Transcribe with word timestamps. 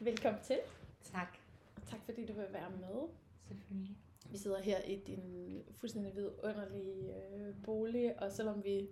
Velkommen 0.00 0.42
til, 0.42 0.58
Tak. 1.04 1.38
og 1.76 1.82
tak 1.86 2.00
fordi 2.04 2.26
du 2.26 2.32
vil 2.32 2.46
være 2.52 2.70
med. 2.70 3.08
Selvfølgelig. 3.48 3.96
Vi 4.30 4.38
sidder 4.38 4.60
her 4.62 4.78
i 4.82 4.96
din 5.06 5.62
fuldstændig 5.76 6.14
vidunderlige 6.14 7.14
øh, 7.34 7.54
bolig, 7.64 8.22
og 8.22 8.32
selvom 8.32 8.64
vi 8.64 8.88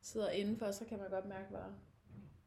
sidder 0.00 0.30
indenfor, 0.30 0.70
så 0.70 0.84
kan 0.84 0.98
man 0.98 1.10
godt 1.10 1.26
mærke, 1.28 1.48
hvor 1.50 1.64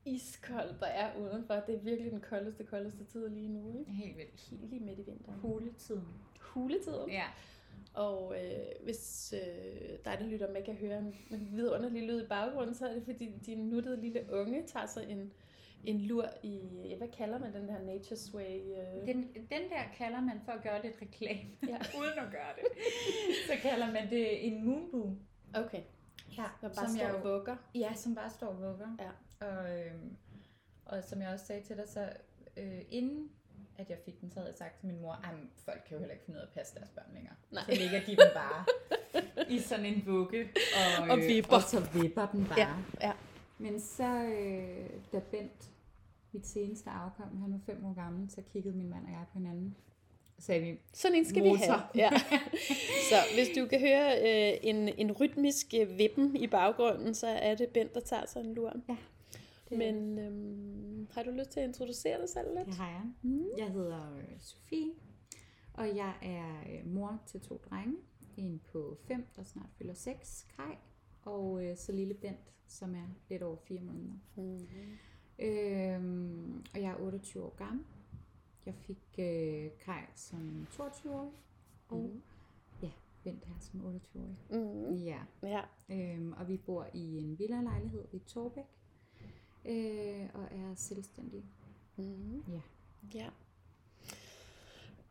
iskoldt 0.05 0.79
der 0.79 0.85
er 0.87 1.17
udenfor. 1.17 1.53
Det 1.55 1.75
er 1.75 1.79
virkelig 1.79 2.11
den 2.11 2.21
koldeste, 2.21 2.63
koldeste 2.63 3.03
tid 3.05 3.29
lige 3.29 3.49
nu, 3.49 3.79
ikke? 3.79 3.91
Helt 3.91 4.17
vildt. 4.17 4.41
Helt 4.49 4.69
lige 4.69 4.79
midt 4.85 4.99
i 4.99 5.03
vinteren. 5.03 5.39
Huletiden. 5.39 6.07
Huletiden. 6.41 7.09
Ja. 7.09 7.25
Og 7.95 8.35
øh, 8.43 8.83
hvis 8.83 9.33
øh, 9.37 9.89
dig, 10.05 10.17
der 10.19 10.25
lytter 10.25 10.51
med, 10.53 10.63
kan 10.63 10.73
høre 10.75 10.97
en, 10.99 11.15
en 11.31 11.47
vidunderlig 11.51 12.03
lyd 12.07 12.23
i 12.23 12.27
baggrunden, 12.27 12.75
så 12.75 12.87
er 12.87 12.93
det 12.93 13.03
fordi 13.03 13.31
din 13.45 13.69
nuttede 13.69 14.01
lille 14.01 14.25
unge 14.31 14.63
tager 14.67 14.85
sig 14.85 15.09
en, 15.09 15.33
en 15.83 16.01
lur 16.01 16.25
i, 16.43 16.59
hvad 16.97 17.07
kalder 17.07 17.39
man 17.39 17.53
den 17.53 17.69
her 17.69 17.79
Nature's 17.79 18.35
Way? 18.35 18.59
Øh, 18.59 19.07
Den, 19.07 19.23
den 19.33 19.69
der 19.69 19.83
kalder 19.97 20.21
man 20.21 20.41
for 20.45 20.51
at 20.51 20.63
gøre 20.63 20.81
lidt 20.83 20.95
reklame, 21.01 21.39
Ja. 21.67 21.77
uden 21.99 22.19
at 22.19 22.31
gøre 22.31 22.53
det. 22.55 22.63
Så 23.47 23.69
kalder 23.69 23.91
man 23.91 24.09
det 24.09 24.47
en 24.47 24.65
moonboo. 24.65 25.15
Okay, 25.53 25.81
Ja, 26.37 26.43
der 26.61 26.67
bare 26.67 26.73
som 26.87 26.95
står 26.97 27.05
jeg 27.05 27.23
vugger. 27.23 27.55
Ja, 27.75 27.93
som 27.95 28.15
bare 28.15 28.29
står 28.29 28.47
og 28.47 28.57
vugger. 28.61 28.87
Ja. 28.99 29.47
Og, 29.47 29.79
øhm, 29.79 30.15
og 30.85 31.03
som 31.03 31.21
jeg 31.21 31.29
også 31.29 31.45
sagde 31.45 31.61
til 31.63 31.77
dig, 31.77 31.89
så 31.89 32.09
øh, 32.57 32.81
inden 32.89 33.29
at 33.77 33.89
jeg 33.89 33.97
fik 34.05 34.21
den, 34.21 34.31
så 34.31 34.39
havde 34.39 34.49
jeg 34.49 34.57
sagt 34.57 34.79
til 34.79 34.87
min 34.87 35.01
mor, 35.01 35.13
at 35.13 35.35
folk 35.65 35.81
kan 35.87 35.95
jo 35.95 35.99
heller 35.99 36.13
ikke 36.13 36.25
finde 36.25 36.37
ud 36.37 36.41
af 36.41 36.47
at 36.47 36.53
passe 36.53 36.75
deres 36.75 36.89
børn 36.89 37.13
længere. 37.13 37.35
Nej. 37.51 37.63
Så 37.65 37.71
ligger 37.71 37.99
de 37.99 38.11
dem 38.11 38.31
bare 38.33 38.65
i 39.55 39.59
sådan 39.59 39.85
en 39.85 40.03
vugge. 40.05 40.49
Og, 40.75 41.09
Og 41.09 41.17
øh, 41.17 41.27
vipper. 41.27 41.55
Og 41.55 41.61
så 41.61 41.79
vipper 41.93 42.27
den 42.31 42.45
bare. 42.45 42.59
Ja, 42.59 42.73
ja. 43.01 43.13
Men 43.57 43.79
så, 43.81 44.23
øh, 44.23 44.89
da 45.13 45.19
Bent, 45.31 45.71
mit 46.31 46.47
seneste 46.47 46.89
afkom, 46.89 47.41
han 47.41 47.51
var 47.51 47.59
fem 47.65 47.85
år 47.85 47.93
gammel, 47.93 48.31
så 48.31 48.41
kiggede 48.53 48.77
min 48.77 48.89
mand 48.89 49.05
og 49.05 49.11
jeg 49.11 49.25
på 49.33 49.39
hinanden. 49.39 49.75
Sagde 50.39 50.61
vi, 50.61 50.79
Sådan 50.93 51.17
en 51.17 51.25
skal 51.25 51.43
vi 51.43 51.47
have. 51.47 51.57
Motor. 51.57 51.91
Ja. 51.95 52.09
Så 53.09 53.15
hvis 53.33 53.47
du 53.57 53.65
kan 53.65 53.79
høre 53.79 54.17
øh, 54.19 54.57
en, 54.63 54.89
en 54.97 55.11
rytmisk 55.11 55.73
øh, 55.79 55.97
vippen 55.97 56.35
i 56.35 56.47
baggrunden, 56.47 57.13
så 57.13 57.27
er 57.27 57.55
det 57.55 57.69
Bent, 57.69 57.93
der 57.93 57.99
tager 57.99 58.25
sig 58.25 58.41
en 58.41 58.53
lur. 58.53 58.73
Det 59.69 59.77
Men 59.77 60.19
øhm, 60.19 61.07
har 61.11 61.23
du 61.23 61.31
lyst 61.31 61.49
til 61.49 61.59
at 61.59 61.67
introducere 61.67 62.21
dig 62.21 62.29
selv 62.29 62.47
lidt? 62.57 62.65
det 62.67 62.75
har 62.75 62.89
jeg. 62.89 63.11
Mm. 63.21 63.45
Jeg 63.57 63.71
hedder 63.71 64.15
øh, 64.17 64.39
Sofie, 64.39 64.91
og 65.73 65.95
jeg 65.95 66.13
er 66.21 66.79
øh, 66.79 66.87
mor 66.93 67.21
til 67.25 67.39
to 67.41 67.57
drenge. 67.69 67.95
En 68.37 68.61
på 68.71 68.97
5, 69.07 69.25
der 69.35 69.43
snart 69.43 69.69
fylder 69.77 69.93
6, 69.93 70.47
Kai, 70.55 70.75
og 71.21 71.65
øh, 71.65 71.77
så 71.77 71.91
lille 71.91 72.13
Bent, 72.13 72.53
som 72.67 72.95
er 72.95 73.07
lidt 73.29 73.43
over 73.43 73.57
4 73.67 73.81
måneder. 73.81 74.13
Mm. 74.35 74.67
Øhm, 75.39 76.63
og 76.73 76.81
jeg 76.81 76.91
er 76.91 76.95
28 76.99 77.43
år 77.43 77.55
gammel. 77.57 77.85
Jeg 78.65 78.75
fik 78.75 79.15
øh, 79.19 79.69
Kai 79.79 80.01
som 80.15 80.67
22-årig, 80.71 81.31
og 81.87 81.99
Mm. 82.13 82.21
ja, 82.83 82.91
Bent 83.23 83.45
her 83.45 83.55
som 83.59 83.79
28-årig. 83.81 84.37
Mm. 84.49 84.93
Ja, 84.95 85.19
Ja. 85.43 85.61
øhm, 85.89 86.33
og 86.33 86.47
vi 86.47 86.57
bor 86.57 86.87
i 86.93 87.17
en 87.17 87.39
villa-lejlighed 87.39 88.05
i 88.11 88.19
Torbæk, 88.19 88.63
øh, 89.65 90.29
og 90.33 90.43
er 90.43 90.75
selvstændige. 90.75 91.45
Mm. 91.95 92.43
Ja. 92.49 92.61
ja. 93.13 93.29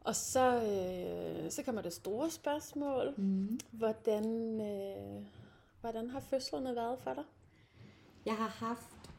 Og 0.00 0.16
så, 0.16 0.62
øh, 0.62 1.50
så 1.50 1.62
kommer 1.62 1.82
det 1.82 1.92
store 1.92 2.30
spørgsmål. 2.30 3.14
Mm. 3.16 3.60
Hvordan, 3.72 4.60
øh, 4.60 5.26
hvordan 5.80 6.10
har 6.10 6.20
fødslerne 6.20 6.76
været 6.76 6.98
for 6.98 7.14
dig? 7.14 7.24
Jeg 8.26 8.36
har 8.36 8.48
haft 8.48 9.10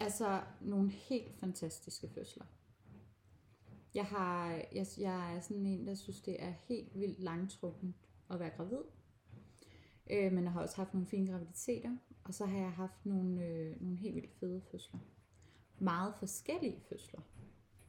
altså 0.00 0.40
nogle 0.60 0.90
helt 0.90 1.34
fantastiske 1.40 2.08
fødsler. 2.08 2.44
Jeg, 3.94 4.04
har, 4.04 4.62
jeg, 4.74 4.86
jeg 4.98 5.36
er 5.36 5.40
sådan 5.40 5.66
en, 5.66 5.86
der 5.86 5.94
synes, 5.94 6.20
det 6.20 6.42
er 6.42 6.50
helt 6.50 7.00
vildt 7.00 7.20
langtrukken 7.20 7.94
at 8.30 8.40
være 8.40 8.50
gravid. 8.50 8.82
Øh, 10.10 10.32
men 10.32 10.44
jeg 10.44 10.52
har 10.52 10.62
også 10.62 10.76
haft 10.76 10.94
nogle 10.94 11.06
fine 11.06 11.30
graviditeter, 11.30 11.96
og 12.28 12.34
så 12.34 12.46
har 12.46 12.58
jeg 12.58 12.72
haft 12.72 13.06
nogle, 13.06 13.46
øh, 13.46 13.82
nogle 13.82 13.96
helt 13.96 14.14
vildt 14.14 14.32
fede 14.40 14.60
fødsler. 14.70 15.00
Meget 15.78 16.14
forskellige 16.18 16.80
fødsler. 16.88 17.20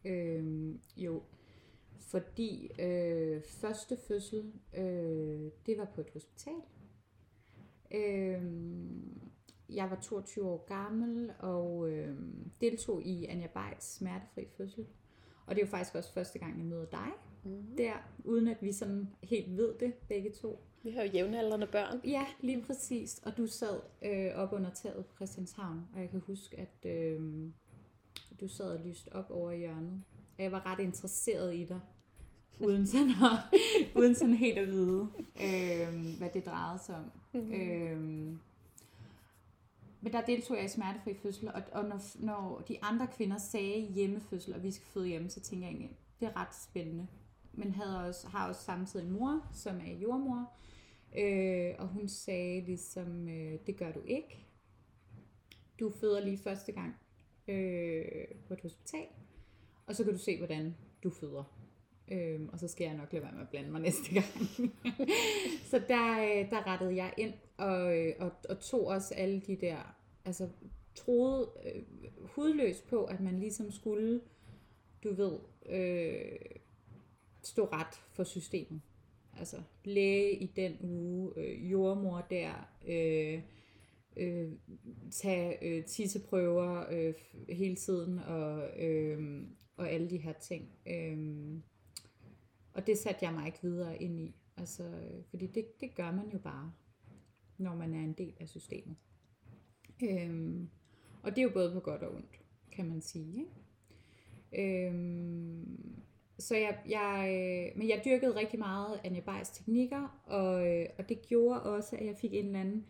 Øh, 0.05 0.75
jo, 0.97 1.23
fordi 1.99 2.71
øh, 2.79 3.41
første 3.43 3.97
fødsel, 4.07 4.53
øh, 4.77 5.51
det 5.65 5.77
var 5.77 5.91
på 5.95 6.01
et 6.01 6.09
hospital. 6.13 6.61
Øh, 7.91 8.43
jeg 9.69 9.89
var 9.89 9.99
22 10.01 10.45
år 10.45 10.65
gammel 10.65 11.31
og 11.39 11.89
øh, 11.89 12.17
deltog 12.61 13.03
i 13.03 13.25
Anja 13.25 13.47
Bejts 13.47 13.95
smertefri 13.95 14.45
fødsel. 14.57 14.87
Og 15.45 15.55
det 15.55 15.61
er 15.61 15.65
jo 15.65 15.71
faktisk 15.71 15.95
også 15.95 16.13
første 16.13 16.39
gang, 16.39 16.57
jeg 16.57 16.65
møder 16.65 16.85
dig 16.85 17.11
Mm. 17.43 17.75
der, 17.77 17.93
uden 18.23 18.47
at 18.47 18.57
vi 18.61 18.71
sådan 18.71 19.07
helt 19.23 19.57
ved 19.57 19.73
det, 19.79 19.93
begge 19.93 20.31
to. 20.31 20.63
Vi 20.83 20.91
har 20.91 21.03
jo 21.03 21.09
jævnaldrende 21.13 21.67
børn. 21.67 22.01
Ja, 22.03 22.25
lige 22.39 22.61
præcis. 22.61 23.19
Og 23.25 23.37
du 23.37 23.47
sad 23.47 23.79
øh, 24.01 24.35
op 24.35 24.53
under 24.53 24.69
taget 24.69 25.05
på 25.05 25.15
Christianshavn, 25.15 25.87
og 25.93 26.01
jeg 26.01 26.09
kan 26.09 26.21
huske, 26.27 26.59
at 26.59 26.91
øh, 26.91 27.21
du 28.41 28.47
sad 28.47 28.65
og 28.65 28.79
lyste 28.85 29.15
op 29.15 29.31
over 29.31 29.51
i 29.51 29.57
hjørnet. 29.57 30.03
Og 30.37 30.43
jeg 30.43 30.51
var 30.51 30.65
ret 30.65 30.79
interesseret 30.79 31.55
i 31.55 31.65
dig, 31.65 31.79
uden 32.59 32.87
sådan, 32.87 33.09
at, 33.09 33.59
uden 34.01 34.15
sådan 34.15 34.33
helt 34.33 34.57
at 34.57 34.67
vide, 34.67 35.07
øh, 35.41 36.17
hvad 36.17 36.29
det 36.33 36.45
drejede 36.45 36.79
sig 36.85 36.95
om. 36.95 37.11
Mm. 37.33 37.53
Øh, 37.53 37.99
men 40.01 40.13
der 40.13 40.21
deltog 40.21 40.57
jeg 40.57 40.65
i 40.65 40.69
smertefri 40.69 41.13
fødsel, 41.13 41.47
og, 41.47 41.61
og 41.71 41.85
når, 41.85 42.01
når 42.25 42.63
de 42.67 42.83
andre 42.83 43.07
kvinder 43.07 43.37
sagde 43.37 43.81
hjemmefødsel, 43.81 44.53
og 44.53 44.63
vi 44.63 44.71
skal 44.71 44.87
føde 44.87 45.07
hjemme, 45.07 45.29
så 45.29 45.39
tænker 45.39 45.67
jeg 45.67 45.71
egentlig, 45.71 45.97
det 46.19 46.27
er 46.27 46.41
ret 46.41 46.55
spændende. 46.55 47.07
Men 47.53 47.73
havde 47.73 48.05
også, 48.05 48.27
har 48.27 48.47
også 48.47 48.61
samtidig 48.61 49.05
en 49.05 49.11
mor, 49.11 49.41
som 49.53 49.75
er 49.75 49.93
jordmor, 49.93 50.53
øh, 51.17 51.75
og 51.77 51.87
hun 51.87 52.07
sagde 52.07 52.61
ligesom, 52.61 53.29
øh, 53.29 53.59
det 53.67 53.77
gør 53.77 53.91
du 53.91 54.01
ikke. 54.05 54.45
Du 55.79 55.89
føder 55.89 56.19
lige 56.25 56.37
første 56.37 56.71
gang 56.71 56.95
øh, 57.47 58.27
på 58.47 58.53
et 58.53 58.61
hospital, 58.61 59.07
og 59.87 59.95
så 59.95 60.03
kan 60.03 60.13
du 60.13 60.19
se, 60.19 60.37
hvordan 60.37 60.75
du 61.03 61.09
føder. 61.09 61.59
Øh, 62.11 62.39
og 62.53 62.59
så 62.59 62.67
skal 62.67 62.85
jeg 62.85 62.93
nok 62.93 63.13
lade 63.13 63.23
være 63.23 63.33
med 63.33 63.41
at 63.41 63.49
blande 63.49 63.71
mig 63.71 63.81
næste 63.81 64.13
gang. 64.13 64.25
så 65.71 65.81
der, 65.87 66.19
øh, 66.19 66.49
der 66.49 66.67
rettede 66.67 66.95
jeg 66.95 67.13
ind 67.17 67.33
og, 67.57 67.97
øh, 67.97 68.13
og, 68.19 68.31
og 68.49 68.59
tog 68.59 68.87
også 68.87 69.13
alle 69.13 69.41
de 69.41 69.55
der, 69.55 69.95
altså 70.25 70.49
troede 70.95 71.51
øh, 71.65 71.83
hudløst 72.19 72.87
på, 72.87 73.05
at 73.05 73.19
man 73.19 73.39
ligesom 73.39 73.71
skulle, 73.71 74.21
du 75.03 75.13
ved, 75.13 75.39
øh, 75.65 76.39
stå 77.43 77.65
ret 77.65 78.03
for 78.11 78.23
systemet. 78.23 78.81
Altså 79.39 79.61
læge 79.83 80.35
i 80.35 80.47
den 80.47 80.77
uge, 80.81 81.31
øh, 81.37 81.71
jordmor 81.71 82.27
der, 82.29 82.69
øh, 82.87 83.41
øh, 84.17 84.51
tage 85.11 85.63
øh, 85.63 85.85
tisseprøver 85.85 86.85
øh, 86.91 87.13
hele 87.49 87.75
tiden 87.75 88.19
og, 88.19 88.79
øh, 88.79 89.43
og 89.77 89.89
alle 89.89 90.09
de 90.09 90.17
her 90.17 90.33
ting. 90.33 90.69
Øh, 90.87 91.57
og 92.73 92.87
det 92.87 92.97
satte 92.97 93.25
jeg 93.25 93.33
mig 93.33 93.45
ikke 93.45 93.59
videre 93.61 94.01
ind 94.01 94.19
i. 94.19 94.35
Altså, 94.57 94.83
øh, 94.83 95.23
fordi 95.29 95.47
det, 95.47 95.81
det 95.81 95.95
gør 95.95 96.11
man 96.11 96.29
jo 96.33 96.39
bare, 96.39 96.73
når 97.57 97.75
man 97.75 97.93
er 97.93 97.99
en 97.99 98.13
del 98.13 98.33
af 98.39 98.49
systemet. 98.49 98.95
Øh, 100.03 100.59
og 101.23 101.31
det 101.31 101.37
er 101.37 101.43
jo 101.43 101.51
både 101.53 101.73
på 101.73 101.79
godt 101.79 102.03
og 102.03 102.15
ondt, 102.15 102.41
kan 102.71 102.85
man 102.85 103.01
sige. 103.01 103.39
Ikke? 103.39 103.51
Øhm, 104.53 106.01
så 106.39 106.55
jeg, 106.55 106.79
jeg, 106.89 107.27
øh, 107.29 107.77
men 107.77 107.89
jeg 107.89 108.01
dyrkede 108.05 108.35
rigtig 108.35 108.59
meget 108.59 108.99
Anja 109.03 109.19
Bejs 109.19 109.49
teknikker, 109.49 110.21
og, 110.25 110.67
øh, 110.67 110.85
og 110.97 111.09
det 111.09 111.21
gjorde 111.21 111.63
også, 111.63 111.95
at 111.95 112.05
jeg 112.05 112.15
fik 112.15 112.33
en 112.33 112.45
eller 112.45 112.59
anden 112.59 112.85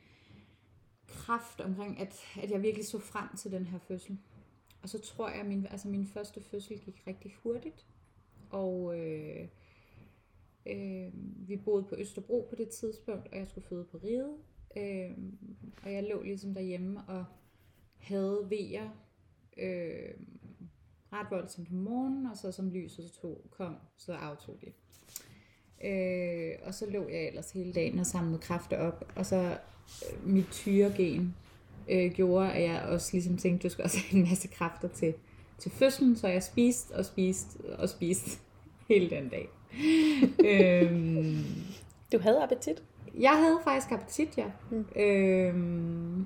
kraft 1.08 1.62
omkring, 1.62 2.00
at, 2.00 2.16
at 2.44 2.52
jeg 2.52 2.62
virkelig 2.62 2.86
så 2.86 3.00
frem 3.00 3.36
til 3.38 3.52
den 3.52 3.66
her 3.66 3.80
fødsel. 3.80 4.18
Og 4.82 4.90
så 4.90 5.00
tror 5.00 5.30
jeg, 5.30 5.40
at 5.40 5.46
min, 5.46 5.66
altså 5.66 5.88
min 5.88 6.06
første 6.08 6.42
fødsel 6.42 6.80
gik 6.80 7.04
rigtig 7.08 7.36
hurtigt. 7.44 7.86
Og 8.50 9.00
øh, 9.00 9.48
øh, 10.66 11.12
vi 11.48 11.58
boede 11.58 11.84
på 11.84 11.96
Østerbro 11.98 12.48
på 12.50 12.56
det 12.56 12.70
tidspunkt, 12.70 13.28
og 13.28 13.38
jeg 13.38 13.48
skulle 13.48 13.68
føde 13.68 13.86
på 13.86 13.98
Ride. 13.98 14.38
Øh, 14.78 15.18
og 15.84 15.94
jeg 15.94 16.04
lå 16.04 16.24
ligesom 16.24 16.54
derhjemme 16.54 17.02
og 17.08 17.26
havde 17.98 18.48
vejer 18.50 18.90
øh, 19.58 20.14
ret 21.14 21.28
voldsomt 21.32 21.70
om 21.72 21.76
morgenen, 21.78 22.26
og 22.26 22.38
så 22.38 22.52
som 22.52 22.70
lyset 22.70 23.12
tog, 23.22 23.42
kom, 23.58 23.76
så 23.98 24.14
aftog 24.14 24.56
de. 24.62 24.72
Øh, 25.88 26.52
og 26.64 26.74
så 26.74 26.86
lå 26.90 27.10
jeg 27.10 27.28
ellers 27.28 27.52
hele 27.52 27.74
dagen 27.74 28.00
og 28.00 28.06
samlede 28.06 28.40
kræfter 28.40 28.78
op, 28.78 29.12
og 29.16 29.26
så 29.26 29.58
øh, 30.12 30.28
mit 30.30 30.46
tyregen 30.52 31.36
øh, 31.90 32.12
gjorde, 32.12 32.52
at 32.52 32.64
jeg 32.64 32.82
også 32.82 33.10
ligesom 33.14 33.38
tænkte, 33.38 33.68
du 33.68 33.72
skal 33.72 33.84
også 33.84 33.98
have 34.00 34.22
en 34.22 34.30
masse 34.30 34.48
kræfter 34.48 34.88
til, 34.88 35.14
til 35.58 35.72
fødslen, 35.72 36.16
så 36.16 36.28
jeg 36.28 36.44
spiste 36.44 36.92
og 36.96 37.06
spiste 37.06 37.60
og 37.78 37.90
spiste 37.90 38.40
hele 38.90 39.10
den 39.10 39.30
dag. 39.30 39.50
øhm, 40.46 41.44
Du 42.12 42.20
havde 42.20 42.44
appetit. 42.44 42.84
jeg 43.20 43.38
havde 43.38 43.60
faktisk 43.64 43.92
appetit, 43.92 44.38
ja. 44.38 44.52
Mm. 44.72 44.86
Øhm, 44.96 46.26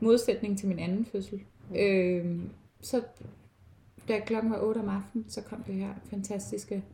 modsætning 0.00 0.58
til 0.58 0.68
min 0.68 0.78
anden 0.78 1.04
fødsel. 1.04 1.42
Øh, 1.76 2.40
så 2.80 3.02
da 4.08 4.20
klokken 4.20 4.50
var 4.50 4.60
8 4.60 4.78
om 4.78 4.88
aftenen, 4.88 5.24
så 5.28 5.42
kom 5.42 5.62
det 5.62 5.74
her 5.74 5.94
fantastiske 6.10 6.84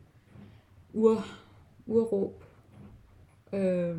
ur, 0.93 1.25
urråb. 1.85 2.43
Øh, 3.53 3.97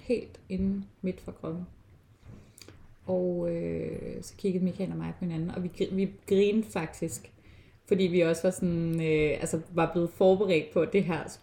helt 0.00 0.40
inde 0.48 0.84
midt 1.02 1.20
for 1.20 1.32
kroppen. 1.32 1.66
Og 3.06 3.54
øh, 3.54 4.22
så 4.22 4.34
kiggede 4.36 4.64
Michael 4.64 4.90
og 4.90 4.96
mig 4.96 5.12
på 5.18 5.24
hinanden, 5.24 5.50
og 5.50 5.62
vi, 5.62 5.70
vi 5.92 6.10
grinede 6.28 6.66
faktisk, 6.66 7.32
fordi 7.88 8.04
vi 8.04 8.20
også 8.20 8.42
var 8.42 8.50
sådan, 8.50 8.94
øh, 8.94 9.40
altså 9.40 9.60
var 9.70 9.92
blevet 9.92 10.10
forberedt 10.10 10.72
på, 10.72 10.80
at 10.80 10.92
det 10.92 11.04
her 11.04 11.38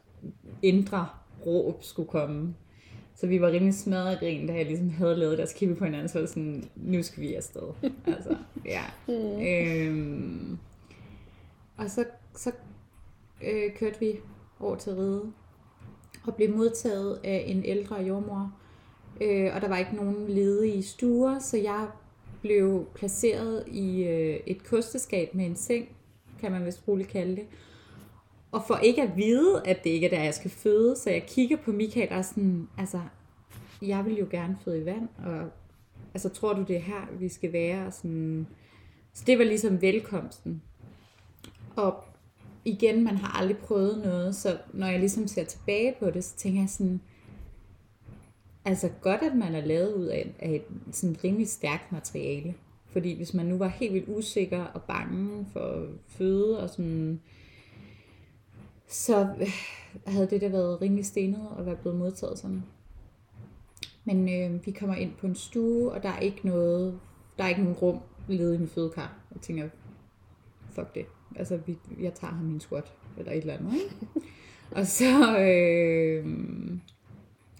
indre 0.62 1.08
råb 1.46 1.84
skulle 1.84 2.10
komme. 2.10 2.56
Så 3.16 3.28
vi 3.28 3.42
var 3.42 3.48
rimelig 3.48 3.74
smadret 3.74 4.20
grin, 4.20 4.48
da 4.48 4.54
jeg 4.54 4.66
ligesom 4.66 4.90
havde 4.90 5.16
lavet 5.16 5.50
så 5.50 5.56
kiggede 5.56 5.80
på 5.80 5.86
hinanden, 5.86 6.10
så 6.10 6.20
var 6.20 6.26
sådan, 6.26 6.64
nu 6.76 7.04
skal 7.04 7.24
vi 7.24 7.34
afsted. 7.34 7.74
altså, 8.08 8.36
ja. 8.66 8.84
Mm. 9.08 9.42
Øhm, 9.42 10.58
og 11.80 11.90
så, 11.90 12.06
så 12.36 12.52
øh, 13.44 13.76
kørte 13.76 14.00
vi 14.00 14.20
over 14.60 14.76
til 14.76 14.94
Ride, 14.94 15.32
og 16.28 16.36
blev 16.36 16.56
modtaget 16.56 17.20
af 17.24 17.44
en 17.48 17.66
ældre 17.66 17.96
jordmor, 17.96 18.54
øh, 19.22 19.56
og 19.56 19.62
der 19.62 19.68
var 19.68 19.78
ikke 19.78 19.96
nogen 19.96 20.30
ledige 20.30 20.84
stuer, 20.84 21.40
så 21.40 21.58
jeg 21.58 21.88
blev 22.42 22.88
placeret 22.96 23.64
i 23.68 24.04
øh, 24.04 24.40
et 24.48 24.64
kosteskab 24.64 25.36
med 25.36 25.46
en 25.46 25.56
seng, 25.56 25.90
kan 26.40 26.52
man 26.52 26.66
vist 26.66 26.88
roligt 26.88 27.10
kalde 27.10 27.36
det. 27.36 27.46
Og 28.52 28.64
for 28.68 28.76
ikke 28.76 29.02
at 29.02 29.18
vide, 29.18 29.62
at 29.66 29.84
det 29.84 29.90
ikke 29.90 30.06
er 30.06 30.10
der, 30.10 30.24
jeg 30.24 30.34
skal 30.34 30.52
føde, 30.52 30.96
så 30.96 31.10
jeg 31.10 31.26
kigger 31.28 31.58
på 31.58 31.72
Michael 31.72 32.14
og 32.14 32.26
sådan, 32.26 32.68
altså, 32.78 33.02
jeg 33.82 34.06
vil 34.06 34.18
jo 34.18 34.28
gerne 34.32 34.58
føde 34.64 34.82
i 34.82 34.86
vand, 34.86 35.08
og 35.26 35.50
altså, 36.14 36.30
tror 36.30 36.54
du, 36.54 36.64
det 36.64 36.76
er 36.76 36.82
her, 36.82 37.08
vi 37.20 37.30
skal 37.30 37.54
være? 37.54 37.92
Sådan, 37.92 38.48
så 39.14 39.24
det 39.28 39.38
var 39.38 39.44
ligesom 39.44 39.82
velkomsten. 39.82 40.62
Og 41.80 42.04
igen, 42.66 43.04
man 43.04 43.18
har 43.18 43.40
aldrig 43.40 43.58
prøvet 43.58 44.02
noget, 44.04 44.36
så 44.36 44.58
når 44.74 44.88
jeg 44.88 45.00
ligesom 45.00 45.28
ser 45.28 45.44
tilbage 45.44 45.96
på 46.00 46.12
det, 46.12 46.24
så 46.24 46.36
tænker 46.36 46.60
jeg 46.60 46.70
sådan, 46.70 47.02
altså 48.66 48.90
godt, 49.02 49.22
at 49.22 49.36
man 49.36 49.56
er 49.56 49.66
lavet 49.66 49.94
ud 49.94 50.06
af, 50.06 50.34
af 50.40 50.50
et 50.50 50.96
sådan 50.96 51.18
rimelig 51.24 51.50
stærkt 51.50 51.92
materiale. 51.92 52.56
Fordi 52.92 53.16
hvis 53.16 53.34
man 53.34 53.46
nu 53.46 53.58
var 53.58 53.68
helt 53.68 53.94
vildt 53.94 54.10
usikker 54.10 54.64
og 54.64 54.82
bange 54.82 55.46
for 55.54 55.88
føde 56.08 56.60
og 56.60 56.70
sådan, 56.70 57.22
så 58.88 59.36
øh, 59.40 59.48
havde 60.08 60.30
det 60.30 60.42
da 60.42 60.48
været 60.48 60.82
rimelig 60.82 61.06
stenet 61.06 61.48
at 61.60 61.66
være 61.66 61.76
blevet 61.76 62.00
modtaget 62.00 62.40
sådan. 62.40 62.64
Men 64.06 64.30
øh, 64.30 64.66
vi 64.66 64.72
kommer 64.72 64.96
ind 64.96 65.12
på 65.20 65.28
en 65.28 65.36
stue, 65.36 65.92
og 65.92 66.04
der 66.04 66.10
er 66.10 66.20
ikke 66.20 66.48
noget, 66.48 67.00
der 67.38 67.44
er 67.44 67.48
ikke 67.48 67.62
nogen 67.62 67.78
rum 67.78 68.00
ledet 68.28 68.56
i 68.56 68.58
min 68.58 68.68
fødekar. 68.68 69.14
Jeg 69.34 69.42
tænker, 69.42 69.70
fuck 70.72 70.96
det. 70.96 71.06
Altså, 71.36 71.58
vi, 71.58 71.78
jeg 72.00 72.14
tager 72.14 72.34
ham 72.34 72.46
min 72.46 72.60
squat, 72.60 72.94
eller 73.18 73.32
et 73.32 73.38
eller 73.38 73.54
andet, 73.54 73.74
ikke? 73.74 74.08
og 74.72 74.88
så 74.88 75.40
øh, 75.40 76.26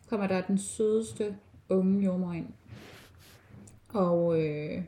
kommer 0.10 0.28
der 0.28 0.42
den 0.42 0.58
sødeste 0.58 1.36
unge 1.70 2.06
jordmor 2.06 2.34
ind, 2.34 2.48
og 3.90 4.42
øh, 4.42 4.84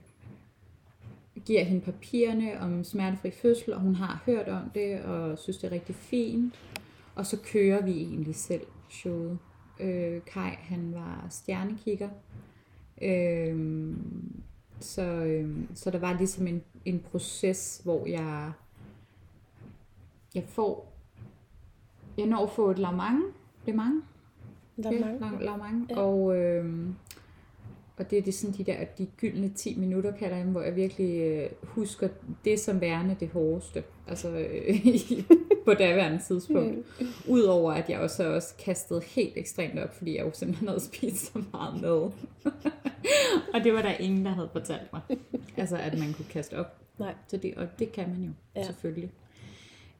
giver 1.45 1.63
hende 1.63 1.81
papirerne 1.81 2.59
om 2.59 2.83
smertefri 2.83 3.31
fødsel, 3.31 3.73
og 3.73 3.79
hun 3.79 3.95
har 3.95 4.23
hørt 4.25 4.47
om 4.47 4.69
det, 4.73 5.01
og 5.01 5.37
synes, 5.37 5.57
det 5.57 5.67
er 5.67 5.71
rigtig 5.71 5.95
fint. 5.95 6.59
Og 7.15 7.25
så 7.25 7.37
kører 7.43 7.85
vi 7.85 7.91
egentlig 7.91 8.35
selv 8.35 8.65
showet. 8.89 9.37
Øh, 9.79 10.21
Kai, 10.25 10.51
han 10.59 10.93
var 10.93 11.27
stjernekigger. 11.29 12.09
Øh, 13.01 13.93
så, 14.79 15.01
øh, 15.01 15.57
så 15.75 15.91
der 15.91 15.99
var 15.99 16.17
ligesom 16.17 16.47
en, 16.47 16.61
en 16.85 16.99
proces, 17.11 17.81
hvor 17.83 18.07
jeg, 18.07 18.51
jeg 20.35 20.43
får, 20.47 20.93
jeg 22.17 22.25
når 22.25 22.43
at 22.43 22.49
få 22.49 22.71
et 22.71 22.79
lavmang, 22.79 23.23
det 23.65 23.71
er 23.71 23.75
mange, 23.75 24.01
Lavmang. 24.77 25.43
lavmang, 25.43 25.87
ja. 25.89 25.99
og, 25.99 26.37
øh, 26.37 26.89
og 27.97 28.09
det 28.09 28.17
er 28.17 28.21
det 28.21 28.33
sådan 28.33 28.55
de 28.57 28.63
der 28.63 28.85
de 28.97 29.05
gyldne 29.05 29.49
10 29.49 29.79
minutter, 29.79 30.11
kalder 30.11 30.35
jeg 30.35 30.45
dem, 30.45 30.51
hvor 30.51 30.61
jeg 30.61 30.75
virkelig 30.75 31.21
øh, 31.21 31.49
husker 31.63 32.07
det 32.45 32.59
som 32.59 32.81
værende 32.81 33.15
det 33.19 33.29
hårdeste. 33.29 33.83
Altså 34.07 34.29
øh, 34.29 34.75
på 35.65 35.73
daværende 35.73 36.19
tidspunkt. 36.27 36.77
Mm. 36.99 37.07
Udover 37.27 37.73
at 37.73 37.89
jeg 37.89 37.99
også 37.99 38.33
også 38.33 38.55
kastet 38.65 39.03
helt 39.03 39.37
ekstremt 39.37 39.79
op, 39.79 39.93
fordi 39.97 40.17
jeg 40.17 40.25
jo 40.25 40.31
simpelthen 40.33 40.67
havde 40.67 40.79
spist 40.81 41.33
så 41.33 41.43
meget 41.51 41.81
med. 41.81 41.91
og 43.53 43.63
det 43.63 43.73
var 43.73 43.81
der 43.81 43.93
ingen, 43.93 44.25
der 44.25 44.31
havde 44.31 44.49
fortalt 44.51 44.93
mig. 44.93 45.01
Altså 45.57 45.77
at 45.77 45.99
man 45.99 46.13
kunne 46.13 46.25
kaste 46.29 46.59
op. 46.59 46.77
Nej. 46.99 47.15
Så 47.27 47.37
det, 47.37 47.55
og 47.55 47.67
det 47.79 47.91
kan 47.91 48.09
man 48.09 48.21
jo, 48.21 48.31
ja. 48.55 48.63
selvfølgelig. 48.63 49.11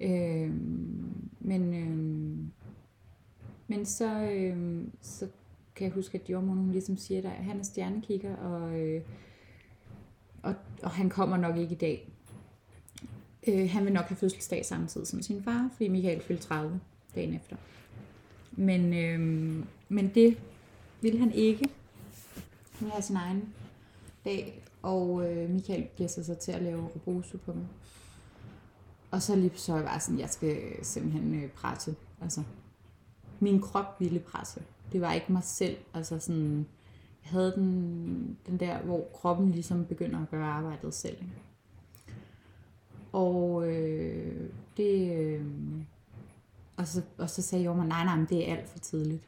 Øh, 0.01 0.51
men, 1.39 1.73
øh, 1.73 1.97
men 3.67 3.85
så, 3.85 4.21
øh, 4.21 4.83
så 5.01 5.27
kan 5.75 5.85
jeg 5.85 5.93
huske, 5.93 6.19
at 6.23 6.29
jordmoren 6.29 6.59
hun 6.59 6.71
ligesom 6.71 6.97
siger, 6.97 7.29
at 7.29 7.45
han 7.45 7.59
er 7.59 7.63
stjernekigger, 7.63 8.35
og, 8.35 8.79
øh, 8.79 9.01
og, 10.43 10.55
og 10.83 10.91
han 10.91 11.09
kommer 11.09 11.37
nok 11.37 11.57
ikke 11.57 11.75
i 11.75 11.77
dag. 11.77 12.09
Øh, 13.47 13.69
han 13.69 13.85
vil 13.85 13.93
nok 13.93 14.05
have 14.05 14.17
fødselsdag 14.17 14.65
samtidig 14.65 15.07
som 15.07 15.21
sin 15.21 15.43
far, 15.43 15.69
fordi 15.73 15.87
Michael 15.87 16.21
fyldte 16.21 16.43
30 16.43 16.79
dagen 17.15 17.33
efter. 17.33 17.55
Men, 18.51 18.93
øh, 18.93 19.19
men 19.89 20.11
det 20.15 20.37
vil 21.01 21.19
han 21.19 21.31
ikke. 21.31 21.69
Han 22.71 22.85
vil 22.85 22.91
have 22.91 23.01
sin 23.01 23.15
egen 23.15 23.53
dag, 24.25 24.63
og 24.81 25.31
øh, 25.31 25.49
Michael 25.49 25.87
bliver 25.95 26.07
så 26.07 26.35
til 26.35 26.51
at 26.51 26.61
lave 26.61 26.87
robosu 26.95 27.37
på 27.37 27.53
mig. 27.53 27.65
Og 29.11 29.21
så 29.21 29.35
lige 29.35 29.51
så 29.55 29.75
jeg 29.75 29.85
bare 29.85 29.99
sådan, 29.99 30.19
jeg 30.19 30.29
skal 30.29 30.85
simpelthen 30.85 31.43
øh, 31.43 31.49
presse. 31.49 31.95
Altså, 32.21 32.43
min 33.39 33.61
krop 33.61 33.99
ville 33.99 34.19
presse. 34.19 34.61
Det 34.91 35.01
var 35.01 35.13
ikke 35.13 35.33
mig 35.33 35.43
selv. 35.43 35.77
Altså 35.93 36.19
sådan, 36.19 36.65
jeg 37.23 37.31
havde 37.31 37.51
den, 37.55 38.37
den 38.47 38.59
der, 38.59 38.81
hvor 38.81 39.07
kroppen 39.13 39.51
ligesom 39.51 39.85
begynder 39.85 40.21
at 40.21 40.29
gøre 40.29 40.45
arbejdet 40.45 40.93
selv. 40.93 41.17
Ikke? 41.21 41.33
Og 43.13 43.67
øh, 43.67 44.49
det... 44.77 45.17
Øh, 45.17 45.45
og, 46.77 46.87
så, 46.87 47.01
og 47.17 47.29
så 47.29 47.41
sagde 47.41 47.63
jeg 47.63 47.75
mig, 47.75 47.87
nej, 47.87 48.03
nej, 48.03 48.15
men 48.15 48.25
det 48.25 48.49
er 48.49 48.55
alt 48.55 48.69
for 48.69 48.79
tidligt. 48.79 49.23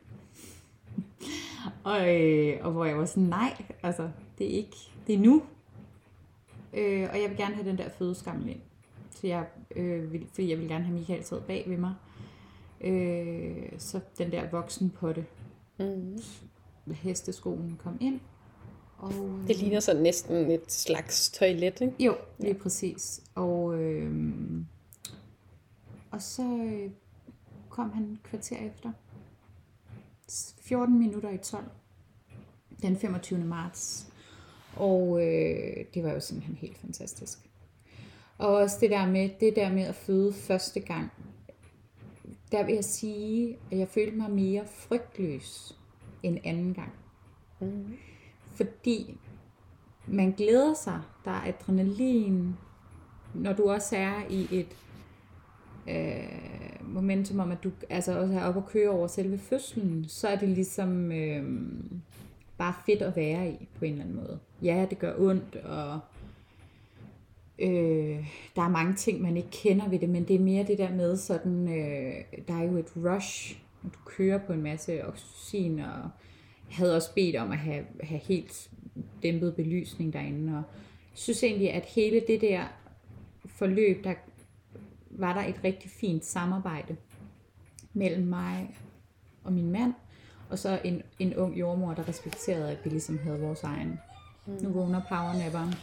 og, 1.83 2.15
øh, 2.15 2.65
og 2.65 2.71
hvor 2.71 2.85
jeg 2.85 2.97
var 2.97 3.05
sådan, 3.05 3.23
nej, 3.23 3.65
altså, 3.83 4.09
det 4.37 4.47
er 4.53 4.57
ikke, 4.57 4.77
det 5.07 5.15
er 5.15 5.19
nu. 5.19 5.43
Øh, 6.73 7.09
og 7.11 7.21
jeg 7.21 7.29
vil 7.29 7.37
gerne 7.37 7.55
have 7.55 7.69
den 7.69 7.77
der 7.77 7.89
fødeskammel 7.89 8.49
ind. 8.49 8.61
Så 9.23 9.27
jeg, 9.27 9.45
øh, 9.75 10.13
vil, 10.13 10.27
fordi 10.33 10.49
jeg 10.49 10.59
vil 10.59 10.67
gerne 10.67 10.83
have 10.83 10.97
Michael 10.97 11.23
taget 11.23 11.43
bag 11.43 11.63
ved 11.67 11.77
mig. 11.77 11.93
Øh, 12.81 13.69
så 13.77 13.99
den 14.17 14.31
der 14.31 14.49
voksenpotte, 14.49 15.25
mm. 15.79 16.17
hesteskoen 16.93 17.79
kom 17.83 17.97
ind. 18.01 18.19
Og, 18.97 19.13
det 19.47 19.57
ligner 19.57 19.79
så 19.79 19.93
næsten 19.93 20.51
et 20.51 20.71
slags 20.71 21.31
toilet, 21.31 21.81
ikke? 21.81 21.93
Jo, 21.99 22.15
lige 22.39 22.53
ja. 22.53 22.61
præcis. 22.61 23.21
Og, 23.35 23.81
øh, 23.81 24.11
og 26.11 26.21
så 26.21 26.43
øh, 26.43 26.91
kom 27.69 27.91
han 27.91 28.19
kvarter 28.23 28.57
efter. 28.57 28.91
14 30.61 30.99
minutter 30.99 31.29
i 31.29 31.37
12. 31.37 31.63
Den 32.81 32.97
25. 32.97 33.39
marts. 33.39 34.07
Og 34.75 35.21
øh, 35.21 35.85
det 35.93 36.03
var 36.03 36.11
jo 36.11 36.19
simpelthen 36.19 36.55
helt 36.55 36.77
fantastisk. 36.77 37.52
Og 38.43 38.55
også 38.55 38.77
det 38.81 38.89
der 38.89 39.07
med, 39.07 39.29
det 39.39 39.55
der 39.55 39.71
med 39.71 39.83
at 39.83 39.95
føde 39.95 40.33
første 40.33 40.79
gang, 40.79 41.11
der 42.51 42.65
vil 42.65 42.75
jeg 42.75 42.83
sige, 42.83 43.57
at 43.71 43.77
jeg 43.77 43.87
følte 43.87 44.17
mig 44.17 44.31
mere 44.31 44.63
frygtløs 44.67 45.77
end 46.23 46.37
anden 46.43 46.73
gang. 46.73 46.93
Mm. 47.59 47.93
Fordi 48.55 49.17
man 50.07 50.31
glæder 50.31 50.73
sig, 50.73 51.01
der 51.25 51.31
er 51.31 51.47
adrenalin, 51.47 52.55
når 53.33 53.53
du 53.53 53.69
også 53.69 53.95
er 53.95 54.21
i 54.29 54.47
et 54.51 54.77
øh, 55.87 56.87
momentum 56.93 57.39
om, 57.39 57.51
at 57.51 57.63
du 57.63 57.71
altså 57.89 58.19
også 58.19 58.33
er 58.33 58.43
oppe 58.43 58.59
og 58.59 58.67
køre 58.67 58.89
over 58.89 59.07
selve 59.07 59.37
fødslen, 59.37 60.05
så 60.07 60.27
er 60.27 60.35
det 60.35 60.49
ligesom 60.49 61.11
øh, 61.11 61.43
bare 62.57 62.73
fedt 62.85 63.01
at 63.01 63.15
være 63.15 63.49
i 63.49 63.67
på 63.79 63.85
en 63.85 63.91
eller 63.91 64.03
anden 64.03 64.17
måde. 64.17 64.39
Ja, 64.61 64.85
det 64.89 64.99
gør 64.99 65.13
ondt, 65.17 65.55
og 65.55 65.99
øh, 67.59 68.27
der 68.55 68.61
er 68.61 68.69
mange 68.69 68.95
ting, 68.95 69.21
man 69.21 69.37
ikke 69.37 69.49
kender 69.51 69.89
ved 69.89 69.99
det, 69.99 70.09
men 70.09 70.27
det 70.27 70.35
er 70.35 70.39
mere 70.39 70.63
det 70.63 70.77
der 70.77 70.91
med 70.91 71.17
sådan, 71.17 71.67
øh, 71.67 72.15
der 72.47 72.53
er 72.53 72.63
jo 72.63 72.77
et 72.77 72.93
rush, 72.95 73.59
du 73.83 73.99
kører 74.05 74.37
på 74.37 74.53
en 74.53 74.63
masse 74.63 75.07
oxytocin, 75.07 75.79
og 75.79 76.09
jeg 76.69 76.77
havde 76.77 76.95
også 76.95 77.13
bedt 77.13 77.35
om 77.35 77.51
at 77.51 77.57
have, 77.57 77.85
have 78.03 78.19
helt 78.19 78.69
dæmpet 79.23 79.55
belysning 79.55 80.13
derinde, 80.13 80.57
og 80.57 80.63
jeg 81.11 81.17
synes 81.17 81.43
egentlig, 81.43 81.71
at 81.71 81.85
hele 81.85 82.21
det 82.27 82.41
der 82.41 82.63
forløb, 83.45 84.03
der 84.03 84.13
var 85.09 85.33
der 85.33 85.41
et 85.41 85.63
rigtig 85.63 85.91
fint 85.91 86.25
samarbejde 86.25 86.95
mellem 87.93 88.27
mig 88.27 88.77
og 89.43 89.53
min 89.53 89.71
mand, 89.71 89.93
og 90.49 90.59
så 90.59 90.79
en, 90.83 91.01
en 91.19 91.35
ung 91.35 91.59
jordmor, 91.59 91.93
der 91.93 92.07
respekterede, 92.07 92.71
at 92.71 92.77
vi 92.83 92.89
ligesom 92.89 93.17
havde 93.17 93.39
vores 93.39 93.63
egen. 93.63 93.99
Nu 94.61 94.69
vågner 94.69 95.01
powernapperen. 95.09 95.73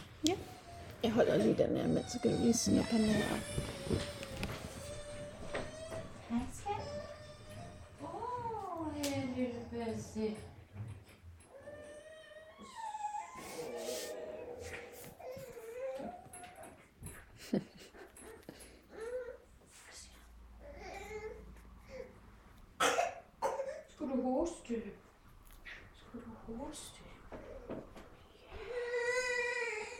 Jeg 1.03 1.11
holder 1.11 1.37
lige 1.37 1.57
den 1.57 1.77
her 1.77 1.87
med, 1.87 2.03
så 2.07 2.19
kan 2.19 2.31
du 2.31 2.37
lige 2.37 2.53
snippe 2.53 2.83
ham 2.83 3.01
her. 3.01 3.23
Bessie. 9.71 10.35
Skulle 23.89 24.15
du 24.15 24.21
hoste? 24.21 24.81
Skulle 25.95 26.25
du 26.47 26.55
hoste? 26.57 26.99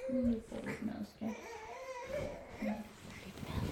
Ja. 0.09 0.15
Nu 0.15 0.41
får 0.49 0.55
du 0.55 0.67
lidt 0.67 0.85
mad, 0.85 1.05
skat. 1.15 1.35
Ja, 2.63 2.73
lidt 3.25 3.43
mad. 3.43 3.71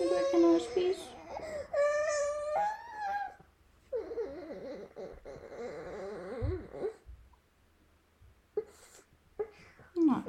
Vil 0.00 0.08
du 0.08 0.14
ikke 0.14 0.30
have 0.32 0.42
noget 0.42 0.56
at 0.56 0.62
spise? 0.72 1.00
Nej. 9.96 10.22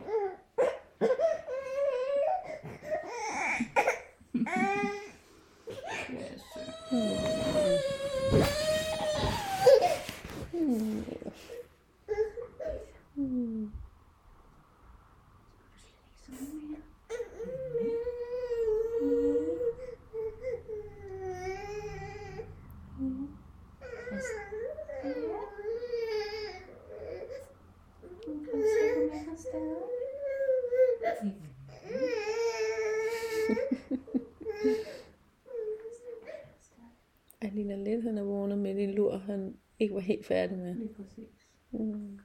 Jeg 37.69 37.77
ligner 37.77 37.95
lidt, 37.95 38.05
han 38.05 38.17
er 38.17 38.23
vågnet 38.23 38.57
med 38.57 38.83
en 38.83 38.91
lur, 38.91 39.17
han 39.17 39.57
ikke 39.79 39.93
var 39.93 39.99
helt 39.99 40.25
færdig 40.25 40.57
med. 40.57 40.75
Lige 40.75 40.93
præcis. 40.93 41.47
Mm. 41.71 42.19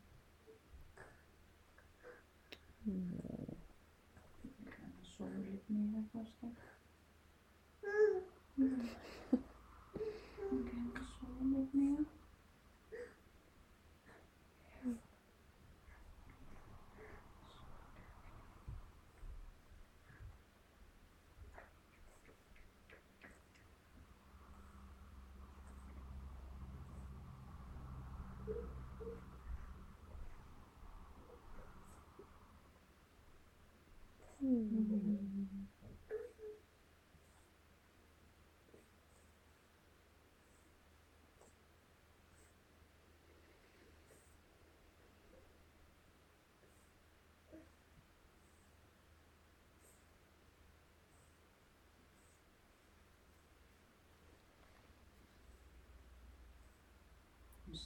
Sove 5.02 5.44
lidt 5.50 5.70
mere, 5.70 6.04
måske 6.12 6.46
kan 10.70 11.04
sove 11.20 11.48
lidt 11.52 11.74
mere. 11.74 12.04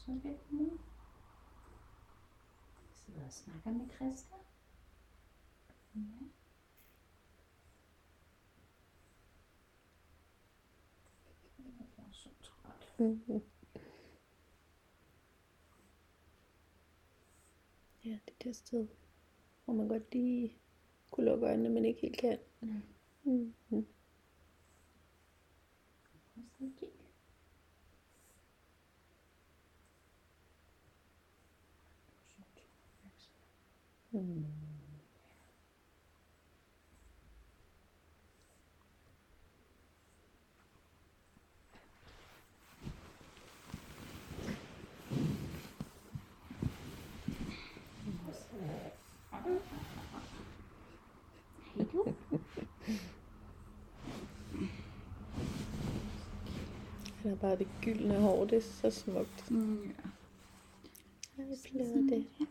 Så 0.05 0.13
lidt 0.25 0.53
nu. 0.53 0.79
Jeg 2.89 2.97
sidder 2.97 3.25
og 3.27 3.33
snakker 3.33 3.71
med 3.71 3.87
Christa. 3.95 4.35
Ja. 5.95 6.01
Jeg 11.59 11.87
er 11.99 12.13
så 12.13 12.29
træt. 12.43 13.09
Ja, 18.05 18.11
det 18.11 18.35
er 18.41 18.45
det 18.45 18.57
sted, 18.57 18.89
hvor 19.65 19.75
man 19.75 19.89
godt 19.89 20.13
lige 20.13 20.59
kunne 21.11 21.27
lukke 21.27 21.47
øjnene, 21.47 21.69
men 21.69 21.85
ikke 21.85 22.01
helt 22.01 22.19
kan. 22.19 22.39
Mm. 22.61 22.83
Mm. 23.25 23.55
Mm. 23.69 23.87
Prøv 26.05 26.17
at 26.17 26.23
sidde 26.23 26.47
og 26.47 26.69
kigge. 26.69 26.89
Mm. 34.13 34.45
Du. 51.93 52.05
Han 57.23 57.31
har 57.31 57.37
bare 57.37 57.57
det 57.57 57.69
gyldne 57.83 58.21
hår, 58.21 58.45
det 58.45 58.57
er 58.57 58.61
så 58.61 58.91
smukt. 58.91 59.51
Mm, 59.51 59.83
ja. 59.85 60.11
Jeg 61.39 61.59
plader 61.65 62.17
det. 62.17 62.49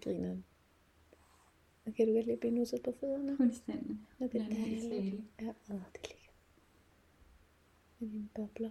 Så 0.00 0.10
griner 0.10 0.28
han. 0.28 0.44
Og 1.86 1.94
kan 1.94 2.06
du 2.06 2.12
godt 2.12 2.24
lide 2.24 2.32
at 2.32 2.40
blive 2.40 2.54
nusset 2.54 2.82
på 2.82 2.94
fødderne? 3.00 3.36
Fuldstændig. 3.36 3.98
Ja, 4.20 4.24
det 4.26 4.40
er 4.40 4.44
er 4.44 4.48
dejligt. 4.48 5.22
Ja, 5.40 5.48
åh, 5.48 5.80
det 5.92 6.00
er 6.04 6.08
lækkert. 6.08 6.34
Med 7.98 8.08
dine 8.08 8.28
bobler. 8.34 8.70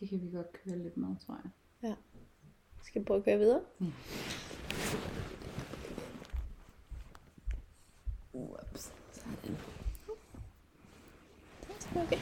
Det 0.00 0.08
kan 0.08 0.22
vi 0.22 0.30
godt 0.30 0.52
køre 0.52 0.78
lidt 0.78 0.96
med, 0.96 1.16
tror 1.26 1.40
jeg. 1.44 1.50
Skal 2.82 3.02
vi 3.02 3.04
prøve 3.04 3.18
at 3.18 3.24
køre 3.24 3.38
videre? 3.38 3.60
Ja. 3.80 3.86
Ups. 8.32 8.92
Sådan. 9.12 9.56
Okay. 11.96 12.18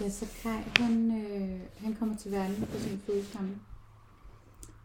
Ja, 0.00 0.10
så 0.10 0.26
Kai, 0.42 0.62
han, 0.76 1.24
øh, 1.24 1.60
han 1.76 1.94
kommer 1.94 2.16
til 2.16 2.32
verden 2.32 2.66
på 2.66 2.78
sin 2.78 2.98
fødekamme, 2.98 3.60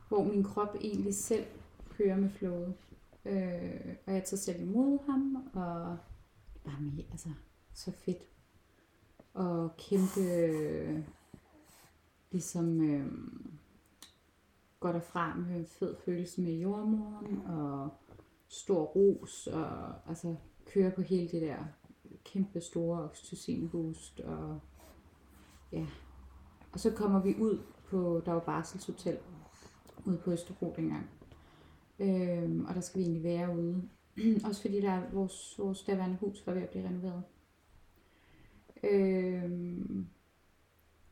hvor 0.09 0.23
min 0.23 0.43
krop 0.43 0.75
egentlig 0.81 1.15
selv 1.15 1.45
kører 1.89 2.17
med 2.17 2.29
flowet. 2.29 2.73
Øh, 3.25 3.95
og 4.05 4.13
jeg 4.13 4.23
tager 4.23 4.37
selv 4.37 4.61
imod 4.61 5.05
ham, 5.05 5.35
og 5.53 5.97
bare 6.63 6.81
med, 6.81 7.03
altså, 7.11 7.29
så 7.73 7.91
fedt. 7.91 8.27
Og 9.33 9.77
kæmpe, 9.77 10.21
øh, 10.21 10.99
ligesom, 12.31 12.81
øh, 12.81 13.11
går 14.79 14.91
derfra 14.91 15.35
med 15.35 15.55
en 15.55 15.65
fed 15.65 15.95
følelse 16.05 16.41
med 16.41 16.53
jordmoren, 16.53 17.41
og 17.45 17.89
stor 18.47 18.83
ros, 18.83 19.47
og 19.47 19.93
altså 20.09 20.35
kører 20.65 20.95
på 20.95 21.01
hele 21.01 21.29
det 21.29 21.41
der 21.41 21.57
kæmpe 22.25 22.61
store 22.61 23.03
oxytocin 23.03 23.69
boost, 23.69 24.19
og 24.19 24.59
ja. 25.71 25.87
Og 26.71 26.79
så 26.79 26.91
kommer 26.91 27.21
vi 27.21 27.35
ud 27.39 27.59
på, 27.89 28.21
der 28.25 28.31
var 28.31 28.39
barselshotel 28.39 29.17
ude 30.09 30.17
på 30.17 30.31
Østerbro 30.31 30.73
dengang. 30.75 31.09
Øhm, 31.99 32.65
og 32.65 32.75
der 32.75 32.81
skal 32.81 32.99
vi 32.99 33.03
egentlig 33.03 33.23
være 33.23 33.57
ude. 33.57 33.89
Også 34.45 34.61
fordi 34.61 34.81
der 34.81 34.91
er 34.91 35.11
vores, 35.11 35.55
vores 35.59 35.83
daværende 35.83 36.17
hus 36.17 36.47
var 36.47 36.53
ved 36.53 36.61
at 36.61 36.69
blive 36.69 36.87
renoveret. 36.87 37.23
Øhm, 38.83 40.07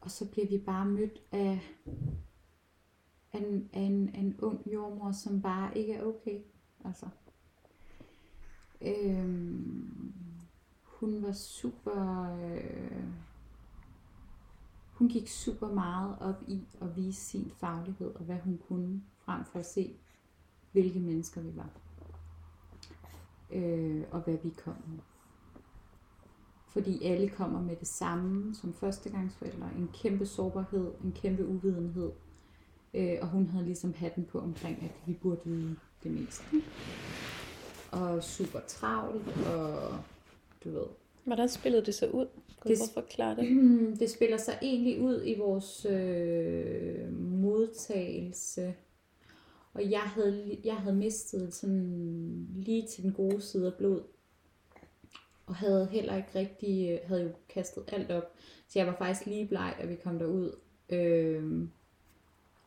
og 0.01 0.11
så 0.11 0.31
bliver 0.31 0.47
vi 0.47 0.57
bare 0.57 0.85
mødt 0.85 1.21
af, 1.31 1.59
af, 3.33 3.39
en, 3.39 3.69
af, 3.73 3.81
en, 3.81 4.09
af 4.09 4.19
en 4.19 4.39
ung 4.39 4.73
jordmor, 4.73 5.11
som 5.11 5.41
bare 5.41 5.77
ikke 5.77 5.93
er 5.93 6.03
okay. 6.03 6.39
Altså. 6.85 7.05
Øhm, 8.81 10.13
hun 10.83 11.23
var 11.23 11.31
super... 11.31 12.23
Øh, 12.45 13.03
hun 15.07 15.13
gik 15.13 15.27
super 15.27 15.67
meget 15.67 16.15
op 16.19 16.43
i 16.47 16.61
at 16.81 16.95
vise 16.95 17.21
sin 17.21 17.51
faglighed 17.55 18.15
og 18.15 18.23
hvad 18.25 18.35
hun 18.35 18.59
kunne, 18.67 19.01
frem 19.17 19.45
for 19.45 19.59
at 19.59 19.65
se, 19.65 19.95
hvilke 20.71 20.99
mennesker 20.99 21.41
vi 21.41 21.55
var. 21.55 21.69
Øh, 23.51 24.03
og 24.11 24.21
hvad 24.21 24.37
vi 24.43 24.49
kom 24.49 24.75
med. 24.87 24.99
Fordi 26.67 27.03
alle 27.03 27.29
kommer 27.29 27.61
med 27.61 27.75
det 27.75 27.87
samme 27.87 28.55
som 28.55 28.73
førstegangsforældre. 28.73 29.69
En 29.77 29.89
kæmpe 29.93 30.25
sårbarhed, 30.25 30.91
en 31.03 31.11
kæmpe 31.11 31.47
uvidenhed. 31.47 32.11
Øh, 32.93 33.17
og 33.21 33.27
hun 33.27 33.47
havde 33.47 33.65
ligesom 33.65 33.93
hatten 33.93 34.25
på 34.25 34.39
omkring, 34.39 34.83
at 34.83 34.91
vi 35.05 35.13
burde 35.13 35.41
vide 35.45 35.75
det 36.03 36.11
meste. 36.11 36.45
Og 37.91 38.23
super 38.23 38.59
travlt, 38.67 39.27
og 39.47 39.99
du 40.63 40.69
ved, 40.69 40.87
Hvordan 41.27 41.49
spillede 41.49 41.85
det 41.85 41.95
så 41.95 42.07
ud? 42.07 42.25
Kan 42.61 42.71
Det- 42.71 42.77
du 42.77 42.83
at 42.83 42.89
forklare 43.03 43.35
det? 43.35 43.47
Det 43.99 44.09
spiller 44.09 44.37
sig 44.37 44.59
egentlig 44.61 45.01
ud 45.01 45.21
i 45.25 45.37
vores 45.37 45.85
øh, 45.89 47.13
modtagelse. 47.13 48.73
Og 49.73 49.91
jeg 49.91 49.99
havde, 49.99 50.57
jeg 50.63 50.75
havde 50.75 50.95
mistet 50.95 51.53
sådan 51.53 52.47
lige 52.55 52.87
til 52.87 53.03
den 53.03 53.11
gode 53.13 53.41
side 53.41 53.67
af 53.67 53.73
blod. 53.73 54.01
Og 55.45 55.55
havde 55.55 55.87
heller 55.91 56.15
ikke 56.17 56.29
rigtig, 56.35 56.89
øh, 56.91 56.99
havde 57.07 57.23
jo 57.23 57.29
kastet 57.49 57.83
alt 57.87 58.11
op. 58.11 58.33
Så 58.67 58.79
jeg 58.79 58.87
var 58.87 58.95
faktisk 58.97 59.25
lige 59.25 59.47
bleg, 59.47 59.75
da 59.81 59.85
vi 59.85 59.95
kom 59.95 60.19
derud. 60.19 60.51
Øh, 60.89 61.67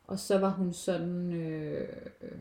og 0.05 0.19
så 0.19 0.39
var 0.39 0.51
hun 0.51 0.73
sådan, 0.73 1.33
øh, 1.33 1.89
øh, 2.23 2.39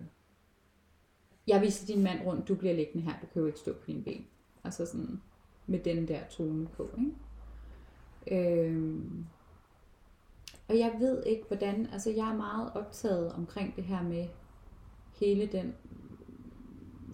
jeg 1.48 1.62
viser 1.62 1.86
din 1.88 2.04
mand 2.04 2.20
rundt, 2.26 2.48
du 2.48 2.56
bliver 2.56 2.74
liggende 2.74 3.04
her, 3.08 3.14
du 3.22 3.26
kan 3.34 3.40
jo 3.42 3.46
ikke 3.48 3.60
stå 3.60 3.74
på 3.74 3.84
dine 3.88 4.04
ben. 4.04 4.26
Altså 4.64 4.86
sådan, 4.86 5.22
med 5.70 5.80
den 5.80 6.08
der 6.08 6.20
tone 6.30 6.68
på, 6.68 6.90
ikke? 6.98 7.12
Øhm, 8.32 9.26
og 10.68 10.80
jeg 10.80 10.96
ved 11.00 11.24
ikke, 11.26 11.44
hvordan, 11.48 11.86
altså 11.86 12.10
jeg 12.10 12.30
er 12.30 12.36
meget 12.36 12.72
optaget 12.76 13.34
omkring 13.34 13.76
det 13.76 13.84
her 13.84 14.04
med 14.04 14.28
hele 15.20 15.46
den 15.48 15.76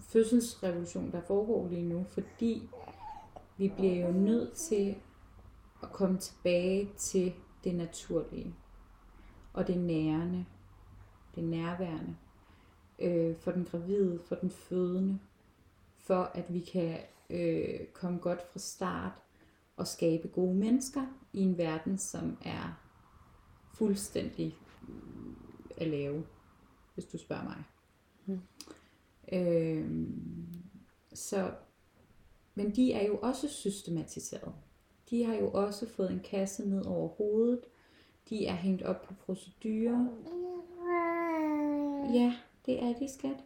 fødselsrevolution, 0.00 1.12
der 1.12 1.20
foregår 1.20 1.68
lige 1.68 1.88
nu, 1.88 2.04
fordi 2.08 2.68
vi 3.56 3.72
bliver 3.76 4.06
jo 4.06 4.12
nødt 4.12 4.52
til 4.52 4.96
at 5.82 5.92
komme 5.92 6.18
tilbage 6.18 6.90
til 6.96 7.32
det 7.64 7.74
naturlige, 7.74 8.54
og 9.52 9.66
det 9.66 9.78
nærende, 9.78 10.46
det 11.34 11.44
nærværende, 11.44 12.16
øh, 12.98 13.36
for 13.36 13.50
den 13.50 13.64
gravide, 13.64 14.20
for 14.28 14.34
den 14.34 14.50
fødende, 14.50 15.18
for 15.96 16.30
at 16.34 16.54
vi 16.54 16.60
kan 16.60 16.98
øh, 17.30 17.86
komme 17.92 18.18
godt 18.18 18.42
fra 18.42 18.58
start 18.58 19.12
og 19.76 19.86
skabe 19.86 20.28
gode 20.28 20.54
mennesker 20.54 21.06
i 21.32 21.40
en 21.40 21.58
verden, 21.58 21.98
som 21.98 22.36
er 22.44 22.80
fuldstændig 23.74 24.58
at 25.76 25.88
lave, 25.88 26.26
hvis 26.94 27.04
du 27.04 27.18
spørger 27.18 27.44
mig. 27.44 27.64
Mm. 28.26 28.40
Øhm, 29.32 30.46
så, 31.14 31.50
men 32.54 32.76
de 32.76 32.92
er 32.92 33.06
jo 33.06 33.18
også 33.22 33.48
systematiseret. 33.48 34.52
De 35.10 35.24
har 35.24 35.34
jo 35.34 35.50
også 35.50 35.88
fået 35.88 36.10
en 36.10 36.20
kasse 36.20 36.68
ned 36.68 36.86
over 36.86 37.08
hovedet. 37.08 37.60
De 38.30 38.46
er 38.46 38.54
hængt 38.54 38.82
op 38.82 39.02
på 39.02 39.14
procedurer. 39.14 40.06
Ja, 42.14 42.36
det 42.66 42.82
er 42.82 42.92
de, 42.92 43.12
skat. 43.12 43.44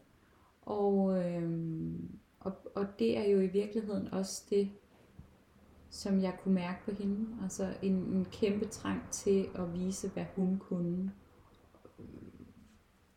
Og, 0.62 1.25
øhm, 1.25 2.19
og, 2.40 2.53
og 2.74 2.87
det 2.98 3.18
er 3.18 3.24
jo 3.24 3.40
i 3.40 3.46
virkeligheden 3.46 4.09
også 4.14 4.44
det, 4.50 4.70
som 5.90 6.20
jeg 6.22 6.37
kunne 6.42 6.55
mærke 6.55 6.79
på 6.85 6.90
hende. 6.90 7.42
Altså 7.42 7.74
en, 7.83 7.92
en 7.94 8.24
kæmpe 8.33 8.66
trang 8.68 9.03
til 9.11 9.48
at 9.55 9.74
vise, 9.74 10.09
hvad 10.09 10.24
hun 10.37 10.59
kunne. 10.59 11.12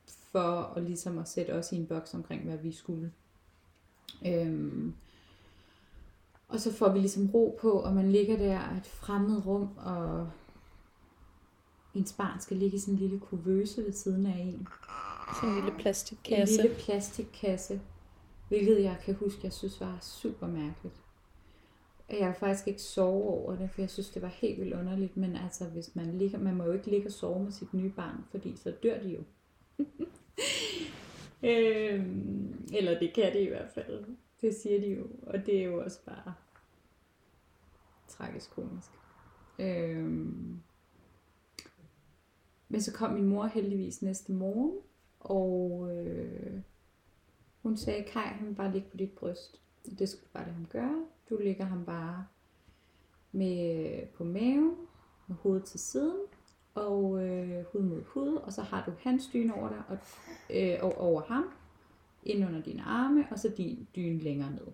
For 0.08 0.74
at 0.76 0.84
ligesom 0.84 1.18
at 1.18 1.28
sætte 1.28 1.52
os 1.52 1.72
i 1.72 1.76
en 1.76 1.88
boks 1.88 2.14
omkring, 2.14 2.44
hvad 2.44 2.58
vi 2.58 2.72
skulle. 2.72 3.12
Øhm, 4.26 4.94
og 6.48 6.60
så 6.60 6.74
får 6.74 6.90
vi 6.90 7.00
ligesom 7.00 7.30
ro 7.30 7.58
på, 7.62 7.72
og 7.72 7.94
man 7.94 8.12
ligger 8.12 8.38
der 8.38 8.74
i 8.74 8.78
et 8.78 8.86
fremmed 8.86 9.46
rum, 9.46 9.70
og 9.78 10.30
ens 11.94 12.14
barn 12.14 12.40
skal 12.40 12.58
ligge 12.58 12.76
i 12.78 12.80
sådan 12.80 12.94
en 12.94 13.00
lille 13.00 13.20
kuvøse 13.20 13.86
ved 13.86 13.94
siden 13.94 14.26
af 14.26 14.38
en. 14.38 14.68
Sådan 15.36 15.50
en 15.50 15.56
lille 15.56 15.72
En 15.72 15.78
plastikkasse. 15.78 16.62
lille 16.62 16.76
plastikkasse, 16.78 17.82
hvilket 18.48 18.84
jeg 18.84 18.98
kan 19.06 19.16
huske, 19.16 19.40
jeg 19.44 19.54
synes 19.54 19.82
var 19.82 19.98
super 20.02 20.48
mærkeligt. 20.48 20.96
Jeg 22.10 22.20
kan 22.20 22.36
faktisk 22.36 22.68
ikke 22.68 22.82
sove 22.82 23.24
over 23.24 23.56
det, 23.56 23.70
for 23.72 23.82
jeg 23.82 23.90
synes, 23.90 24.10
det 24.10 24.22
var 24.22 24.28
helt 24.28 24.60
vildt 24.60 24.74
underligt. 24.74 25.18
Men 25.18 25.36
altså, 25.36 25.66
hvis 25.66 25.96
man 25.96 26.18
ligger, 26.18 26.40
man 26.40 26.56
må 26.56 26.64
jo 26.64 26.72
ikke 26.72 26.90
ligge 26.90 27.08
og 27.08 27.12
sove 27.12 27.44
med 27.44 27.52
sit 27.52 27.74
nye 27.74 27.90
barn, 27.90 28.26
fordi 28.32 28.56
så 28.56 28.72
dør 28.84 29.00
de 29.00 29.10
jo. 29.10 29.24
øhm, 31.50 32.66
eller 32.74 33.00
det 33.00 33.14
kan 33.14 33.34
de 33.34 33.40
i 33.40 33.50
hvert 33.50 33.72
fald. 33.74 34.06
Det 34.42 34.56
siger 34.56 34.80
de 34.80 34.88
jo. 34.88 35.08
Og 35.22 35.46
det 35.46 35.60
er 35.60 35.64
jo 35.64 35.84
også 35.84 36.00
bare 36.06 36.34
tragisk 38.08 38.52
komisk. 38.52 38.92
Øhm, 39.60 40.60
men 42.70 42.82
så 42.82 42.94
kom 42.94 43.14
min 43.14 43.28
mor 43.28 43.46
heldigvis 43.46 44.02
næste 44.02 44.32
morgen, 44.32 44.78
og 45.20 45.90
øh, 45.92 46.62
hun 47.64 47.78
sagde, 47.78 48.04
Kai, 48.04 48.24
han 48.24 48.48
vil 48.48 48.56
bare 48.56 48.72
ligge 48.72 48.90
på 48.90 48.98
dit 48.98 49.12
bryst. 49.12 49.62
Og 49.92 50.00
det 50.00 50.10
skulle 50.10 50.30
bare 50.34 50.46
det, 50.46 50.54
han 50.54 50.68
gøre. 50.70 51.06
Du 51.30 51.38
ligger 51.38 51.66
ham 51.66 51.86
bare 51.86 52.28
med 53.32 54.08
på 54.08 54.24
maven, 54.24 54.76
med 55.28 55.36
hovedet 55.36 55.66
til 55.66 55.80
siden, 55.80 56.18
og 56.76 57.28
øh, 57.28 57.66
hud 57.66 57.82
mod 57.82 58.04
hud, 58.04 58.36
og 58.36 58.54
så 58.54 58.62
har 58.62 58.86
du 58.86 58.92
hans 59.00 59.30
dyne 59.34 59.56
over 59.56 59.70
dig, 59.70 59.84
og, 59.88 59.98
øh, 60.50 60.80
og 60.82 60.98
over 60.98 61.22
ham, 61.22 61.46
ind 62.24 62.46
under 62.46 62.62
dine 62.62 62.84
arme, 62.84 63.28
og 63.32 63.40
så 63.40 63.54
din 63.58 63.88
dyne 63.96 64.20
længere 64.20 64.52
ned. 64.52 64.68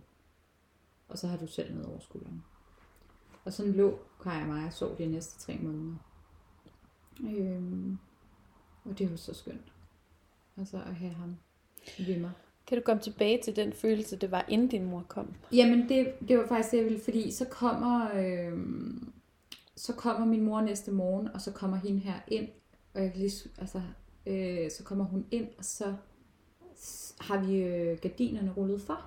Og 1.07 1.17
så 1.17 1.27
har 1.27 1.37
du 1.37 1.47
selv 1.47 1.75
ned 1.75 1.85
over 1.85 1.99
skulderen. 1.99 2.43
Og 3.45 3.53
sådan 3.53 3.71
lå 3.71 3.99
Kai 4.23 4.41
og 4.41 4.47
mig 4.47 4.65
og 4.65 4.73
sov 4.73 4.97
de 4.97 5.05
næste 5.05 5.39
tre 5.39 5.57
måneder. 5.61 5.95
Øhm, 7.23 7.97
og 8.85 8.99
det 8.99 9.11
var 9.11 9.17
så 9.17 9.33
skønt. 9.33 9.73
Altså 10.57 10.77
at 10.77 10.95
have 10.95 11.13
ham 11.13 11.37
ved 11.97 12.19
mig. 12.19 12.31
Kan 12.69 12.77
du 12.77 12.83
komme 12.83 13.01
tilbage 13.01 13.41
til 13.43 13.55
den 13.55 13.73
følelse, 13.73 14.15
det 14.15 14.31
var, 14.31 14.45
inden 14.47 14.67
din 14.67 14.85
mor 14.85 15.05
kom? 15.07 15.33
Jamen, 15.51 15.89
det, 15.89 16.13
det 16.27 16.37
var 16.37 16.47
faktisk 16.47 16.71
det, 16.71 16.77
jeg 16.77 16.85
ville, 16.85 16.99
fordi 16.99 17.31
så 17.31 17.45
kommer, 17.45 18.09
øh, 18.15 18.59
så 19.75 19.93
kommer 19.93 20.25
min 20.25 20.41
mor 20.41 20.61
næste 20.61 20.91
morgen, 20.91 21.27
og 21.27 21.41
så 21.41 21.51
kommer 21.51 21.77
hende 21.77 21.99
her 21.99 22.19
ind, 22.27 22.47
og 22.93 23.01
jeg 23.01 23.11
kan 23.11 23.21
lige, 23.21 23.49
altså, 23.57 23.81
øh, 24.25 24.71
så 24.71 24.83
kommer 24.83 25.05
hun 25.05 25.25
ind, 25.31 25.47
og 25.57 25.65
så 25.65 25.93
har 27.19 27.45
vi 27.45 27.55
øh, 27.55 27.97
gardinerne 27.97 28.53
rullet 28.57 28.81
for. 28.81 29.05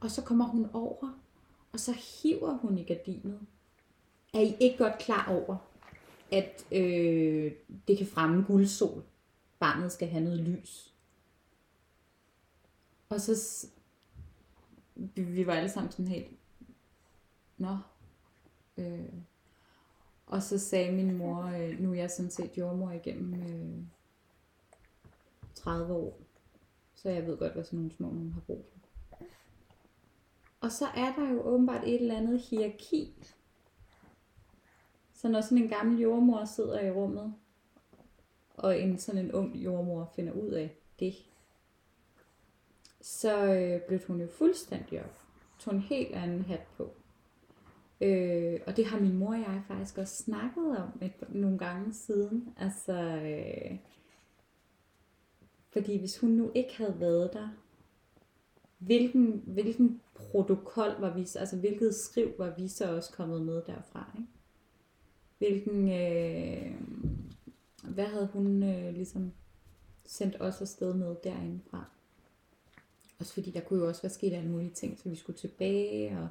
Og 0.00 0.10
så 0.10 0.22
kommer 0.22 0.44
hun 0.44 0.66
over, 0.72 1.20
og 1.72 1.80
så 1.80 1.92
hiver 1.92 2.52
hun 2.52 2.78
i 2.78 2.84
gardinet. 2.84 3.40
Er 4.34 4.40
I 4.40 4.56
ikke 4.60 4.78
godt 4.78 4.98
klar 4.98 5.28
over, 5.30 5.56
at 6.32 6.64
øh, 6.72 7.52
det 7.88 7.98
kan 7.98 8.06
fremme 8.06 8.44
guldsol? 8.46 9.02
Barnet 9.58 9.92
skal 9.92 10.08
have 10.08 10.24
noget 10.24 10.40
lys. 10.40 10.93
Og 13.14 13.20
så 13.20 13.66
vi, 14.94 15.22
vi 15.22 15.46
var 15.46 15.54
alle 15.54 15.68
sammen 15.68 15.92
sådan 15.92 16.08
helt, 16.08 16.30
nå. 17.58 17.76
Øh. 18.76 19.12
Og 20.26 20.42
så 20.42 20.58
sagde 20.58 20.92
min 20.92 21.18
mor, 21.18 21.42
øh, 21.42 21.80
nu 21.80 21.90
er 21.90 21.94
jeg 21.94 22.10
sådan 22.10 22.30
set 22.30 22.58
jordmor 22.58 22.90
igennem 22.90 23.34
øh, 23.34 23.82
30 25.54 25.94
år, 25.94 26.20
så 26.94 27.08
jeg 27.08 27.26
ved 27.26 27.38
godt, 27.38 27.52
hvad 27.52 27.64
sådan 27.64 27.78
nogle 27.78 27.92
små 27.92 28.08
nogen 28.08 28.32
har 28.32 28.40
brug 28.40 28.64
for. 28.72 28.78
Og 30.60 30.72
så 30.72 30.86
er 30.86 31.14
der 31.14 31.30
jo 31.30 31.42
åbenbart 31.42 31.84
et 31.84 32.00
eller 32.00 32.16
andet 32.16 32.40
hierarki. 32.40 33.14
Så 35.12 35.28
når 35.28 35.40
sådan 35.40 35.58
en 35.58 35.68
gammel 35.68 36.00
jordmor 36.00 36.44
sidder 36.44 36.80
i 36.80 36.90
rummet, 36.90 37.34
og 38.54 38.80
en 38.80 38.98
sådan 38.98 39.24
en 39.24 39.32
ung 39.32 39.56
jordmor 39.56 40.12
finder 40.16 40.32
ud 40.32 40.50
af 40.50 40.76
det, 40.98 41.14
så 43.04 43.44
øh, 43.44 43.80
blev 43.80 44.00
hun 44.06 44.20
jo 44.20 44.26
fuldstændig 44.26 45.04
op. 45.04 45.20
Tog 45.58 45.74
en 45.74 45.80
helt 45.80 46.14
anden 46.14 46.42
hat 46.42 46.66
på. 46.76 46.90
Øh, 48.00 48.60
og 48.66 48.76
det 48.76 48.86
har 48.86 49.00
min 49.00 49.18
mor 49.18 49.32
og 49.32 49.38
jeg 49.38 49.62
faktisk 49.68 49.98
også 49.98 50.22
snakket 50.22 50.78
om 50.78 50.88
et, 51.02 51.12
nogle 51.28 51.58
gange 51.58 51.92
siden. 51.92 52.48
Altså, 52.56 52.92
øh, 53.02 53.78
fordi 55.68 55.98
hvis 55.98 56.18
hun 56.18 56.30
nu 56.30 56.50
ikke 56.54 56.76
havde 56.76 57.00
været 57.00 57.32
der, 57.32 57.48
hvilken, 58.78 59.42
hvilken 59.46 60.00
protokol 60.14 61.00
var 61.00 61.14
vi, 61.14 61.20
altså 61.20 61.56
hvilket 61.56 61.94
skriv 61.94 62.32
var 62.38 62.54
vi 62.58 62.68
så 62.68 62.96
også 62.96 63.12
kommet 63.12 63.42
med 63.42 63.62
derfra, 63.66 64.10
ikke? 64.18 64.28
Hvilken, 65.38 65.88
øh, 65.88 66.74
hvad 67.82 68.06
havde 68.06 68.28
hun 68.32 68.62
øh, 68.62 68.94
ligesom 68.94 69.32
sendt 70.04 70.36
os 70.40 70.60
afsted 70.60 70.94
med 70.94 71.16
derindefra? 71.24 71.93
Også 73.24 73.34
fordi 73.34 73.50
der 73.50 73.60
kunne 73.60 73.78
jo 73.78 73.88
også 73.88 74.02
være 74.02 74.12
sket 74.12 74.32
alle 74.32 74.50
mulige 74.50 74.70
ting, 74.70 74.98
så 74.98 75.08
vi 75.08 75.16
skulle 75.16 75.38
tilbage, 75.38 76.18
og 76.18 76.28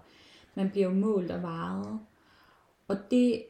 man 0.56 0.70
bliver 0.70 0.88
jo 0.88 0.94
målt 0.94 1.32
og 1.32 1.44
varet. 1.44 2.00
Og 2.88 2.98
det, 3.12 3.44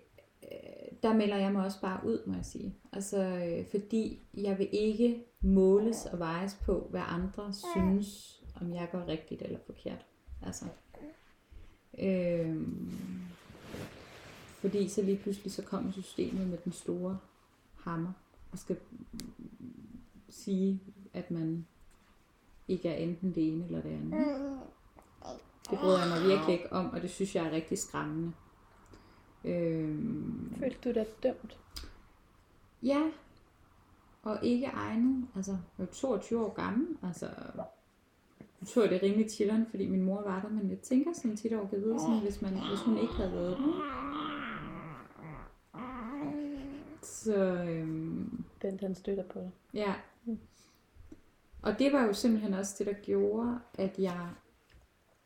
øh, 0.43 0.97
der 1.03 1.13
melder 1.13 1.37
jeg 1.37 1.51
mig 1.51 1.65
også 1.65 1.81
bare 1.81 2.05
ud, 2.05 2.19
må 2.25 2.33
jeg 2.33 2.45
sige. 2.45 2.75
Altså, 2.91 3.17
øh, 3.17 3.65
fordi 3.71 4.19
jeg 4.33 4.59
vil 4.59 4.69
ikke 4.71 5.23
måles 5.41 6.05
og 6.05 6.19
vejes 6.19 6.57
på, 6.65 6.87
hvad 6.89 7.01
andre 7.07 7.53
synes, 7.73 8.41
om 8.61 8.73
jeg 8.73 8.87
gør 8.91 9.07
rigtigt 9.07 9.41
eller 9.41 9.59
forkert. 9.65 10.05
Altså, 10.45 10.65
Øhm, 11.99 12.91
fordi 14.61 14.89
så 14.89 15.01
lige 15.01 15.17
pludselig 15.17 15.51
så 15.51 15.61
kommer 15.61 15.91
systemet 15.91 16.47
med 16.47 16.57
den 16.57 16.71
store 16.71 17.17
hammer 17.75 18.11
og 18.51 18.59
skal 18.59 18.77
sige, 20.29 20.81
at 21.13 21.31
man 21.31 21.65
ikke 22.67 22.89
er 22.89 22.95
enten 22.95 23.35
det 23.35 23.47
ene 23.53 23.65
eller 23.65 23.81
det 23.81 23.89
andet. 23.89 24.59
Det 25.69 25.79
bryder 25.79 25.99
jeg 25.99 26.07
mig 26.09 26.29
virkelig 26.29 26.53
ikke 26.53 26.73
om, 26.73 26.89
og 26.89 27.01
det 27.01 27.09
synes 27.09 27.35
jeg 27.35 27.45
er 27.47 27.51
rigtig 27.51 27.77
skræmmende. 27.77 28.31
Øhm, 29.45 30.53
Følte 30.59 30.89
du 30.89 30.99
dig 30.99 31.05
dømt? 31.23 31.59
ja, 32.83 33.01
og 34.23 34.39
ikke 34.41 34.65
egnet. 34.65 35.27
Altså, 35.35 35.57
jeg 35.77 35.83
er 35.83 35.91
22 35.91 36.45
år 36.45 36.53
gammel. 36.53 36.87
Altså, 37.03 37.25
jeg 38.61 38.67
tror, 38.67 38.81
det 38.81 38.93
er 38.95 39.03
rimelig 39.03 39.31
chilleren, 39.31 39.65
fordi 39.69 39.87
min 39.87 40.01
mor 40.03 40.21
var 40.21 40.41
der, 40.41 40.49
men 40.49 40.69
jeg 40.69 40.79
tænker 40.79 41.13
sådan 41.13 41.37
tit 41.37 41.53
over, 41.53 41.65
at 41.65 41.71
vide, 41.71 41.99
sådan, 41.99 42.19
hvis, 42.19 42.41
man, 42.41 42.51
hvis 42.51 42.79
hun 42.85 42.97
ikke 42.97 43.13
havde 43.13 43.31
været 43.31 43.57
der. 43.57 43.73
Så, 47.01 47.35
øhm, 47.69 48.43
Den, 48.61 48.77
den 48.77 48.95
støtter 48.95 49.23
på 49.23 49.39
dig. 49.39 49.51
Ja. 49.73 49.93
Og 51.63 51.79
det 51.79 51.93
var 51.93 52.03
jo 52.03 52.13
simpelthen 52.13 52.53
også 52.53 52.75
det, 52.77 52.87
der 52.87 52.93
gjorde, 52.93 53.59
at 53.73 53.99
jeg 53.99 54.29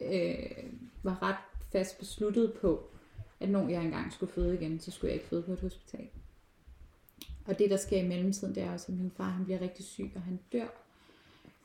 øh, 0.02 0.74
var 1.04 1.24
ret 1.24 1.36
fast 1.72 2.00
besluttet 2.00 2.54
på, 2.62 2.90
at 3.40 3.50
når 3.50 3.70
jeg 3.70 3.84
engang 3.84 4.14
skulle 4.14 4.32
føde 4.32 4.56
igen, 4.56 4.80
så 4.80 4.92
skulle 4.92 5.10
jeg 5.10 5.16
ikke 5.16 5.30
føde 5.30 5.44
på 5.44 5.52
et 5.52 5.62
hospital. 5.62 6.08
Og 7.46 7.60
det, 7.60 7.70
der 7.70 7.78
sker 7.78 7.98
i 7.98 8.08
mellemtiden, 8.08 8.56
det 8.56 8.64
er 8.64 8.74
også, 8.74 8.92
at 8.92 8.98
min 8.98 9.12
far 9.18 9.30
han 9.30 9.46
bliver 9.46 9.62
rigtig 9.62 9.86
syg, 9.86 10.12
og 10.16 10.22
han 10.22 10.40
dør 10.52 10.68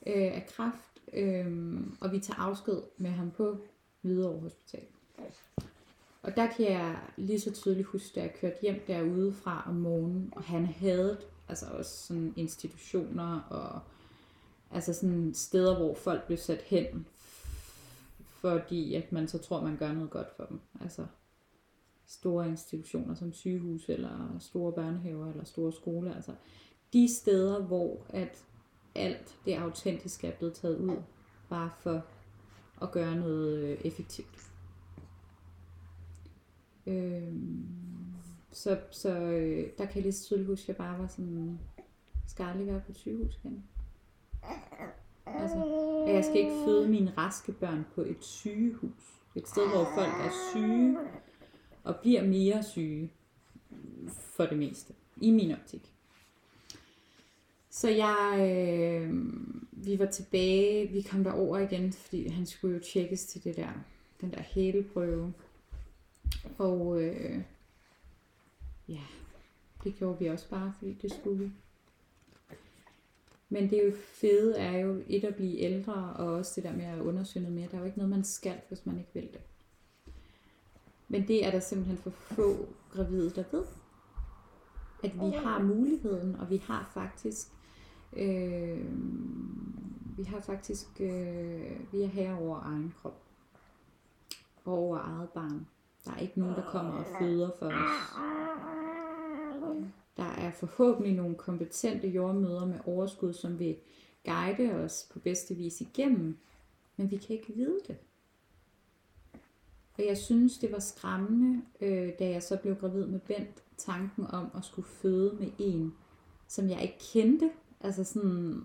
øh, 0.07 0.35
af 0.35 0.47
kræft. 0.49 1.03
Øh, 1.13 1.77
og 2.01 2.13
vi 2.13 2.19
tager 2.19 2.41
afsked 2.41 2.83
med 2.97 3.11
ham 3.11 3.31
på 3.31 3.59
Hvidovre 4.01 4.41
Hospital. 4.41 4.87
Og 6.23 6.37
der 6.37 6.47
kan 6.47 6.65
jeg 6.65 6.99
lige 7.17 7.41
så 7.41 7.53
tydeligt 7.53 7.87
huske, 7.87 8.15
da 8.15 8.21
jeg 8.21 8.35
kørte 8.41 8.57
hjem 8.63 8.81
derude 8.87 9.33
fra 9.33 9.65
om 9.69 9.75
morgenen, 9.75 10.33
og 10.37 10.43
han 10.43 10.67
havde 10.67 11.19
altså 11.49 11.67
også 11.67 12.07
sådan 12.07 12.35
institutioner 12.37 13.41
og 13.51 13.81
altså 14.73 14.93
sådan 14.93 15.35
steder, 15.35 15.77
hvor 15.77 15.95
folk 15.95 16.25
bliver 16.27 16.39
sat 16.39 16.63
hen, 16.63 17.07
fordi 18.25 18.95
at 18.95 19.13
man 19.13 19.29
så 19.29 19.39
tror, 19.39 19.63
man 19.63 19.77
gør 19.77 19.93
noget 19.93 20.11
godt 20.11 20.37
for 20.37 20.45
dem. 20.45 20.61
Altså 20.81 21.07
store 22.07 22.49
institutioner 22.49 23.15
som 23.15 23.33
sygehus 23.33 23.89
eller 23.89 24.37
store 24.41 24.73
børnehaver 24.73 25.31
eller 25.31 25.45
store 25.45 25.73
skoler. 25.73 26.15
Altså 26.15 26.35
de 26.93 27.15
steder, 27.15 27.63
hvor 27.63 28.07
at 28.09 28.45
alt 28.95 29.39
det 29.45 29.55
autentiske 29.55 30.27
er 30.27 30.37
blevet 30.37 30.55
taget 30.55 30.79
ud, 30.79 30.97
bare 31.49 31.71
for 31.81 32.05
at 32.83 32.93
gøre 32.93 33.17
noget 33.17 33.59
øh, 33.59 33.79
effektivt. 33.85 34.53
Øh, 36.87 37.33
så 38.51 38.81
så 38.91 39.11
øh, 39.19 39.71
der 39.79 39.85
kan 39.85 39.95
jeg 39.95 40.03
lige 40.03 40.13
så 40.13 40.25
tydeligt 40.25 40.49
huske, 40.49 40.65
at 40.65 40.69
jeg 40.69 40.77
bare 40.77 40.99
var 40.99 41.07
sådan, 41.07 41.59
skal 42.27 42.83
på 42.87 42.93
et 42.93 42.99
sygehus 42.99 43.41
igen. 43.45 43.65
Altså, 45.53 46.05
at 46.07 46.15
jeg 46.15 46.25
skal 46.25 46.37
ikke 46.37 46.65
føde 46.65 46.89
mine 46.89 47.13
raske 47.19 47.53
børn 47.53 47.87
på 47.95 48.01
et 48.01 48.25
sygehus. 48.25 49.21
Et 49.35 49.49
sted, 49.49 49.69
hvor 49.69 49.85
folk 49.95 50.13
er 50.27 50.31
syge 50.53 50.99
og 51.85 51.97
bliver 51.97 52.25
mere 52.25 52.63
syge 52.63 53.13
for 54.37 54.45
det 54.45 54.59
meste. 54.59 54.95
I 55.21 55.31
min 55.31 55.53
optik. 55.53 55.93
Så 57.71 57.89
jeg, 57.89 58.37
øh, 58.41 59.11
vi 59.73 59.99
var 59.99 60.07
tilbage, 60.07 60.89
vi 60.89 61.03
kom 61.03 61.25
derover 61.25 61.59
igen, 61.59 61.93
fordi 61.93 62.29
han 62.29 62.47
skulle 62.47 62.75
jo 62.75 62.83
tjekkes 62.93 63.25
til 63.27 63.45
det 63.45 63.57
der, 63.57 63.69
den 64.21 64.31
der 64.31 64.43
hæleprøve. 64.43 65.33
Og 66.59 67.03
øh, 67.03 67.43
ja, 68.89 69.01
det 69.85 69.95
gjorde 69.95 70.19
vi 70.19 70.27
også 70.27 70.49
bare, 70.49 70.73
fordi 70.79 70.93
det 71.03 71.13
skulle 71.13 71.45
vi. 71.45 71.51
Men 73.53 73.71
det 73.71 73.79
er 73.79 73.85
jo 73.87 73.93
fede 73.97 74.59
er 74.59 74.79
jo 74.79 75.03
et 75.09 75.25
at 75.25 75.35
blive 75.35 75.59
ældre, 75.59 75.93
og 75.93 76.27
også 76.27 76.53
det 76.57 76.65
der 76.65 76.77
med 76.77 76.85
at 76.85 77.01
undersøge 77.01 77.43
noget 77.43 77.55
mere. 77.55 77.69
Der 77.71 77.75
er 77.75 77.79
jo 77.79 77.85
ikke 77.85 77.99
noget, 77.99 78.11
man 78.11 78.25
skal, 78.25 78.61
hvis 78.69 78.87
man 78.87 78.99
ikke 78.99 79.11
vil 79.15 79.29
det. 79.33 79.41
Men 81.09 81.29
det 81.29 81.47
er 81.47 81.51
der 81.51 81.61
simpelthen 81.61 81.99
for 81.99 82.11
få 82.11 82.69
gravide, 82.91 83.31
der 83.31 83.45
ved. 83.51 83.65
At 85.05 85.15
vi 85.15 85.37
har 85.37 85.63
muligheden, 85.63 86.37
og 86.37 86.51
vi 86.51 86.57
har 86.57 86.91
faktisk, 86.95 87.49
øh, 88.13 88.87
vi 90.17 90.23
har 90.23 90.41
faktisk, 90.41 90.87
øh, 91.01 91.93
vi 91.93 92.03
er 92.03 92.09
her 92.09 92.37
over 92.37 92.63
egen 92.63 92.95
krop. 93.03 93.23
Og 94.65 94.73
over 94.73 94.99
eget 94.99 95.29
barn. 95.29 95.67
Der 96.05 96.13
er 96.13 96.19
ikke 96.19 96.41
nogen, 96.41 96.55
der 96.55 96.71
kommer 96.71 96.93
og 96.93 97.07
føder 97.19 97.51
for 97.59 97.67
os. 97.67 98.82
Der 100.17 100.23
er 100.33 100.51
forhåbentlig 100.51 101.15
nogle 101.15 101.35
kompetente 101.35 102.09
jordmøder 102.09 102.67
med 102.67 102.79
overskud, 102.87 103.33
som 103.33 103.59
vil 103.59 103.77
guide 104.25 104.75
os 104.75 105.09
på 105.13 105.19
bedste 105.19 105.55
vis 105.55 105.81
igennem, 105.81 106.39
men 106.97 107.11
vi 107.11 107.17
kan 107.17 107.37
ikke 107.37 107.53
vide 107.55 107.81
det. 107.89 107.97
Og 109.99 110.07
jeg 110.07 110.19
synes, 110.19 110.59
det 110.59 110.73
var 110.73 110.79
skræmmende, 110.79 111.63
øh, 111.81 112.13
da 112.19 112.31
jeg 112.31 112.43
så 112.43 112.57
blev 112.57 112.77
gravid 112.77 113.07
med 113.07 113.21
Bent, 113.21 113.63
tanken 113.77 114.27
om 114.27 114.51
at 114.57 114.65
skulle 114.65 114.89
føde 114.89 115.37
med 115.41 115.49
en, 115.59 115.95
som 116.49 116.69
jeg 116.69 116.83
ikke 116.83 116.99
kendte. 117.13 117.51
Altså 117.81 118.05
sådan, 118.05 118.61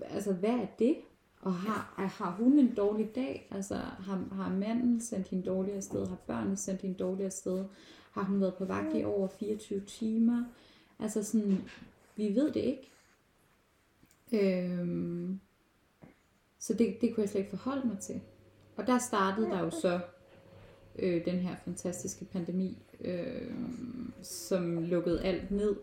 altså 0.00 0.32
hvad 0.32 0.50
er 0.54 0.66
det? 0.78 0.96
Og 1.40 1.54
har, 1.54 1.94
har 2.08 2.30
hun 2.30 2.58
en 2.58 2.74
dårlig 2.74 3.14
dag? 3.14 3.48
Altså 3.50 3.74
har, 3.74 4.24
har 4.32 4.52
manden 4.52 5.00
sendt 5.00 5.28
hende 5.28 5.46
dårligere 5.46 5.82
sted? 5.82 6.06
Har 6.06 6.16
børnene 6.26 6.56
sendt 6.56 6.82
hende 6.82 6.96
dårligere 6.96 7.30
sted? 7.30 7.64
Har 8.10 8.22
hun 8.22 8.40
været 8.40 8.54
på 8.54 8.64
vagt 8.64 8.96
i 8.96 9.04
over 9.04 9.28
24 9.28 9.80
timer? 9.80 10.44
Altså 10.98 11.22
sådan, 11.22 11.68
vi 12.16 12.34
ved 12.34 12.52
det 12.52 12.60
ikke. 12.60 12.90
Øhm, 14.32 15.40
så 16.58 16.74
det, 16.74 16.96
det 17.00 17.14
kunne 17.14 17.22
jeg 17.22 17.28
slet 17.28 17.40
ikke 17.40 17.56
forholde 17.56 17.88
mig 17.88 17.98
til. 17.98 18.20
Og 18.76 18.86
der 18.86 18.98
startede 18.98 19.46
der 19.46 19.60
jo 19.60 19.70
så 19.70 20.00
øh, 20.98 21.24
den 21.24 21.38
her 21.38 21.56
fantastiske 21.64 22.24
pandemi, 22.24 22.78
øh, 23.00 23.52
som 24.22 24.82
lukkede 24.82 25.22
alt 25.22 25.50
ned. 25.50 25.76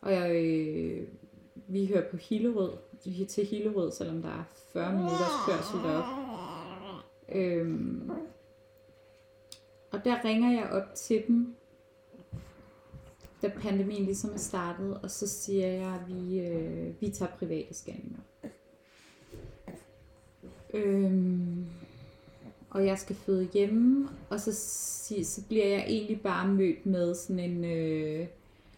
Og 0.00 0.12
jeg, 0.12 0.34
øh, 0.34 1.08
vi 1.68 1.86
hører 1.86 2.10
på 2.10 2.16
Hillerød, 2.16 2.72
vi 3.04 3.22
er 3.22 3.26
til 3.26 3.46
Hillerød, 3.46 3.92
selvom 3.92 4.22
der 4.22 4.28
er 4.28 4.44
40 4.72 4.92
minutters 4.92 5.46
kørsel 5.46 5.78
deroppe. 5.78 6.28
Øhm, 7.32 8.10
og 9.90 10.04
der 10.04 10.24
ringer 10.24 10.50
jeg 10.50 10.70
op 10.70 10.94
til 10.94 11.24
dem, 11.28 11.54
da 13.42 13.48
pandemien 13.48 14.04
ligesom 14.04 14.30
er 14.34 14.38
startet, 14.38 14.98
og 15.02 15.10
så 15.10 15.26
siger 15.28 15.66
jeg, 15.66 15.94
at 15.94 16.08
vi, 16.08 16.40
øh, 16.40 17.00
vi 17.00 17.08
tager 17.08 17.30
private 17.38 17.74
scanninger. 17.74 18.20
Øhm, 20.74 21.66
og 22.70 22.86
jeg 22.86 22.98
skal 22.98 23.16
føde 23.16 23.48
hjemme, 23.54 24.08
og 24.30 24.40
så, 24.40 24.52
sig, 24.52 25.26
så 25.26 25.42
bliver 25.48 25.66
jeg 25.66 25.84
egentlig 25.88 26.20
bare 26.20 26.48
mødt 26.48 26.86
med 26.86 27.14
sådan 27.14 27.38
en, 27.38 27.64
øh, 27.64 28.26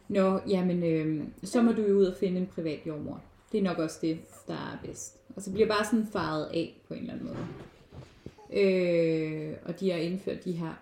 nå, 0.09 0.41
jamen, 0.49 0.83
øh, 0.83 1.25
så 1.43 1.63
må 1.63 1.73
du 1.73 1.83
jo 1.83 1.99
ud 1.99 2.05
og 2.05 2.17
finde 2.17 2.41
en 2.41 2.47
privat 2.47 2.81
jordmor. 2.87 3.23
Det 3.53 3.59
er 3.59 3.65
nok 3.65 3.79
også 3.79 3.99
det, 4.03 4.19
der 4.47 4.55
er 4.55 4.79
bedst. 4.85 5.19
Og 5.37 5.43
så 5.43 5.51
bliver 5.51 5.67
jeg 5.67 5.77
bare 5.77 5.85
sådan 5.85 6.07
faret 6.07 6.45
af 6.45 6.81
på 6.89 6.95
en 6.95 7.01
eller 7.01 7.13
anden 7.13 7.27
måde. 7.27 7.47
Øh, 8.53 9.57
og 9.65 9.81
de 9.81 9.91
har 9.91 9.99
indført 9.99 10.45
de 10.45 10.53
her 10.53 10.75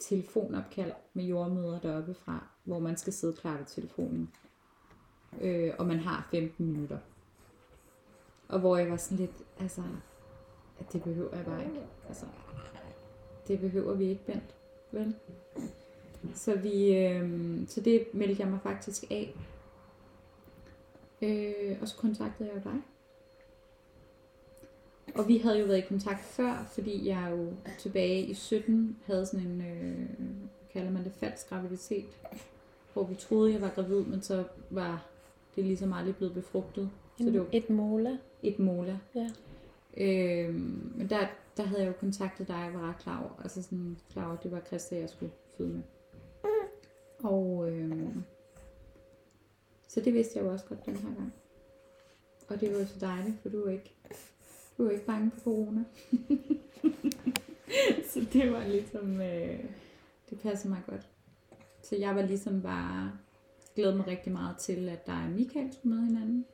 telefonopkald 0.00 0.92
med 1.14 1.24
jordmøder 1.24 1.80
deroppe 1.80 2.14
fra, 2.14 2.55
hvor 2.66 2.78
man 2.78 2.96
skal 2.96 3.12
sidde 3.12 3.32
klar 3.32 3.56
ved 3.56 3.66
telefonen. 3.66 4.30
Øh, 5.40 5.72
og 5.78 5.86
man 5.86 5.98
har 5.98 6.28
15 6.30 6.66
minutter. 6.66 6.98
Og 8.48 8.60
hvor 8.60 8.76
jeg 8.76 8.90
var 8.90 8.96
sådan 8.96 9.18
lidt, 9.18 9.42
altså, 9.60 9.82
at 10.78 10.92
det 10.92 11.02
behøver 11.02 11.36
jeg 11.36 11.44
bare 11.44 11.64
ikke. 11.64 11.80
Altså, 12.08 12.26
det 13.48 13.60
behøver 13.60 13.94
vi 13.94 14.04
ikke, 14.04 14.26
Bent. 14.26 14.54
Vel? 14.92 15.14
Så, 16.34 16.54
vi, 16.54 16.96
øh, 16.96 17.60
så 17.68 17.80
det 17.80 18.06
meldte 18.14 18.42
jeg 18.42 18.50
mig 18.50 18.60
faktisk 18.62 19.04
af. 19.10 19.34
Øh, 21.22 21.78
og 21.80 21.88
så 21.88 21.96
kontaktede 21.96 22.48
jeg 22.48 22.64
jo 22.64 22.70
dig. 22.70 22.82
Og 25.14 25.28
vi 25.28 25.38
havde 25.38 25.58
jo 25.58 25.66
været 25.66 25.78
i 25.78 25.88
kontakt 25.88 26.20
før, 26.20 26.64
fordi 26.68 27.08
jeg 27.08 27.28
jo 27.30 27.52
tilbage 27.78 28.26
i 28.26 28.34
17 28.34 28.96
havde 29.06 29.26
sådan 29.26 29.46
en, 29.46 29.60
øh, 29.60 30.08
kalder 30.72 30.90
man 30.90 31.04
det, 31.04 31.12
falsk 31.12 31.48
graviditet, 31.48 32.18
hvor 32.96 33.04
vi 33.04 33.14
troede, 33.14 33.52
jeg 33.52 33.60
var 33.60 33.70
gravid, 33.74 34.04
men 34.04 34.22
så 34.22 34.44
var 34.70 35.06
det 35.56 35.64
ligesom 35.64 35.92
aldrig 35.92 36.16
blevet 36.16 36.34
befrugtet. 36.34 36.90
Så 37.18 37.24
det 37.24 37.40
var 37.40 37.46
Et 37.52 37.70
mola. 37.70 38.18
et 38.42 38.58
mola. 38.58 38.98
Ja. 39.14 39.30
Øh, 39.96 40.54
men 40.94 41.10
der, 41.10 41.26
der 41.56 41.62
havde 41.62 41.82
jeg 41.82 41.88
jo 41.88 41.92
kontaktet 41.92 42.48
dig, 42.48 42.66
og 42.66 42.74
var 42.74 42.88
ret 42.88 42.98
klar 42.98 43.22
over, 43.22 43.42
altså 43.42 43.62
sådan 43.62 43.98
klar 44.12 44.24
over, 44.24 44.36
at 44.36 44.42
det 44.42 44.52
var 44.52 44.60
Christa, 44.60 44.98
jeg 44.98 45.08
skulle 45.08 45.32
føde 45.56 45.68
med. 45.68 45.82
Og 47.18 47.70
øh, 47.70 48.16
så 49.88 50.00
det 50.00 50.14
vidste 50.14 50.38
jeg 50.38 50.44
jo 50.46 50.52
også 50.52 50.64
godt 50.64 50.86
den 50.86 50.96
her 50.96 51.14
gang. 51.14 51.32
Og 52.48 52.60
det 52.60 52.72
var 52.72 52.78
jo 52.78 52.86
så 52.86 52.98
dejligt, 53.00 53.36
for 53.42 53.48
du 53.48 53.62
er 53.64 53.70
ikke, 53.72 53.94
du 54.78 54.86
er 54.86 54.90
ikke 54.90 55.06
bange 55.06 55.30
for 55.30 55.40
corona. 55.40 55.84
så 58.10 58.26
det 58.32 58.52
var 58.52 58.66
ligesom, 58.66 59.20
øh, 59.20 59.64
det 60.30 60.40
passer 60.42 60.68
mig 60.68 60.82
godt. 60.86 61.08
Så 61.88 61.96
jeg 61.96 62.16
var 62.16 62.22
ligesom 62.22 62.62
bare, 62.62 63.12
glæder 63.74 63.96
mig 63.96 64.06
rigtig 64.06 64.32
meget 64.32 64.56
til, 64.56 64.88
at 64.88 65.06
der 65.06 65.12
er 65.12 65.28
Michael 65.28 65.72
skulle 65.72 65.94
med 65.94 66.06
hinanden. 66.06 66.44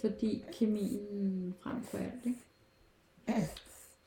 Fordi 0.00 0.44
kemien 0.52 1.54
frem 1.60 1.82
for 1.82 1.98
alt, 1.98 2.26
ikke? 2.26 2.38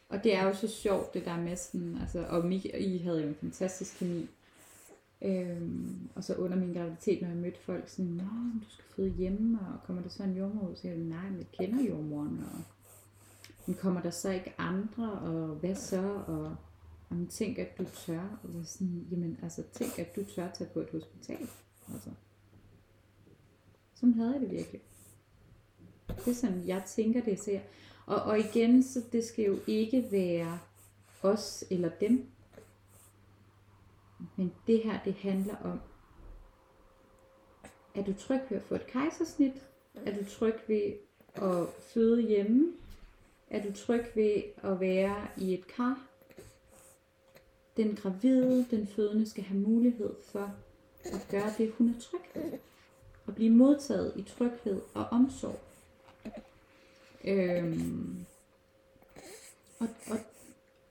Og 0.10 0.23
det 0.23 0.36
er 0.36 0.43
jo 0.43 0.54
så 0.54 0.67
sjovt, 0.67 1.13
det 1.13 1.25
der 1.25 1.38
med 1.38 1.56
sådan, 1.56 1.97
altså, 2.01 2.25
og 2.30 2.45
Mik 2.45 2.65
I 2.65 2.97
havde 2.97 3.21
jo 3.21 3.27
en 3.27 3.36
fantastisk 3.36 3.99
kemi. 3.99 4.30
Øhm, 5.21 6.10
og 6.15 6.23
så 6.23 6.36
under 6.36 6.58
min 6.58 6.73
graviditet, 6.73 7.21
når 7.21 7.27
jeg 7.27 7.38
mødte 7.38 7.60
folk 7.60 7.89
sådan, 7.89 8.12
Nå, 8.12 8.23
du 8.60 8.69
skal 8.69 8.86
føde 8.95 9.10
hjemme, 9.10 9.60
og 9.60 9.88
kommer 9.88 10.01
der 10.01 10.10
så 10.10 10.23
en 10.23 10.38
jordmor 10.38 10.67
ud? 10.67 10.75
Så 10.75 10.88
jeg, 10.88 10.97
nej, 10.97 11.30
men 11.30 11.38
jeg 11.38 11.47
kender 11.51 11.84
jordmoren, 11.89 12.45
og 12.54 12.62
men 13.65 13.75
kommer 13.75 14.01
der 14.01 14.10
så 14.10 14.30
ikke 14.30 14.54
andre, 14.58 15.12
og 15.12 15.47
hvad 15.47 15.75
så? 15.75 16.23
Og 16.27 16.56
jamen, 17.12 17.28
tænk, 17.28 17.58
at 17.58 17.78
du 17.78 17.86
tør. 17.86 18.39
Eller 18.43 18.63
sådan, 18.63 19.08
jamen, 19.12 19.39
altså, 19.43 19.63
tænk, 19.74 20.00
at 20.00 20.15
du 20.15 20.24
tør 20.24 20.52
tage 20.52 20.69
på 20.74 20.80
et 20.80 20.89
hospital. 20.91 21.50
Altså. 21.93 22.10
Sådan 23.95 24.13
havde 24.13 24.32
jeg 24.32 24.41
det 24.41 24.52
virkelig. 24.52 24.82
Det 26.08 26.28
er 26.28 26.34
sådan, 26.34 26.67
jeg 26.67 26.84
tænker 26.88 27.24
det, 27.24 27.39
ser. 27.39 27.60
Og, 28.06 28.21
og 28.21 28.39
igen, 28.39 28.84
så 28.84 29.04
det 29.12 29.24
skal 29.24 29.45
jo 29.45 29.60
ikke 29.67 30.08
være 30.12 30.60
os 31.21 31.63
eller 31.69 31.89
dem. 31.89 32.28
Men 34.36 34.54
det 34.67 34.84
her, 34.84 35.04
det 35.04 35.13
handler 35.13 35.56
om, 35.56 35.80
er 37.95 38.04
du 38.04 38.13
tryg 38.13 38.41
ved 38.50 38.58
at 38.58 38.63
få 38.63 38.76
et 38.76 38.88
kejsersnit? 38.88 39.54
Er 39.95 40.17
du 40.17 40.26
tryg 40.26 40.56
ved 40.67 40.93
at 41.36 41.67
føde 41.93 42.21
hjemme? 42.21 42.74
Er 43.47 43.63
du 43.63 43.74
tryg 43.74 44.06
ved 44.15 44.41
at 44.58 44.80
være 44.80 45.28
i 45.38 45.54
et 45.54 45.67
kar? 45.67 46.11
Den 47.82 47.96
gravide, 47.96 48.65
den 48.72 48.88
fødende, 48.88 49.30
skal 49.30 49.44
have 49.44 49.60
mulighed 49.60 50.10
for 50.26 50.56
at 51.04 51.28
gøre 51.32 51.54
det, 51.58 51.74
hun 51.78 51.89
er 51.89 52.00
tryg 52.00 52.20
ved. 52.34 52.60
Og 53.26 53.36
blive 53.36 53.50
modtaget 53.50 54.13
i 54.15 54.22
tryghed 54.22 54.82
og 54.94 55.06
omsorg. 55.12 55.60
Øhm, 57.26 58.26
og, 59.80 59.88
og, 60.08 60.17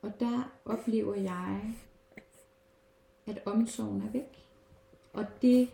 og 0.03 0.12
der 0.20 0.53
oplever 0.64 1.14
jeg, 1.14 1.74
at 3.26 3.42
omsorgen 3.44 4.03
er 4.03 4.11
væk. 4.12 4.44
Og 5.12 5.26
det 5.42 5.68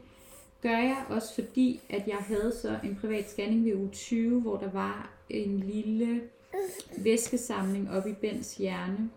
gør 0.63 0.79
jeg 0.79 1.07
også 1.09 1.35
fordi, 1.35 1.81
at 1.89 2.09
jeg 2.09 2.19
havde 2.19 2.53
så 2.63 2.79
en 2.85 2.99
privat 3.01 3.31
scanning 3.31 3.65
ved 3.65 3.75
uge 3.75 3.91
20, 3.91 4.41
hvor 4.41 4.57
der 4.57 4.71
var 4.71 5.11
en 5.31 5.61
lille 5.61 6.23
væskesamling 6.99 7.91
op 7.91 8.07
i 8.07 8.13
Bens 8.13 8.57
hjerne, 8.57 9.11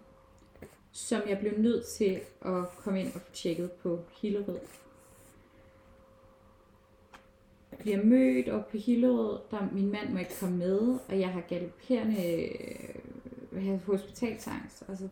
som 0.91 1.21
jeg 1.27 1.39
blev 1.39 1.57
nødt 1.57 1.85
til 1.85 2.19
at 2.41 2.69
komme 2.77 2.99
ind 2.99 3.07
og 3.15 3.21
få 3.21 3.31
tjekket 3.33 3.71
på 3.71 3.99
Hillerød. 4.21 4.59
Bliver 7.79 8.03
mødt 8.03 8.49
op 8.49 8.67
på 8.67 8.77
Hillerød, 8.77 9.39
der 9.51 9.67
min 9.71 9.91
mand 9.91 10.09
må 10.09 10.19
ikke 10.19 10.39
komme 10.39 10.57
med, 10.57 10.99
og 11.07 11.19
jeg 11.19 11.29
har 11.29 11.41
galopperende 11.41 12.49
øh, 13.51 13.85
hospitalsangst. 13.85 14.83
Altså 14.87 15.07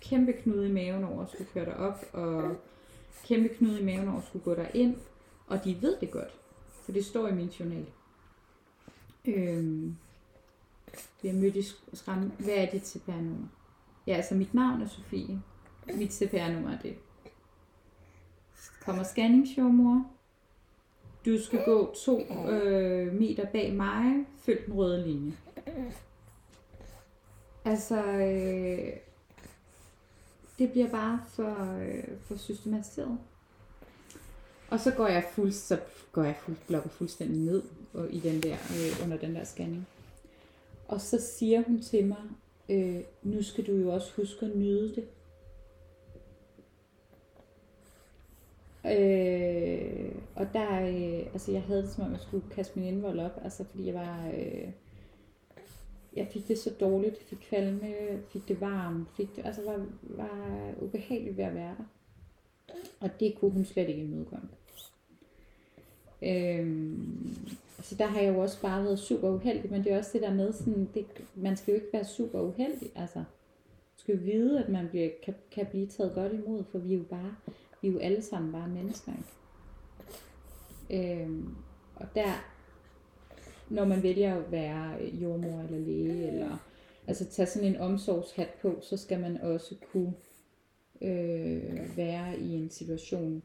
kæmpe 0.00 0.32
knude 0.32 0.68
i 0.68 0.72
maven 0.72 1.04
over 1.04 1.22
at 1.22 1.30
skulle 1.30 1.50
køre 1.54 1.64
derop, 1.64 2.04
og 2.12 2.56
kæmpe 3.24 3.48
knude 3.48 3.80
i 3.80 3.84
maven 3.84 4.08
over 4.08 4.18
at 4.18 4.26
skulle 4.26 4.44
gå 4.44 4.54
derind. 4.54 4.96
Og 5.46 5.64
de 5.64 5.82
ved 5.82 5.96
det 6.00 6.10
godt, 6.10 6.38
for 6.82 6.92
det 6.92 7.04
står 7.04 7.28
i 7.28 7.34
min 7.34 7.48
journal. 7.48 7.86
Øhm, 9.24 9.96
bliver 11.18 11.34
mødt 11.34 11.56
i 11.56 11.62
skræmme. 11.92 12.32
Hvad 12.38 12.54
er 12.54 12.70
dit 12.70 12.88
CPR-nummer? 12.88 13.48
Ja, 14.08 14.16
altså 14.16 14.34
mit 14.34 14.54
navn 14.54 14.82
er 14.82 14.88
Sofie. 14.88 15.42
Mit 15.94 16.12
CPR-nummer 16.12 16.70
er 16.70 16.78
det. 16.78 16.94
Kommer 18.80 19.02
scanningsjordmor. 19.02 20.10
Du 21.26 21.42
skal 21.42 21.64
gå 21.64 21.94
to 22.04 22.20
øh, 22.48 23.14
meter 23.14 23.46
bag 23.46 23.72
mig. 23.72 24.26
Følg 24.38 24.66
den 24.66 24.74
røde 24.74 25.06
linje. 25.06 25.32
Altså, 27.64 28.02
øh, 28.04 28.92
det 30.58 30.72
bliver 30.72 30.90
bare 30.90 31.20
for, 31.28 31.78
øh, 31.78 32.04
for 32.20 32.36
systematiseret. 32.36 33.18
Og 34.70 34.80
så 34.80 34.90
går 34.90 35.06
jeg 35.06 35.24
fuld, 35.32 35.52
så 35.52 35.80
går 36.12 36.22
jeg 36.22 36.36
fuld, 36.36 36.56
blokker 36.66 36.90
fuldstændig 36.90 37.38
ned 37.38 37.62
og, 37.94 38.10
i 38.10 38.20
den 38.20 38.42
der, 38.42 38.54
øh, 38.54 39.04
under 39.04 39.16
den 39.16 39.34
der 39.34 39.44
scanning. 39.44 39.86
Og 40.88 41.00
så 41.00 41.20
siger 41.38 41.62
hun 41.62 41.82
til 41.82 42.06
mig, 42.06 42.22
øh, 42.68 43.00
nu 43.22 43.42
skal 43.42 43.66
du 43.66 43.72
jo 43.72 43.94
også 43.94 44.12
huske 44.16 44.46
at 44.46 44.56
nyde 44.56 44.94
det. 44.94 45.08
Øh, 48.84 50.14
og 50.34 50.46
der, 50.52 50.80
øh, 50.80 51.26
altså 51.32 51.52
jeg 51.52 51.62
havde 51.62 51.82
det 51.82 51.90
som 51.90 52.04
om, 52.04 52.12
jeg 52.12 52.20
skulle 52.20 52.50
kaste 52.50 52.78
min 52.78 52.88
indvold 52.88 53.20
op, 53.20 53.40
altså 53.42 53.64
fordi 53.64 53.86
jeg 53.86 53.94
var, 53.94 54.30
øh, 54.34 54.70
jeg 56.16 56.28
fik 56.32 56.48
det 56.48 56.58
så 56.58 56.70
dårligt, 56.80 57.22
fik 57.22 57.38
kvalme, 57.38 57.92
fik 58.28 58.48
det 58.48 58.60
varmt, 58.60 59.08
fik 59.16 59.36
det, 59.36 59.46
altså 59.46 59.62
var, 59.64 59.86
var 60.02 60.74
ubehageligt 60.80 61.36
ved 61.36 61.44
at 61.44 61.54
være 61.54 61.76
der. 61.78 61.84
Og 63.00 63.10
det 63.20 63.34
kunne 63.40 63.50
hun 63.50 63.64
slet 63.64 63.88
ikke 63.88 64.02
imødekomme. 64.02 64.48
Øhm, 66.22 67.36
så 67.82 67.94
der 67.94 68.06
har 68.06 68.20
jeg 68.20 68.34
jo 68.34 68.40
også 68.40 68.62
bare 68.62 68.84
været 68.84 68.98
super 68.98 69.30
uheldig, 69.30 69.70
men 69.70 69.84
det 69.84 69.92
er 69.92 69.98
også 69.98 70.10
det 70.12 70.22
der 70.22 70.34
med, 70.34 70.52
sådan, 70.52 70.88
det, 70.94 71.06
man 71.34 71.56
skal 71.56 71.72
jo 71.72 71.74
ikke 71.74 71.92
være 71.92 72.04
super 72.04 72.40
uheldig. 72.40 72.90
Altså, 72.94 73.18
man 73.18 73.26
skal 73.96 74.14
jo 74.14 74.20
vide, 74.24 74.64
at 74.64 74.68
man 74.68 74.88
bliver, 74.88 75.10
kan, 75.24 75.34
kan 75.50 75.66
blive 75.66 75.86
taget 75.86 76.14
godt 76.14 76.32
imod, 76.32 76.64
for 76.64 76.78
vi 76.78 76.92
er 76.92 76.98
jo 76.98 77.04
bare, 77.04 77.34
vi 77.82 77.88
er 77.88 77.92
jo 77.92 77.98
alle 77.98 78.22
sammen 78.22 78.52
bare 78.52 78.68
mennesker. 78.68 79.12
Ikke? 79.12 81.22
Øhm, 81.22 81.54
og 81.96 82.06
der, 82.14 82.44
når 83.68 83.84
man 83.84 84.02
vælger 84.02 84.36
at 84.36 84.52
være 84.52 85.10
jordmor 85.12 85.60
eller 85.60 85.78
læge, 85.78 86.28
eller 86.28 86.56
altså 87.06 87.24
tage 87.24 87.46
sådan 87.46 87.68
en 87.68 87.80
omsorgshat 87.80 88.48
på, 88.62 88.78
så 88.82 88.96
skal 88.96 89.20
man 89.20 89.40
også 89.40 89.74
kunne 89.92 90.14
øh, 91.02 91.96
være 91.96 92.38
i 92.38 92.52
en 92.52 92.70
situation 92.70 93.42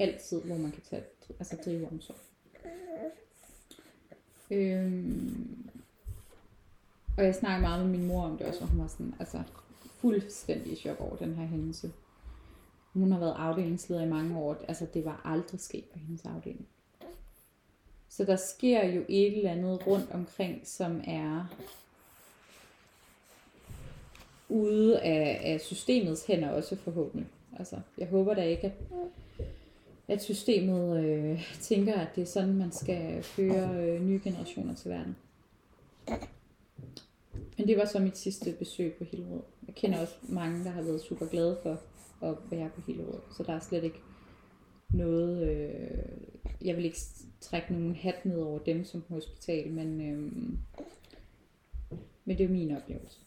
altid, 0.00 0.42
hvor 0.42 0.56
man 0.56 0.70
kan 0.70 0.82
tage, 0.90 1.02
altså 1.38 1.56
drive 1.64 1.88
omsorg. 1.92 2.16
Øhm, 4.50 5.70
og 7.16 7.24
jeg 7.24 7.34
snakker 7.34 7.68
meget 7.68 7.86
med 7.86 7.98
min 7.98 8.06
mor 8.06 8.22
om 8.22 8.38
det 8.38 8.46
også, 8.46 8.60
og 8.60 8.68
hun 8.68 8.80
var 8.80 8.88
sådan, 8.88 9.14
altså 9.18 9.42
fuldstændig 9.96 10.72
i 10.72 10.76
chok 10.76 11.00
over 11.00 11.16
den 11.16 11.34
her 11.34 11.46
hændelse. 11.46 11.92
Hun 12.92 13.12
har 13.12 13.18
været 13.18 13.34
afdelingsleder 13.38 14.02
i 14.02 14.08
mange 14.08 14.38
år, 14.38 14.56
altså 14.68 14.86
det 14.94 15.04
var 15.04 15.20
aldrig 15.24 15.60
sket 15.60 15.84
på 15.84 15.98
hendes 15.98 16.24
afdeling. 16.24 16.68
Så 18.08 18.24
der 18.24 18.36
sker 18.36 18.84
jo 18.84 19.04
et 19.08 19.36
eller 19.36 19.50
andet 19.50 19.86
rundt 19.86 20.10
omkring, 20.10 20.60
som 20.64 21.00
er 21.06 21.46
ude 24.48 25.00
af, 25.00 25.40
af 25.44 25.60
systemets 25.60 26.26
hænder 26.26 26.50
også 26.50 26.76
forhåbentlig. 26.76 27.28
Altså, 27.58 27.76
jeg 27.98 28.08
håber 28.08 28.34
da 28.34 28.42
ikke, 28.42 28.66
at, 28.66 28.72
at 30.10 30.22
systemet 30.22 31.04
øh, 31.04 31.42
tænker, 31.60 31.94
at 31.94 32.08
det 32.16 32.22
er 32.22 32.26
sådan, 32.26 32.54
man 32.54 32.72
skal 32.72 33.22
føre 33.22 33.84
øh, 33.84 34.02
nye 34.02 34.20
generationer 34.24 34.74
til 34.74 34.90
verden. 34.90 35.16
Men 37.58 37.68
det 37.68 37.76
var 37.76 37.84
så 37.84 37.98
mit 37.98 38.16
sidste 38.16 38.52
besøg 38.58 38.94
på 38.94 39.04
Hillerød. 39.04 39.42
Jeg 39.66 39.74
kender 39.74 40.00
også 40.00 40.14
mange, 40.22 40.64
der 40.64 40.70
har 40.70 40.82
været 40.82 41.00
super 41.00 41.26
glade 41.26 41.58
for 41.62 41.80
at 42.22 42.36
være 42.50 42.70
på 42.74 42.80
Hillerød. 42.86 43.20
Så 43.36 43.42
der 43.42 43.52
er 43.52 43.60
slet 43.60 43.84
ikke 43.84 44.00
noget... 44.92 45.48
Øh, 45.48 45.98
jeg 46.64 46.76
vil 46.76 46.84
ikke 46.84 46.98
trække 47.40 47.72
nogen 47.72 47.94
hat 47.94 48.24
ned 48.24 48.38
over 48.38 48.58
dem 48.58 48.84
som 48.84 49.04
hospital, 49.08 49.70
men, 49.70 50.00
øh, 50.00 50.32
men 52.24 52.38
det 52.38 52.44
er 52.44 52.48
min 52.48 52.76
oplevelse. 52.76 53.18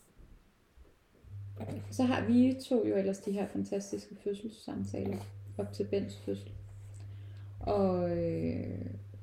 så 1.92 2.04
har 2.04 2.28
vi 2.28 2.56
to 2.70 2.88
jo 2.88 2.96
ellers 2.96 3.20
de 3.20 3.32
her 3.32 3.48
fantastiske 3.48 4.16
fødselssamtaler 4.24 5.18
op 5.58 5.74
til 5.74 5.84
Bens 5.84 6.18
fødsel. 6.26 6.52
Og 7.64 8.10
øh, 8.18 8.64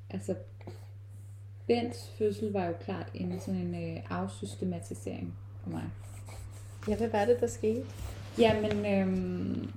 altså, 0.09 0.35
Bens 1.67 2.11
fødsel 2.17 2.51
var 2.51 2.65
jo 2.65 2.73
klart 2.85 3.07
en 3.13 3.39
sådan 3.39 3.59
en 3.61 3.95
øh, 3.95 4.01
afsystematisering 4.09 5.33
for 5.63 5.69
mig. 5.69 5.83
Ja, 6.87 6.95
hvad 6.95 7.07
var 7.07 7.25
det, 7.25 7.37
der 7.39 7.47
skete? 7.47 7.81
Jamen, 8.39 8.85
øhm, 8.85 9.71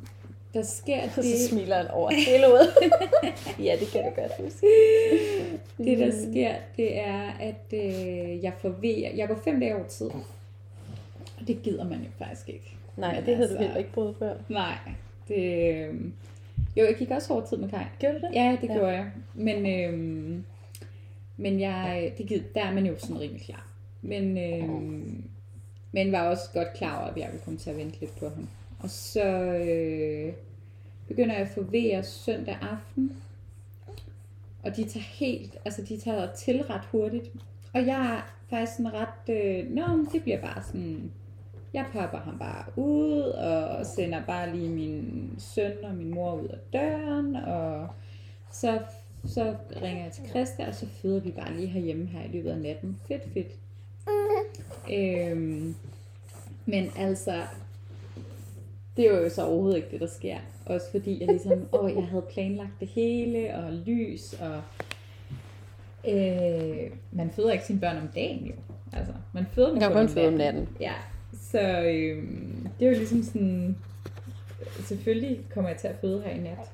der 0.54 0.62
sker 0.62 1.02
Og 1.02 1.10
så 1.14 1.22
det, 1.22 1.40
smiler 1.50 1.76
han 1.76 1.88
over 1.90 2.10
hele 2.10 2.46
ud. 2.48 2.90
ja, 3.66 3.76
det 3.80 3.88
kan 3.88 4.04
du 4.04 4.10
godt 4.22 4.32
huske. 4.44 4.66
det 5.78 5.98
der 5.98 6.06
Mm. 6.06 6.30
sker, 6.32 6.54
det 6.76 6.98
er, 7.00 7.30
at 7.40 7.72
øh, 7.72 8.44
jeg 8.44 8.52
får 8.60 8.68
ved, 8.68 8.96
jeg 9.16 9.28
går 9.28 9.40
fem 9.44 9.60
dage 9.60 9.74
over 9.76 9.86
tid. 9.86 10.06
Og 11.40 11.46
det 11.46 11.62
gider 11.62 11.84
man 11.84 11.98
jo 11.98 12.08
faktisk 12.26 12.48
ikke. 12.48 12.76
Nej, 12.96 13.14
Men 13.14 13.26
det 13.26 13.36
havde 13.36 13.48
du 13.48 13.52
altså- 13.52 13.62
heller 13.64 13.76
ikke 13.78 13.92
prøvet 13.92 14.16
før. 14.18 14.34
Nej, 14.48 14.78
det... 15.28 15.74
Øh, 15.74 15.94
jo, 16.76 16.84
jeg 16.84 16.94
gik 16.98 17.10
også 17.10 17.32
over 17.32 17.46
tid 17.46 17.56
med 17.56 17.68
Kai. 17.68 17.84
Gjorde 17.98 18.14
du 18.14 18.26
det? 18.26 18.34
Ja, 18.34 18.56
det 18.60 18.68
Ja. 18.68 18.74
gjorde 18.74 18.88
jeg. 18.92 19.10
Men, 19.34 19.66
øhm, 19.66 20.44
men 21.36 21.60
jeg, 21.60 22.12
det 22.18 22.26
gid, 22.26 22.40
der 22.54 22.60
er 22.64 22.74
man 22.74 22.86
jo 22.86 22.98
sådan 22.98 23.20
rimelig 23.20 23.42
klar. 23.42 23.66
Men, 24.02 24.38
øhm, 24.38 25.24
men 25.92 26.12
var 26.12 26.28
også 26.28 26.42
godt 26.54 26.68
klar 26.76 26.98
over, 27.00 27.10
at 27.10 27.16
jeg 27.16 27.26
ville 27.32 27.44
komme 27.44 27.58
til 27.58 27.70
at 27.70 27.76
vente 27.76 28.00
lidt 28.00 28.18
på 28.18 28.28
ham. 28.28 28.48
Og 28.80 28.90
så 28.90 29.24
øh, 29.54 30.32
begynder 31.08 31.32
jeg 31.34 31.42
at 31.42 31.48
få 31.48 31.62
vejer 31.62 32.02
søndag 32.02 32.56
aften. 32.62 33.12
Og 34.62 34.76
de 34.76 34.84
tager 34.84 35.04
helt, 35.04 35.56
altså 35.64 35.82
de 35.82 35.96
tager 35.96 36.32
til 36.34 36.62
ret 36.62 36.84
hurtigt. 36.92 37.30
Og 37.74 37.86
jeg 37.86 38.14
er 38.16 38.34
faktisk 38.50 38.76
sådan 38.76 38.92
ret, 38.94 39.34
øh, 39.36 39.70
nå, 39.70 39.82
det 40.12 40.22
bliver 40.22 40.40
bare 40.40 40.62
sådan, 40.62 41.10
jeg 41.74 41.86
popper 41.92 42.18
ham 42.18 42.38
bare 42.38 42.64
ud, 42.76 43.20
og 43.20 43.86
sender 43.86 44.22
bare 44.26 44.56
lige 44.56 44.68
min 44.68 45.30
søn 45.38 45.72
og 45.82 45.94
min 45.94 46.14
mor 46.14 46.34
ud 46.34 46.48
af 46.48 46.58
døren, 46.72 47.36
og 47.36 47.88
så, 48.52 48.78
så 49.24 49.54
ringer 49.82 50.04
jeg 50.04 50.12
til 50.12 50.28
Christa, 50.28 50.66
og 50.68 50.74
så 50.74 50.86
føder 50.86 51.20
vi 51.20 51.30
bare 51.30 51.54
lige 51.54 51.68
herhjemme 51.68 52.06
her 52.06 52.24
i 52.24 52.28
løbet 52.28 52.50
af 52.50 52.58
natten. 52.58 53.00
Fedt, 53.08 53.22
fedt. 53.32 53.52
Øhm, 54.92 55.74
men 56.66 56.90
altså, 56.96 57.42
det 58.96 59.10
var 59.10 59.18
jo 59.18 59.28
så 59.28 59.44
overhovedet 59.44 59.76
ikke 59.76 59.90
det, 59.90 60.00
der 60.00 60.06
sker. 60.06 60.38
Også 60.66 60.90
fordi 60.90 61.20
jeg 61.20 61.28
ligesom, 61.28 61.68
åh, 61.80 61.92
jeg 61.96 62.06
havde 62.06 62.24
planlagt 62.32 62.80
det 62.80 62.88
hele, 62.88 63.56
og 63.56 63.72
lys, 63.72 64.32
og 64.32 64.62
øh, 66.12 66.90
man 67.12 67.30
føder 67.30 67.52
ikke 67.52 67.64
sine 67.64 67.80
børn 67.80 67.96
om 67.96 68.08
dagen 68.14 68.46
jo. 68.46 68.54
Altså, 68.92 69.12
man 69.32 69.46
føder 69.52 69.68
dem 69.68 69.78
Man 69.78 69.92
kun 69.92 70.06
kun 70.06 70.08
føde 70.08 70.28
om 70.28 70.32
natten. 70.34 70.68
Ja, 70.80 70.92
så 71.40 71.60
øh, 71.60 72.22
det 72.78 72.86
er 72.86 72.90
jo 72.90 72.96
ligesom 72.96 73.22
sådan, 73.22 73.76
selvfølgelig 74.80 75.40
kommer 75.54 75.70
jeg 75.70 75.78
til 75.78 75.88
at 75.88 75.96
føde 76.00 76.22
her 76.22 76.30
i 76.30 76.38
nat. 76.38 76.70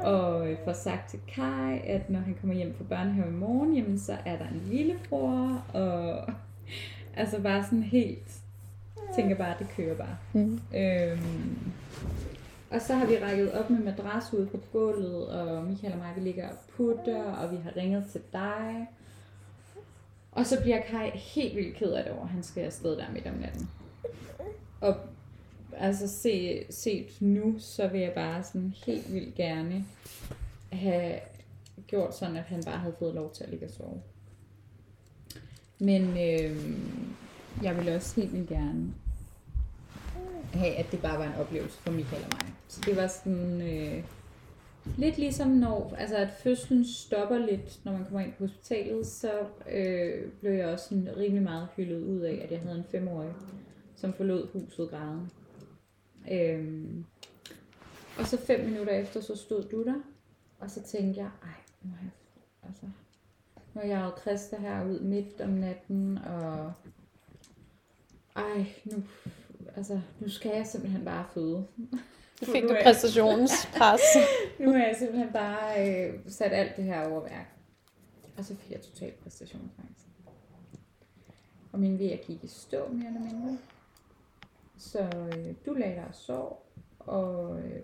Og 0.00 0.50
øh, 0.50 0.56
får 0.64 0.72
sagt 0.72 1.10
til 1.10 1.18
Kai, 1.28 1.80
at 1.86 2.10
når 2.10 2.20
han 2.20 2.36
kommer 2.40 2.56
hjem 2.56 2.74
fra 2.74 2.84
børnehave 2.84 3.28
i 3.28 3.36
morgen, 3.36 3.74
jamen 3.74 3.98
så 3.98 4.16
er 4.26 4.38
der 4.38 4.48
en 4.48 4.62
lillebror, 4.70 5.64
og 5.72 6.24
altså 7.20 7.40
bare 7.40 7.64
sådan 7.64 7.82
helt, 7.82 8.32
tænker 9.14 9.36
bare, 9.36 9.54
det 9.58 9.66
kører 9.76 9.96
bare. 9.96 10.16
Mm. 10.32 10.60
Øhm, 10.74 11.72
og 12.70 12.80
så 12.80 12.94
har 12.94 13.06
vi 13.06 13.18
rækket 13.18 13.52
op 13.52 13.70
med 13.70 13.78
madras 13.78 14.34
ude 14.34 14.46
på 14.46 14.60
gulvet, 14.72 15.28
og 15.28 15.64
Michael 15.64 15.92
og 15.92 15.98
mig, 15.98 16.12
vi 16.16 16.20
ligger 16.20 16.48
og 16.48 16.56
putter, 16.76 17.22
og 17.22 17.50
vi 17.50 17.56
har 17.64 17.76
ringet 17.76 18.04
til 18.12 18.20
dig. 18.32 18.86
Og 20.32 20.46
så 20.46 20.60
bliver 20.60 20.80
Kai 20.80 21.10
helt 21.10 21.56
vildt 21.56 21.76
ked 21.76 21.92
af 21.92 22.04
det 22.04 22.12
over, 22.12 22.22
at 22.22 22.28
han 22.28 22.42
skal 22.42 22.64
afsted 22.64 22.96
der 22.96 23.12
midt 23.12 23.26
om 23.26 23.34
natten. 23.34 23.70
Og 24.80 24.96
altså 25.76 26.08
se, 26.08 26.64
set 26.70 27.06
nu, 27.20 27.54
så 27.58 27.88
vil 27.88 28.00
jeg 28.00 28.12
bare 28.12 28.42
sådan 28.42 28.74
helt 28.86 29.12
vildt 29.12 29.34
gerne 29.34 29.84
have 30.72 31.20
gjort 31.86 32.16
sådan, 32.16 32.36
at 32.36 32.42
han 32.42 32.62
bare 32.64 32.78
havde 32.78 32.94
fået 32.98 33.14
lov 33.14 33.32
til 33.32 33.44
at 33.44 33.50
ligge 33.50 33.66
og 33.66 33.70
sove. 33.70 34.02
Men 35.78 36.02
øh, 36.02 36.76
jeg 37.62 37.76
vil 37.76 37.94
også 37.94 38.20
helt 38.20 38.32
vildt 38.32 38.48
gerne 38.48 38.94
have, 40.54 40.74
at 40.74 40.86
det 40.90 41.02
bare 41.02 41.18
var 41.18 41.24
en 41.24 41.40
oplevelse 41.40 41.78
for 41.78 41.90
Michael 41.90 42.24
og 42.24 42.30
mig. 42.32 42.54
Så 42.68 42.80
det 42.86 42.96
var 42.96 43.06
sådan 43.06 43.62
øh, 43.62 44.04
lidt 44.98 45.18
ligesom 45.18 45.48
når, 45.48 45.94
altså 45.98 46.16
at 46.16 46.30
fødslen 46.30 46.84
stopper 46.84 47.38
lidt, 47.38 47.84
når 47.84 47.92
man 47.92 48.04
kommer 48.04 48.20
ind 48.20 48.32
på 48.32 48.44
hospitalet, 48.44 49.06
så 49.06 49.32
øh, 49.70 50.32
blev 50.40 50.52
jeg 50.52 50.68
også 50.68 50.88
sådan 50.88 51.16
rimelig 51.16 51.42
meget 51.42 51.68
hyldet 51.76 52.02
ud 52.02 52.20
af, 52.20 52.40
at 52.44 52.50
jeg 52.50 52.60
havde 52.60 52.78
en 52.78 52.84
femårig, 52.90 53.32
som 53.96 54.12
forlod 54.12 54.48
huset 54.52 54.90
græden. 54.90 55.30
Øhm, 56.32 57.04
og 58.18 58.26
så 58.26 58.36
fem 58.36 58.64
minutter 58.64 58.92
efter, 58.92 59.20
så 59.20 59.36
stod 59.36 59.62
du 59.62 59.84
der, 59.84 60.00
og 60.58 60.70
så 60.70 60.82
tænkte 60.82 61.20
jeg, 61.20 61.30
ej, 61.42 61.54
nu 61.82 61.90
har 61.90 62.02
jeg, 62.02 62.10
altså, 62.62 62.86
nu 63.74 63.80
har 63.80 63.88
jeg 63.88 64.04
jo 64.04 64.20
Christa 64.20 64.56
herud 64.56 65.00
midt 65.00 65.40
om 65.40 65.50
natten, 65.50 66.18
og 66.18 66.72
ej, 68.36 68.66
nu, 68.84 69.02
altså, 69.76 70.00
nu 70.20 70.28
skal 70.28 70.52
jeg 70.56 70.66
simpelthen 70.66 71.04
bare 71.04 71.26
føde. 71.34 71.66
Du 72.46 72.52
fik 72.52 72.62
du 72.62 72.76
præstationspres. 72.82 74.00
Nu 74.60 74.72
har 74.72 74.78
jeg 74.78 74.96
simpelthen 74.98 75.32
bare 75.32 75.88
øh, 75.88 76.14
sat 76.28 76.52
alt 76.52 76.76
det 76.76 76.84
her 76.84 77.08
over 77.08 77.20
værk. 77.20 77.56
Og 78.36 78.44
så 78.44 78.56
fik 78.56 78.70
jeg 78.70 78.80
total 78.80 79.12
præstationsangst. 79.22 80.06
Og 81.72 81.80
min 81.80 81.98
vejer 81.98 82.16
gik 82.16 82.44
i 82.44 82.46
stå 82.48 82.88
mere 82.92 83.06
eller 83.06 83.20
mindre. 83.20 83.58
Så 84.78 84.98
øh, 84.98 85.54
du 85.66 85.72
lagde 85.72 85.94
dig 85.94 86.04
og 86.08 86.14
sov, 86.14 86.66
og 86.98 87.58
øh, 87.58 87.80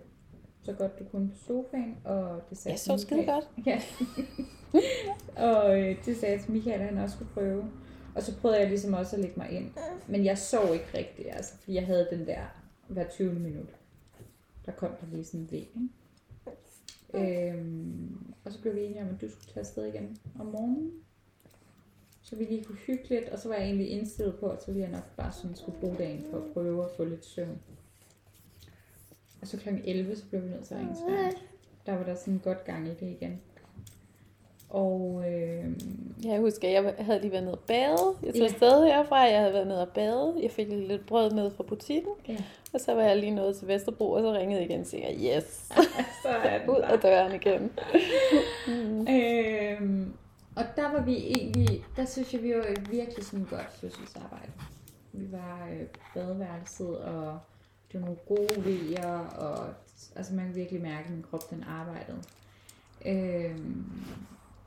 så 0.63 0.73
godt 0.73 0.99
du 0.99 1.03
kunne 1.03 1.29
på 1.29 1.37
sofaen, 1.37 1.97
og 2.05 2.41
det 2.49 2.57
sagde 2.57 2.73
Jeg 2.73 2.79
så 2.79 2.97
skide 2.97 3.25
godt. 3.25 3.49
Ja. 3.65 3.81
og 5.35 5.79
øh, 5.79 6.05
det 6.05 6.17
sagde 6.17 6.39
til 6.39 6.51
Michael, 6.51 6.81
at 6.81 6.87
han 6.87 6.97
også 6.97 7.15
skulle 7.15 7.31
prøve. 7.33 7.71
Og 8.15 8.23
så 8.23 8.37
prøvede 8.37 8.59
jeg 8.59 8.69
ligesom 8.69 8.93
også 8.93 9.15
at 9.15 9.21
lægge 9.21 9.35
mig 9.37 9.51
ind. 9.51 9.71
Men 10.07 10.25
jeg 10.25 10.37
sov 10.37 10.73
ikke 10.73 10.97
rigtigt, 10.97 11.27
altså, 11.31 11.53
fordi 11.57 11.73
jeg 11.73 11.85
havde 11.85 12.07
den 12.11 12.27
der 12.27 12.41
hver 12.87 13.07
20 13.07 13.33
minut. 13.33 13.78
Der 14.69 14.75
kom 14.75 14.89
der 15.01 15.07
lige 15.11 15.25
sådan 15.25 15.39
en 15.39 15.51
væg, 15.51 15.69
ikke? 17.13 17.51
Øhm, 17.53 18.33
og 18.45 18.51
så 18.51 18.61
blev 18.61 18.75
vi 18.75 18.79
enige 18.85 19.01
om, 19.01 19.07
at 19.09 19.21
du 19.21 19.29
skulle 19.29 19.53
tage 19.53 19.59
afsted 19.59 19.85
igen 19.85 20.17
om 20.39 20.45
morgenen. 20.45 20.91
Så 22.21 22.35
vi 22.35 22.43
lige 22.43 22.63
kunne 22.63 22.77
hygge 22.77 23.09
lidt, 23.09 23.29
og 23.29 23.39
så 23.39 23.47
var 23.49 23.55
jeg 23.55 23.65
egentlig 23.65 23.89
indstillet 23.89 24.35
på, 24.39 24.45
at 24.49 24.63
så 24.63 24.71
ville 24.71 24.81
jeg 24.81 24.91
nok 24.91 25.15
bare 25.17 25.31
sådan 25.31 25.55
skulle 25.55 25.79
bruge 25.79 25.95
dagen 25.97 26.25
for 26.31 26.37
at 26.37 26.43
prøve 26.53 26.83
at 26.83 26.89
få 26.97 27.03
lidt 27.03 27.25
søvn. 27.25 27.59
Og 29.41 29.47
så 29.47 29.57
kl. 29.57 29.69
11, 29.83 30.15
så 30.15 30.25
blev 30.29 30.43
vi 30.43 30.49
nødt 30.49 30.63
til 30.65 30.73
at 30.73 30.79
ringe 30.79 30.95
til. 30.95 31.37
Der 31.85 31.93
var 31.97 32.03
der 32.03 32.15
sådan 32.15 32.39
godt 32.43 32.63
gang 32.65 32.87
i 32.87 32.91
det 32.91 33.01
igen. 33.21 33.41
Og 34.69 35.23
øh, 35.31 35.71
Ja, 36.23 36.31
jeg 36.31 36.39
husker, 36.39 36.69
jeg 36.69 36.95
havde 36.99 37.21
lige 37.21 37.31
været 37.31 37.43
nede 37.43 37.57
og 37.57 37.63
bade. 37.67 38.15
Jeg 38.23 38.33
tog 38.33 38.35
Ja. 38.35 38.43
afsted 38.43 38.83
herfra, 38.85 39.17
jeg 39.19 39.39
havde 39.39 39.53
været 39.53 39.67
nede 39.67 39.81
og 39.87 39.93
bade. 39.93 40.35
Jeg 40.43 40.51
fik 40.51 40.67
lidt 40.69 41.05
brød 41.05 41.31
ned 41.31 41.51
fra 41.51 41.63
butikken. 41.63 42.11
Ja. 42.27 42.37
Og 42.73 42.79
så 42.79 42.93
var 42.93 43.01
jeg 43.01 43.17
lige 43.17 43.35
nået 43.35 43.55
til 43.55 43.67
Vesterbro, 43.67 44.11
og 44.11 44.21
så 44.21 44.33
ringede 44.33 44.61
jeg 44.61 44.69
igen 44.69 44.81
og 44.81 44.87
tænkte, 44.87 45.13
yes, 45.13 45.67
så 46.23 46.29
er 46.29 46.59
den 46.59 46.69
ud 46.69 46.81
af 46.81 46.99
døren 46.99 47.35
igen. 47.35 47.71
Mm. 48.67 49.07
Øhm, 49.15 50.13
og 50.55 50.63
der 50.75 50.91
var 50.91 51.01
vi 51.01 51.15
egentlig, 51.15 51.85
der 51.95 52.05
synes 52.05 52.33
jeg, 52.33 52.43
vi 52.43 52.53
var 52.53 52.89
virkelig 52.89 53.25
sådan 53.25 53.45
godt 53.49 53.71
fødselsarbejde. 53.71 54.51
Vi 55.13 55.31
var 55.31 55.67
øh, 55.71 55.87
badeværelset, 56.13 56.97
og 56.97 57.39
det 57.91 58.01
var 58.01 58.07
nogle 58.07 58.21
gode 58.27 58.65
vejer, 58.65 59.19
og 59.19 59.73
altså 60.15 60.33
man 60.33 60.45
kan 60.45 60.55
virkelig 60.55 60.81
mærke, 60.81 61.05
at 61.05 61.09
min 61.09 61.25
krop 61.31 61.49
den 61.49 61.63
arbejdede. 61.63 62.23
Øhm, 63.05 63.85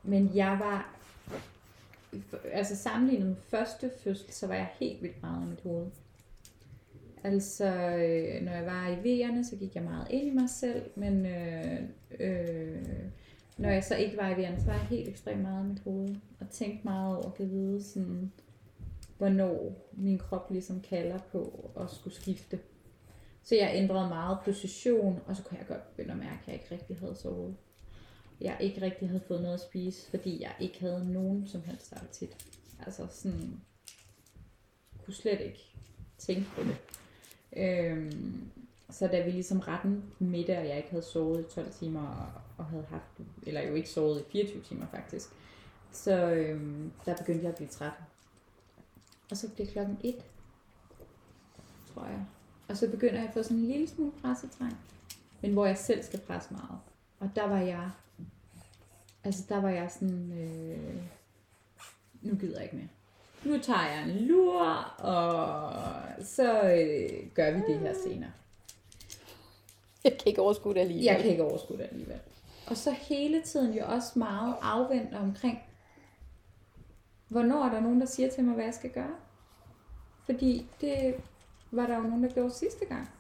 men 0.03 0.31
jeg 0.35 0.59
var, 0.61 0.95
altså 2.53 2.77
sammenlignet 2.77 3.29
med 3.29 3.37
første 3.49 3.91
fødsel, 4.05 4.33
så 4.33 4.47
var 4.47 4.55
jeg 4.55 4.69
helt 4.79 5.03
vildt 5.03 5.23
meget 5.23 5.47
i 5.47 5.49
mit 5.49 5.61
hoved. 5.61 5.87
Altså, 7.25 7.67
øh, 7.67 8.43
når 8.43 8.53
jeg 8.53 8.67
var 8.67 8.89
i 8.89 8.95
V'erne, 8.95 9.51
så 9.51 9.57
gik 9.57 9.75
jeg 9.75 9.83
meget 9.83 10.07
ind 10.11 10.27
i 10.27 10.31
mig 10.31 10.51
selv, 10.51 10.91
men 10.95 11.27
øh, 11.27 11.81
øh, 12.21 12.83
når 13.59 13.69
jeg 13.69 13.85
så 13.85 13.97
ikke 13.97 14.17
var 14.17 14.31
i 14.31 14.35
V'erne, 14.35 14.61
så 14.61 14.67
var 14.67 14.73
jeg 14.73 14.87
helt 14.87 15.09
ekstremt 15.09 15.43
meget 15.43 15.65
i 15.65 15.69
mit 15.69 15.81
hoved, 15.81 16.17
og 16.41 16.51
tænkte 16.51 16.85
meget 16.85 17.17
over 17.17 17.31
at 17.41 17.51
vide, 17.51 17.83
sådan, 17.83 18.33
hvornår 19.19 19.89
min 19.93 20.19
krop 20.19 20.51
ligesom 20.51 20.81
kalder 20.81 21.19
på 21.19 21.71
at 21.81 21.91
skulle 21.91 22.17
skifte. 22.17 22.59
Så 23.43 23.55
jeg 23.55 23.71
ændrede 23.75 24.09
meget 24.09 24.39
position, 24.45 25.21
og 25.27 25.37
så 25.37 25.43
kunne 25.43 25.59
jeg 25.59 25.67
godt 25.67 25.97
begynde 25.97 26.13
at 26.13 26.19
mærke, 26.19 26.39
at 26.41 26.47
jeg 26.47 26.55
ikke 26.55 26.75
rigtig 26.75 26.99
havde 26.99 27.17
sovet. 27.17 27.57
Jeg 28.41 28.57
ikke 28.61 28.83
rigtig 28.83 29.09
havde 29.09 29.23
fået 29.29 29.43
noget 29.43 29.55
at 29.55 29.61
spise, 29.61 30.11
fordi 30.11 30.43
jeg 30.43 30.53
ikke 30.61 30.81
havde 30.81 31.13
nogen 31.13 31.47
som 31.47 31.63
helst 31.63 31.93
appetit. 31.97 32.47
Altså 32.87 33.07
sådan, 33.11 33.61
kunne 35.05 35.15
slet 35.15 35.41
ikke 35.41 35.75
tænke 36.19 36.47
på 36.57 36.63
det. 36.63 36.77
Øhm, 37.57 38.51
så 38.91 39.07
da 39.07 39.25
vi 39.25 39.31
ligesom 39.31 39.61
retten 39.61 40.05
middag, 40.19 40.59
og 40.59 40.69
jeg 40.69 40.77
ikke 40.77 40.91
havde 40.91 41.05
sovet 41.05 41.41
i 41.41 41.55
12 41.55 41.73
timer, 41.73 42.07
og, 42.07 42.41
og 42.59 42.65
havde 42.65 42.87
haft, 42.91 43.21
eller 43.43 43.63
jo 43.63 43.75
ikke 43.75 43.89
sovet 43.89 44.21
i 44.21 44.25
24 44.33 44.63
timer 44.63 44.87
faktisk, 44.87 45.29
så 45.93 46.31
øhm, 46.31 46.93
der 47.07 47.17
begyndte 47.17 47.43
jeg 47.43 47.51
at 47.51 47.57
blive 47.57 47.69
træt. 47.69 47.93
Og 49.31 49.37
så 49.37 49.49
blev 49.55 49.67
klokken 49.67 49.99
1, 50.05 50.15
tror 51.95 52.07
jeg. 52.07 52.27
Og 52.69 52.77
så 52.77 52.91
begynder 52.91 53.15
jeg 53.15 53.29
at 53.29 53.35
få 53.35 53.43
sådan 53.43 53.57
en 53.57 53.67
lille 53.67 53.89
smule 53.89 54.13
pressetræng, 54.23 54.77
men 55.41 55.53
hvor 55.53 55.67
jeg 55.67 55.79
selv 55.79 56.03
skal 56.03 56.21
presse 56.21 56.53
meget. 56.53 56.79
Og 57.21 57.31
der 57.37 57.49
var 57.49 57.61
jeg, 57.61 57.91
altså 59.25 59.45
der 59.49 59.61
var 59.61 59.71
jeg 59.71 59.91
sådan, 59.91 60.33
øh, 60.33 61.03
nu 62.23 62.37
gider 62.37 62.55
jeg 62.55 62.65
ikke 62.65 62.77
mere. 62.77 62.89
Nu 63.45 63.59
tager 63.59 63.87
jeg 63.89 64.03
en 64.03 64.27
lur, 64.27 64.67
og 64.99 65.73
så 66.25 66.63
øh, 66.63 67.31
gør 67.35 67.51
vi 67.51 67.61
det 67.67 67.79
her 67.79 67.95
senere. 68.05 68.31
Jeg 70.05 70.13
kan 70.13 70.23
ikke 70.27 70.41
overskue 70.41 70.75
det 70.75 70.81
alligevel. 70.81 71.05
Jeg 71.05 71.21
kan 71.21 71.31
ikke 71.31 71.45
overskue 71.45 71.79
det 71.79 71.89
alligevel. 71.91 72.21
Og 72.67 72.77
så 72.77 72.91
hele 72.91 73.43
tiden 73.43 73.75
jo 73.75 73.85
også 73.87 74.19
meget 74.19 74.55
afvendt 74.63 75.15
omkring, 75.15 75.63
hvornår 77.29 77.65
er 77.65 77.71
der 77.71 77.81
nogen, 77.81 78.01
der 78.01 78.07
siger 78.07 78.31
til 78.31 78.45
mig, 78.45 78.55
hvad 78.55 78.65
jeg 78.65 78.75
skal 78.75 78.91
gøre. 78.91 79.15
Fordi 80.25 80.67
det 80.81 81.15
var 81.71 81.87
der 81.87 81.97
jo 81.97 82.03
nogen, 82.03 82.23
der 82.23 82.31
gjorde 82.31 82.55
sidste 82.55 82.85
gang. 82.85 83.11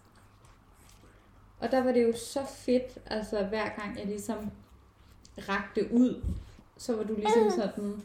Og 1.61 1.71
der 1.71 1.83
var 1.83 1.93
det 1.93 2.03
jo 2.03 2.13
så 2.17 2.45
fedt, 2.47 2.99
altså 3.07 3.45
hver 3.45 3.69
gang 3.81 3.99
jeg 3.99 4.07
ligesom 4.07 4.51
rakte 5.49 5.93
ud, 5.93 6.25
så 6.77 6.97
var 6.97 7.05
du 7.05 7.15
ligesom 7.15 7.51
sådan, 7.51 8.03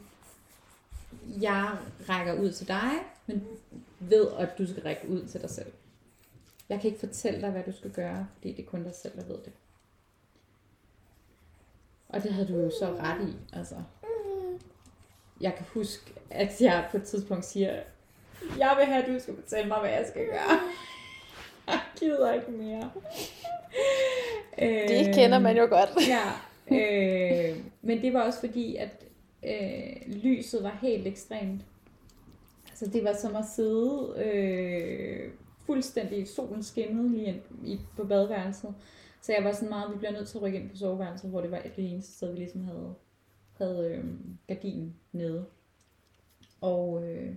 jeg 1.41 1.77
rækker 2.09 2.33
ud 2.33 2.51
til 2.51 2.67
dig, 2.67 2.91
men 3.27 3.47
ved, 3.99 4.27
at 4.37 4.57
du 4.57 4.67
skal 4.67 4.83
række 4.83 5.09
ud 5.09 5.27
til 5.27 5.41
dig 5.41 5.49
selv. 5.49 5.71
Jeg 6.69 6.81
kan 6.81 6.87
ikke 6.87 6.99
fortælle 6.99 7.41
dig, 7.41 7.51
hvad 7.51 7.63
du 7.63 7.71
skal 7.71 7.91
gøre, 7.91 8.27
fordi 8.35 8.51
det 8.53 8.65
er 8.65 8.69
kun 8.69 8.83
dig 8.83 8.95
selv, 8.95 9.13
der 9.15 9.23
ved 9.25 9.37
det. 9.45 9.53
Og 12.09 12.23
det 12.23 12.33
havde 12.33 12.47
du 12.47 12.59
jo 12.59 12.71
så 12.79 12.95
ret 12.99 13.29
i, 13.29 13.57
altså. 13.57 13.75
Jeg 15.41 15.55
kan 15.55 15.65
huske, 15.73 16.13
at 16.29 16.61
jeg 16.61 16.87
på 16.91 16.97
et 16.97 17.03
tidspunkt 17.03 17.45
siger, 17.45 17.79
jeg 18.57 18.75
vil 18.77 18.85
have, 18.85 19.03
at 19.03 19.09
du 19.09 19.19
skal 19.19 19.35
fortælle 19.35 19.67
mig, 19.67 19.79
hvad 19.79 19.89
jeg 19.89 20.05
skal 20.09 20.25
gøre. 20.25 20.59
Jeg 21.67 21.79
gider 21.99 22.33
ikke 22.33 22.51
mere. 22.51 22.91
Det 24.87 25.15
kender 25.15 25.39
man 25.39 25.57
jo 25.57 25.67
godt. 25.69 25.89
Ja, 26.07 26.31
øh, 26.77 27.57
men 27.81 28.01
det 28.01 28.13
var 28.13 28.21
også 28.21 28.39
fordi, 28.39 28.75
at 28.75 29.06
øh, 29.47 30.13
lyset 30.13 30.63
var 30.63 30.77
helt 30.81 31.07
ekstremt. 31.07 31.61
Altså 32.69 32.87
det 32.87 33.03
var 33.03 33.13
som 33.13 33.35
at 33.35 33.45
sidde 33.45 34.13
øh, 34.25 35.31
fuldstændig, 35.65 36.27
solen 36.27 36.63
skinnede 36.63 37.09
lige 37.09 37.43
i, 37.65 37.79
på 37.95 38.03
badeværelset. 38.03 38.75
Så 39.21 39.33
jeg 39.33 39.43
var 39.43 39.51
sådan 39.51 39.69
meget, 39.69 39.93
vi 39.93 39.97
bliver 39.97 40.11
nødt 40.11 40.27
til 40.27 40.37
at 40.37 40.41
rykke 40.41 40.59
ind 40.59 40.69
på 40.69 40.77
soveværelset, 40.77 41.29
hvor 41.29 41.41
det 41.41 41.51
var 41.51 41.61
det 41.75 41.91
eneste 41.91 42.13
sted, 42.13 42.31
vi 42.31 42.37
ligesom 42.37 42.63
havde, 42.63 42.93
havde 43.57 43.93
øh, 43.93 44.05
gardinen 44.47 44.95
nede. 45.11 45.45
Og 46.61 47.03
øh, 47.03 47.35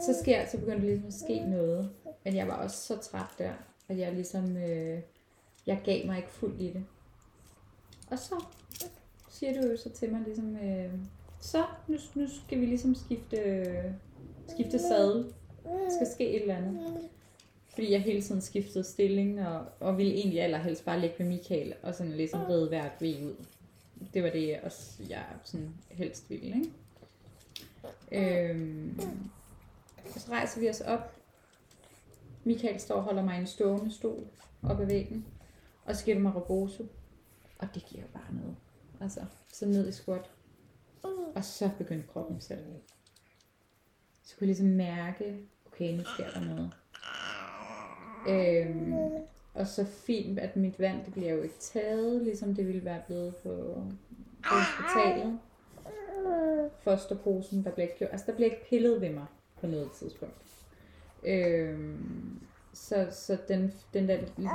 så 0.00 0.16
sker, 0.22 0.46
så 0.46 0.58
begyndte 0.58 0.80
det 0.80 0.88
ligesom 0.88 1.06
at 1.06 1.14
ske 1.14 1.50
noget. 1.50 1.90
Men 2.24 2.36
jeg 2.36 2.48
var 2.48 2.54
også 2.54 2.76
så 2.76 2.96
træt 2.96 3.34
der, 3.38 3.52
at 3.88 3.98
jeg 3.98 4.12
ligesom, 4.12 4.56
øh, 4.56 5.00
jeg 5.66 5.80
gav 5.84 6.06
mig 6.06 6.16
ikke 6.16 6.30
fuldt 6.30 6.60
i 6.60 6.66
det. 6.66 6.84
Og 8.10 8.18
så 8.18 8.44
siger 9.40 9.62
du 9.62 9.68
jo 9.68 9.76
så 9.76 9.90
til 9.90 10.12
mig 10.12 10.20
ligesom, 10.26 10.56
øh, 10.56 10.92
så 11.40 11.64
nu, 11.88 11.96
nu 12.14 12.26
skal 12.28 12.60
vi 12.60 12.66
ligesom 12.66 12.94
skifte, 12.94 13.94
skifte 14.48 14.78
sadel. 14.78 15.34
Der 15.64 15.90
skal 15.96 16.06
ske 16.14 16.30
et 16.30 16.42
eller 16.42 16.56
andet. 16.56 17.08
Fordi 17.68 17.92
jeg 17.92 18.02
hele 18.02 18.22
tiden 18.22 18.40
skiftede 18.40 18.84
stilling, 18.84 19.46
og, 19.46 19.64
og 19.80 19.98
ville 19.98 20.12
egentlig 20.12 20.40
allerhelst 20.40 20.84
bare 20.84 21.00
ligge 21.00 21.16
med 21.18 21.26
Michael, 21.26 21.74
og 21.82 21.94
sådan 21.94 22.12
ligesom 22.12 22.40
redde 22.40 22.68
hvert 22.68 22.92
ved 23.00 23.22
ud. 23.22 23.34
Det 24.14 24.22
var 24.22 24.30
det, 24.30 24.48
jeg 24.48 24.60
også 24.62 25.02
jeg 25.08 25.24
sådan 25.44 25.74
helst 25.88 26.30
ville, 26.30 26.46
ikke? 26.46 26.70
Øhm, 28.50 29.00
og 30.14 30.20
så 30.20 30.30
rejser 30.30 30.60
vi 30.60 30.68
os 30.68 30.80
op. 30.80 31.16
Michael 32.44 32.80
står 32.80 32.94
og 32.94 33.02
holder 33.02 33.22
mig 33.22 33.36
i 33.36 33.40
en 33.40 33.46
stående 33.46 33.92
stol 33.92 34.24
op 34.62 34.80
ad 34.80 34.86
væggen. 34.86 35.26
Og 35.84 35.96
så 35.96 36.04
giver 36.04 36.16
du 36.16 36.22
mig 36.22 36.36
Roboso. 36.36 36.86
Og 37.58 37.68
det 37.74 37.86
giver 37.86 38.02
jo 38.02 38.08
bare 38.12 38.34
noget. 38.34 38.56
Altså, 39.00 39.20
så 39.52 39.66
ned 39.66 39.88
i 39.88 39.92
squat. 39.92 40.30
Og 41.34 41.44
så 41.44 41.70
begyndte 41.78 42.08
kroppen 42.08 42.40
selv. 42.40 42.64
Så 44.22 44.36
kunne 44.36 44.46
jeg 44.46 44.46
ligesom 44.46 44.66
mærke, 44.66 45.38
okay, 45.66 45.96
nu 45.96 46.04
sker 46.04 46.30
der 46.30 46.40
noget. 46.40 46.72
Øhm, 48.28 48.94
og 49.54 49.66
så 49.66 49.84
fint, 49.84 50.38
at 50.38 50.56
mit 50.56 50.78
vand, 50.78 51.04
det 51.04 51.12
bliver 51.12 51.32
jo 51.32 51.42
ikke 51.42 51.58
taget, 51.60 52.22
ligesom 52.22 52.54
det 52.54 52.66
ville 52.66 52.84
være 52.84 53.02
blevet 53.06 53.36
på, 53.36 53.82
hospitalet. 54.44 55.38
Fosterposen, 56.80 57.64
der 57.64 57.70
bliver 57.70 57.86
ikke 57.86 57.98
gjort, 57.98 58.10
altså 58.12 58.26
der 58.26 58.34
bliver 58.34 58.50
ikke 58.50 58.66
pillet 58.68 59.00
ved 59.00 59.10
mig 59.10 59.26
på 59.60 59.66
noget 59.66 59.92
tidspunkt. 59.92 60.34
Øhm, 61.24 62.40
så, 62.72 63.08
så 63.10 63.38
den, 63.48 63.72
den 63.94 64.08
der 64.08 64.16
lille 64.36 64.50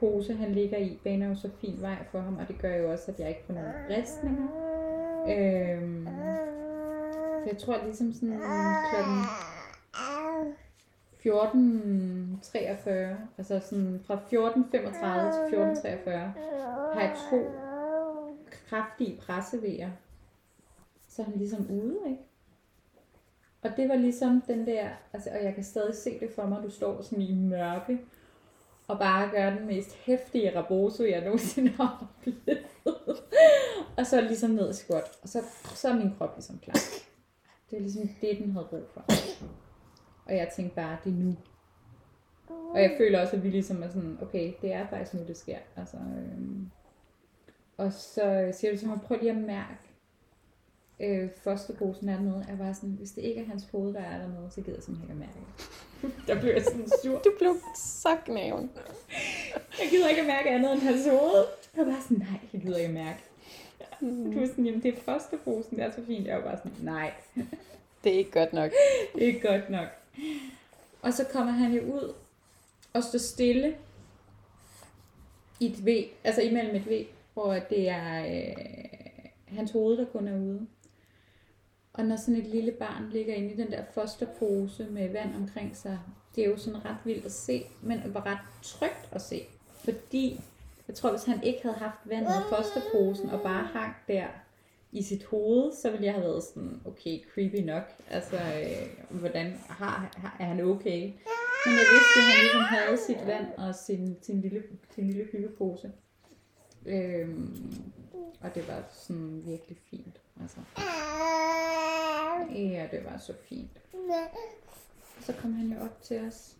pose, 0.00 0.34
han 0.34 0.52
ligger 0.52 0.78
i, 0.78 0.98
baner 1.04 1.28
jo 1.28 1.34
så 1.34 1.50
fin 1.60 1.76
vej 1.80 2.04
for 2.10 2.20
ham, 2.20 2.36
og 2.36 2.48
det 2.48 2.58
gør 2.58 2.76
jo 2.76 2.92
også, 2.92 3.10
at 3.10 3.20
jeg 3.20 3.28
ikke 3.28 3.42
får 3.46 3.54
nogen 3.54 3.72
ristninger. 3.90 4.48
Øhm, 5.28 6.06
jeg 7.46 7.58
tror 7.58 7.84
ligesom 7.84 8.12
sådan 8.12 8.40
klokken 8.90 9.24
14.43, 11.20 12.90
altså 13.38 13.60
sådan 13.60 14.00
fra 14.04 14.14
14.35 14.14 15.50
til 15.50 15.56
14.43, 15.56 16.10
har 16.94 17.00
jeg 17.00 17.16
to 17.30 17.50
kraftige 18.50 19.20
pressevejer. 19.20 19.90
Så 21.08 21.22
er 21.22 21.26
han 21.26 21.34
ligesom 21.36 21.66
ude, 21.70 21.98
ikke? 22.06 22.22
Og 23.62 23.70
det 23.76 23.88
var 23.88 23.94
ligesom 23.94 24.42
den 24.46 24.66
der, 24.66 24.88
altså, 25.12 25.30
og 25.30 25.44
jeg 25.44 25.54
kan 25.54 25.64
stadig 25.64 25.94
se 25.94 26.20
det 26.20 26.30
for 26.34 26.46
mig, 26.46 26.62
du 26.62 26.70
står 26.70 27.02
sådan 27.02 27.22
i 27.22 27.34
mørke, 27.34 28.00
og 28.90 28.98
bare 28.98 29.30
gøre 29.30 29.56
den 29.56 29.66
mest 29.66 29.94
hæftige 29.94 30.58
raboso, 30.58 31.04
jeg 31.04 31.24
nogensinde 31.24 31.70
har 31.70 32.08
oplevet. 32.18 32.64
og 33.98 34.06
så 34.06 34.20
ligesom 34.20 34.50
ned 34.50 34.70
i 34.70 34.72
squat, 34.72 35.18
og 35.22 35.28
så, 35.28 35.42
så 35.74 35.88
er 35.88 35.94
min 35.94 36.14
krop 36.18 36.36
ligesom 36.36 36.58
klar. 36.58 36.80
Det 37.70 37.76
er 37.76 37.80
ligesom 37.80 38.08
det, 38.20 38.38
den 38.38 38.52
havde 38.52 38.66
brug 38.70 38.84
for. 38.94 39.04
Og 40.26 40.36
jeg 40.36 40.48
tænkte 40.56 40.76
bare, 40.76 40.96
det 41.04 41.12
er 41.12 41.16
nu. 41.16 41.36
Og 42.48 42.82
jeg 42.82 42.94
føler 42.98 43.20
også, 43.20 43.36
at 43.36 43.44
vi 43.44 43.50
ligesom 43.50 43.82
er 43.82 43.88
sådan, 43.88 44.18
okay, 44.22 44.52
det 44.62 44.72
er 44.72 44.86
faktisk 44.86 45.14
nu, 45.14 45.26
det 45.26 45.36
sker. 45.36 45.58
Altså, 45.76 45.96
øhm. 45.96 46.70
Og 47.76 47.92
så 47.92 48.52
siger 48.52 48.72
du 48.72 48.78
til 48.78 48.88
mig, 48.88 49.00
prøv 49.00 49.18
lige 49.18 49.30
at 49.30 49.36
mærke, 49.36 49.89
øh, 51.00 51.28
fosterposen 51.42 52.08
er 52.08 52.16
dernede. 52.16 52.46
Jeg 52.48 52.58
var 52.58 52.72
sådan, 52.72 52.90
hvis 52.98 53.10
det 53.10 53.22
ikke 53.22 53.40
er 53.40 53.44
hans 53.46 53.66
hoved, 53.72 53.94
der 53.94 54.00
er 54.00 54.18
dernede, 54.18 54.50
så 54.50 54.60
gider 54.60 54.76
jeg 54.76 54.82
simpelthen 54.82 55.22
ikke 55.22 55.24
at 55.24 55.36
mærke 55.36 55.46
der 56.26 56.40
blev 56.40 56.52
jeg 56.52 56.64
sådan 56.64 56.88
sur. 57.02 57.18
Du 57.18 57.32
blev 57.38 57.56
så 57.76 58.16
knæven. 58.24 58.70
jeg 59.80 59.90
gider 59.90 60.08
ikke 60.08 60.20
at 60.20 60.26
mærke 60.26 60.50
andet 60.50 60.72
end 60.72 60.80
hans 60.80 61.06
hoved. 61.06 61.44
Jeg 61.76 61.86
var 61.86 62.00
sådan, 62.02 62.18
nej, 62.18 62.40
jeg 62.52 62.60
gider 62.60 62.76
ikke 62.76 62.88
at 62.88 62.94
mærke. 62.94 63.18
Mm. 64.00 64.32
Du 64.32 64.40
var 64.40 64.46
sådan, 64.46 64.66
jamen 64.66 64.82
det 64.82 64.94
er 64.94 65.00
fosterposen, 65.00 65.76
det 65.76 65.84
er 65.84 65.90
så 65.90 66.06
fint. 66.06 66.26
Jeg 66.26 66.36
var 66.36 66.42
bare 66.42 66.56
sådan, 66.56 66.72
nej. 66.82 67.12
det 68.04 68.14
er 68.14 68.18
ikke 68.18 68.30
godt 68.30 68.52
nok. 68.52 68.70
det 69.14 69.22
er 69.22 69.26
ikke 69.26 69.48
godt 69.48 69.70
nok. 69.70 69.88
Og 71.02 71.12
så 71.12 71.24
kommer 71.24 71.52
han 71.52 71.72
jo 71.72 71.82
ud 71.82 72.14
og 72.92 73.04
står 73.04 73.18
stille 73.18 73.76
i 75.60 75.66
et 75.66 75.86
V, 75.86 75.88
altså 76.24 76.42
imellem 76.42 76.76
et 76.76 76.90
V, 76.90 77.06
hvor 77.34 77.54
det 77.54 77.88
er 77.88 78.24
øh, 78.26 78.56
hans 79.46 79.70
hoved, 79.70 79.96
der 79.96 80.04
kun 80.04 80.28
er 80.28 80.36
ude. 80.36 80.66
Og 81.92 82.04
når 82.04 82.16
sådan 82.16 82.36
et 82.36 82.46
lille 82.46 82.72
barn 82.72 83.10
ligger 83.10 83.34
inde 83.34 83.52
i 83.52 83.56
den 83.56 83.70
der 83.70 83.82
fosterpose 83.94 84.86
med 84.90 85.12
vand 85.12 85.34
omkring 85.34 85.76
sig, 85.76 85.98
det 86.36 86.44
er 86.44 86.48
jo 86.48 86.56
sådan 86.56 86.84
ret 86.84 86.96
vildt 87.04 87.24
at 87.24 87.32
se, 87.32 87.64
men 87.82 88.02
det 88.02 88.14
var 88.14 88.26
ret 88.26 88.62
trygt 88.62 89.08
at 89.12 89.22
se. 89.22 89.42
Fordi 89.84 90.40
jeg 90.88 90.96
tror, 90.96 91.10
hvis 91.10 91.24
han 91.24 91.42
ikke 91.42 91.62
havde 91.62 91.76
haft 91.76 91.98
vandet 92.04 92.30
i 92.30 92.54
fosterposen 92.54 93.30
og 93.30 93.40
bare 93.40 93.64
hang 93.64 93.94
der 94.08 94.26
i 94.92 95.02
sit 95.02 95.24
hoved, 95.24 95.72
så 95.72 95.90
ville 95.90 96.04
jeg 96.06 96.14
have 96.14 96.24
været 96.24 96.42
sådan, 96.42 96.80
okay, 96.84 97.18
creepy 97.34 97.60
nok. 97.64 97.82
Altså, 98.10 98.36
øh, 98.36 99.20
hvordan 99.20 99.60
har, 99.68 100.10
har, 100.16 100.36
er 100.40 100.44
han 100.44 100.60
okay? 100.60 101.02
Men 101.64 101.72
jeg 101.80 101.86
vidste, 101.94 102.16
at 102.20 102.24
han 102.24 102.40
ligesom 102.40 102.60
havde 102.60 102.96
sit 103.06 103.26
vand 103.26 103.46
og 103.56 103.74
sin, 103.74 104.16
sin, 104.22 104.40
lille, 104.40 104.62
sin 104.94 105.06
lille 105.06 105.24
hyggepose. 105.32 105.92
Øhm, 106.86 107.82
og 108.40 108.54
det 108.54 108.68
var 108.68 108.82
sådan 108.92 109.42
virkelig 109.46 109.76
fint. 109.90 110.20
Altså. 110.40 110.60
Ja, 112.54 112.88
det 112.90 113.04
var 113.04 113.18
så 113.18 113.32
fint. 113.48 113.80
Så 115.20 115.32
kom 115.32 115.52
han 115.52 115.66
jo 115.66 115.84
op 115.84 116.02
til 116.02 116.20
os. 116.28 116.56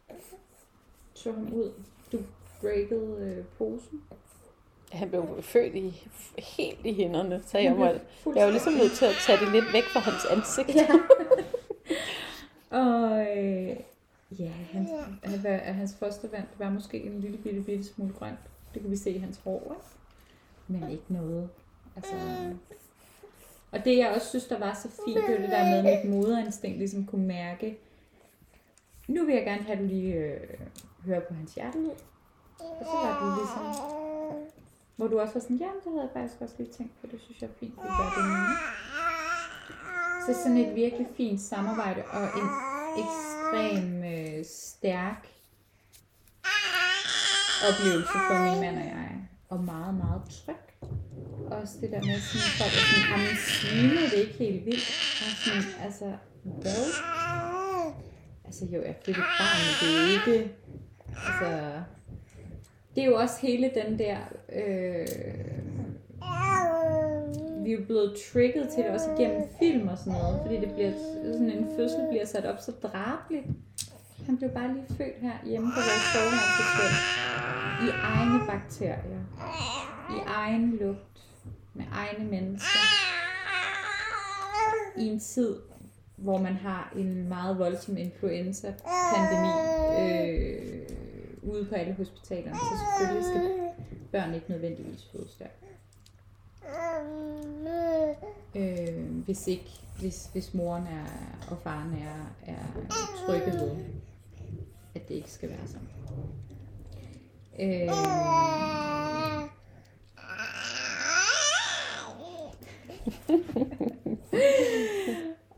Så 1.14 1.32
ham 1.32 1.52
ud. 1.52 1.72
Du 2.12 2.18
breakede 2.60 3.16
øh, 3.20 3.44
posen. 3.58 4.02
Han 4.92 5.08
blev 5.08 5.42
født 5.42 5.74
i, 5.74 6.08
helt 6.38 6.86
i 6.86 6.92
hænderne, 6.92 7.42
så 7.46 7.58
jeg, 7.58 7.76
må, 7.76 7.84
jeg 8.36 8.44
var 8.44 8.50
ligesom 8.50 8.72
nødt 8.72 8.92
til 8.92 9.04
at 9.04 9.14
tage 9.26 9.38
det 9.38 9.52
lidt 9.52 9.72
væk 9.72 9.84
fra 9.84 10.00
hans 10.00 10.24
ansigt. 10.24 10.76
Ja. 10.76 10.88
og 12.80 13.20
øh, 13.20 13.76
ja, 14.38 14.48
hans, 14.48 14.90
han, 15.24 15.60
hans 15.60 15.96
fostervand 15.98 16.42
det 16.42 16.58
var 16.58 16.70
måske 16.70 17.02
en 17.02 17.20
lille 17.20 17.38
bitte, 17.38 17.60
bitte 17.60 17.84
smule 17.84 18.12
grønt. 18.18 18.38
Det 18.74 18.82
kan 18.82 18.90
vi 18.90 18.96
se 18.96 19.10
i 19.10 19.18
hans 19.18 19.40
hår, 19.44 19.76
ikke? 19.76 19.99
Men 20.70 20.90
ikke 20.90 21.04
noget. 21.08 21.48
Altså, 21.96 22.14
og 23.70 23.84
det 23.84 23.98
jeg 23.98 24.10
også 24.14 24.28
synes, 24.28 24.44
der 24.44 24.58
var 24.58 24.74
så 24.74 24.88
fint, 25.04 25.16
det 25.16 25.34
var 25.34 25.40
det 25.40 25.50
der 25.50 25.64
med, 25.64 25.90
at 25.90 26.04
mit 26.04 26.14
moderinstinkt 26.14 26.78
ligesom 26.78 27.06
kunne 27.06 27.26
mærke, 27.26 27.78
nu 29.08 29.24
vil 29.24 29.34
jeg 29.34 29.44
gerne 29.44 29.62
have, 29.62 29.72
at 29.72 29.78
du 29.78 29.84
lige 29.84 30.14
øh, 30.14 30.40
hører 31.04 31.20
på 31.20 31.34
hans 31.34 31.54
hjertelyd. 31.54 31.90
Og 32.58 32.84
så 32.84 32.96
var 33.04 33.12
du 33.20 33.40
ligesom, 33.40 33.90
hvor 34.96 35.08
du 35.08 35.20
også 35.20 35.34
var 35.34 35.40
sådan, 35.40 35.56
ja, 35.56 35.64
det 35.84 35.92
havde 35.92 36.02
jeg 36.02 36.10
faktisk 36.12 36.40
også 36.40 36.54
lige 36.58 36.72
tænkt 36.72 36.92
på, 37.00 37.06
det 37.06 37.20
synes 37.20 37.42
jeg 37.42 37.48
er 37.48 37.58
fint, 37.60 37.72
vi 37.72 37.88
gør 37.98 38.12
det 38.16 38.24
nu. 38.24 38.36
Så 40.26 40.42
sådan 40.42 40.56
et 40.56 40.74
virkelig 40.74 41.06
fint 41.16 41.40
samarbejde 41.40 42.02
og 42.04 42.22
en 42.22 42.48
ekstrem 43.02 44.04
øh, 44.04 44.44
stærk 44.44 45.26
oplevelse 47.68 48.12
for 48.28 48.38
min 48.44 48.60
mand 48.60 48.76
og 48.76 48.84
jeg. 48.84 49.10
Og 49.50 49.64
meget, 49.64 49.94
meget 49.94 50.22
tryg. 50.30 50.90
Også 51.50 51.74
det 51.80 51.90
der 51.90 52.00
med 52.00 52.20
sådan, 52.28 52.50
folk 52.60 52.74
er 52.80 52.84
sådan, 52.90 53.12
ah, 53.14 53.20
jamen 53.20 53.36
sviner 53.36 54.08
det 54.10 54.18
ikke 54.24 54.38
helt 54.44 54.66
vildt. 54.66 54.88
Og 55.22 55.30
sådan, 55.44 55.84
altså, 55.86 56.04
hvad? 56.44 56.84
Altså 58.44 58.64
jo, 58.64 58.82
jeg 58.82 58.96
fik 59.04 59.16
et 59.18 59.24
barn, 59.40 59.58
men 59.66 59.74
det 59.80 59.90
er 60.00 60.06
ikke, 60.18 60.54
altså, 61.26 61.82
det 62.94 63.02
er 63.02 63.06
jo 63.06 63.16
også 63.16 63.36
hele 63.42 63.70
den 63.74 63.98
der, 63.98 64.18
øh, 64.52 65.06
vi 67.64 67.72
er 67.72 67.78
jo 67.78 67.84
blevet 67.84 68.16
trigget 68.32 68.68
til 68.68 68.84
det 68.84 68.90
også 68.90 69.10
igennem 69.18 69.42
film 69.58 69.88
og 69.88 69.98
sådan 69.98 70.12
noget, 70.12 70.40
fordi 70.42 70.56
det 70.60 70.74
bliver, 70.74 70.92
sådan 71.32 71.50
en 71.50 71.66
fødsel 71.76 72.06
bliver 72.10 72.24
sat 72.24 72.44
op 72.46 72.58
så 72.58 72.72
drabeligt. 72.82 73.46
Han 74.26 74.36
blev 74.36 74.50
bare 74.50 74.72
lige 74.74 74.86
født 74.88 75.16
her 75.20 75.32
hjemme 75.44 75.68
på 75.68 75.80
vores 75.80 76.06
soveværelsesgulv. 76.12 76.96
I 77.86 77.88
egne 78.02 78.46
bakterier. 78.46 79.22
I 80.10 80.18
egen 80.26 80.76
lugt. 80.76 81.06
Med 81.74 81.84
egne 81.92 82.24
mennesker. 82.24 82.78
I 84.96 85.06
en 85.06 85.20
tid, 85.20 85.56
hvor 86.16 86.38
man 86.38 86.54
har 86.54 86.92
en 86.96 87.28
meget 87.28 87.58
voldsom 87.58 87.96
influenza-pandemi 87.96 89.52
øh, 90.00 90.86
ude 91.42 91.64
på 91.64 91.74
alle 91.74 91.94
hospitalerne. 91.94 92.56
Så 92.56 92.78
selvfølgelig 92.98 93.24
skal 93.24 93.50
børn 94.12 94.34
ikke 94.34 94.50
nødvendigvis 94.50 95.08
fødes 95.12 95.38
der. 95.38 95.46
Øh, 98.54 99.10
hvis 99.24 99.46
ikke, 99.46 99.70
hvis, 100.00 100.28
hvis 100.32 100.54
moren 100.54 100.82
er, 100.86 101.06
og 101.50 101.58
faren 101.62 101.92
er, 101.92 102.52
er 102.52 102.64
trygge 103.26 103.52
ved, 103.52 103.76
at 104.94 105.08
det 105.08 105.14
ikke 105.14 105.30
skal 105.30 105.48
være 105.48 105.66
sådan. 105.66 105.88
Øh, 107.60 107.90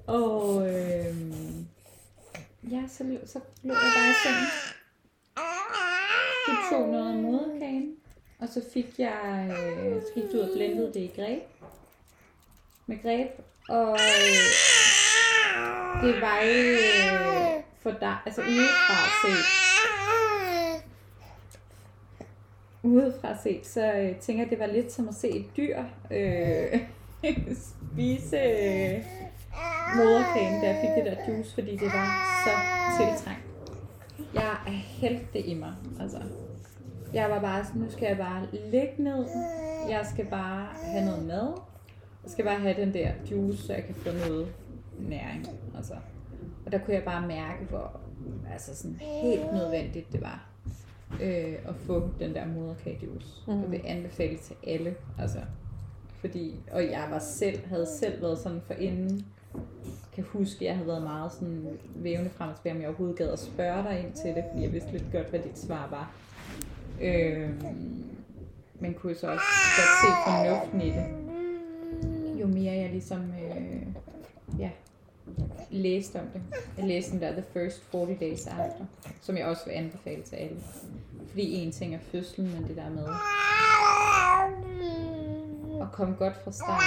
og 0.07 0.69
øh, 0.69 1.17
ja, 2.73 2.83
så, 2.89 3.05
lå- 3.05 3.27
så 3.27 3.41
lå 3.63 3.75
jeg 3.75 3.93
bare 3.97 4.11
i 4.11 4.15
sengen. 4.25 4.47
Du 6.47 6.53
tog 6.71 6.89
noget 6.89 7.17
af 7.17 7.23
moderkagen, 7.23 7.95
og 8.39 8.49
så 8.49 8.63
fik 8.73 8.99
jeg, 8.99 9.47
øh, 9.51 10.03
så 10.03 10.09
gik 10.15 10.25
du 10.25 10.37
ud 10.37 10.39
og 10.39 10.51
blendede 10.57 10.87
det 10.95 11.01
i 11.01 11.13
greb. 11.17 11.43
Med 12.87 13.03
greb, 13.03 13.31
og 13.69 13.93
øh, 13.93 14.43
det 16.03 16.21
var 16.21 16.41
jo 16.41 16.53
øh, 16.53 17.42
for 17.83 17.91
dig, 17.91 18.17
altså 18.27 18.41
udefra 18.43 18.99
set, 19.23 19.45
udefra 22.83 23.37
set, 23.43 23.67
så 23.67 23.93
øh, 23.93 24.17
tænker 24.17 24.43
jeg, 24.43 24.51
det 24.51 24.59
var 24.59 24.67
lidt 24.67 24.93
som 24.93 25.09
at 25.09 25.15
se 25.15 25.29
et 25.29 25.57
dyr 25.57 25.79
øh, 26.11 26.81
spise 27.69 28.37
øh, 28.37 29.05
moderkagen, 29.97 30.61
da 30.61 30.67
jeg 30.69 30.79
fik 30.81 31.05
det 31.05 31.13
der 31.13 31.33
juice, 31.33 31.55
fordi 31.55 31.71
det 31.71 31.87
var 31.93 32.09
så 32.45 32.53
tiltrængt. 33.05 33.43
Jeg 34.35 34.57
hældte 34.75 35.27
det 35.33 35.47
i 35.47 35.55
mig, 35.55 35.73
altså. 36.01 36.19
Jeg 37.15 37.31
var 37.31 37.41
bare 37.41 37.65
sådan, 37.65 37.83
nu 37.83 37.91
skal 37.91 38.07
jeg 38.07 38.17
bare 38.17 38.47
ligge 38.71 38.95
ned. 38.99 39.27
Jeg 39.89 40.07
skal 40.13 40.27
bare 40.27 40.67
have 40.83 41.05
noget 41.05 41.27
mad. 41.27 41.53
Jeg 42.25 42.31
skal 42.31 42.45
bare 42.45 42.59
have 42.59 42.81
den 42.81 42.95
der 42.95 43.11
juice, 43.31 43.63
så 43.67 43.73
jeg 43.73 43.85
kan 43.85 43.95
få 43.95 44.09
noget 44.29 44.55
næring. 44.99 45.47
Altså. 45.77 45.95
Og 46.67 46.73
der 46.73 46.79
kunne 46.79 46.95
jeg 46.95 47.05
bare 47.05 47.27
mærke, 47.27 47.65
hvor 47.65 48.01
altså 48.53 48.77
sådan 48.77 48.97
helt 49.01 49.53
nødvendigt 49.53 50.13
det 50.13 50.21
var 50.21 50.53
øh, 51.21 51.55
at 51.69 51.75
få 51.77 52.09
den 52.19 52.35
der 52.35 52.47
moderkagejuice. 52.47 53.43
Mm. 53.47 53.61
Jeg 53.61 53.71
vil 53.71 53.81
anbefale 53.85 54.39
til 54.39 54.57
alle. 54.67 54.95
Altså, 55.19 55.39
fordi, 56.21 56.61
og 56.73 56.85
jeg 56.85 57.07
var 57.11 57.19
selv, 57.19 57.67
havde 57.67 57.87
selv 57.87 58.23
været 58.23 58.39
sådan 58.39 58.61
for 58.67 58.75
inden, 58.75 59.27
kan 60.15 60.25
huske, 60.25 60.57
at 60.61 60.67
jeg 60.67 60.75
havde 60.75 60.89
været 60.89 61.03
meget 61.03 61.33
sådan 61.33 61.79
vævende 61.95 62.31
frem 62.31 62.51
og 62.51 62.57
tilbage, 62.57 62.75
om 62.75 62.81
jeg 62.81 62.89
overhovedet 62.89 63.19
gad 63.19 63.29
at 63.29 63.39
spørge 63.39 63.83
dig 63.83 64.01
ind 64.01 64.13
til 64.13 64.35
det, 64.35 64.45
fordi 64.51 64.63
jeg 64.63 64.73
vidste 64.73 64.93
lidt 64.93 65.13
godt, 65.13 65.31
hvad 65.31 65.41
dit 65.41 65.59
svar 65.59 65.89
var. 65.91 66.15
Øh, 67.01 67.51
men 68.81 68.95
kunne 68.95 69.15
så 69.15 69.27
også 69.27 69.45
godt 69.77 69.93
se 70.03 70.09
fornuften 70.27 70.81
i 70.81 70.91
det. 70.91 71.07
Jo 72.41 72.47
mere 72.47 72.73
jeg 72.73 72.91
ligesom 72.91 73.21
øh, 73.21 73.87
ja, 74.59 74.71
læste 75.71 76.21
om 76.21 76.27
det. 76.27 76.43
Jeg 76.77 76.87
læste 76.87 77.13
den 77.13 77.21
der 77.21 77.33
The 77.33 77.45
First 77.53 77.83
40 77.91 78.07
Days 78.21 78.47
After, 78.47 78.85
som 79.21 79.37
jeg 79.37 79.47
også 79.47 79.65
vil 79.65 79.73
anbefale 79.73 80.23
til 80.23 80.37
alle. 80.37 80.57
Fordi 81.29 81.55
en 81.55 81.73
ting 81.73 81.95
er 81.95 81.99
fødslen, 81.99 82.53
men 82.53 82.63
det 82.69 82.77
der 82.77 82.91
med 82.91 83.07
at 85.83 85.93
komme 85.93 86.15
godt 86.15 86.45
fra 86.45 86.53
start 86.53 86.83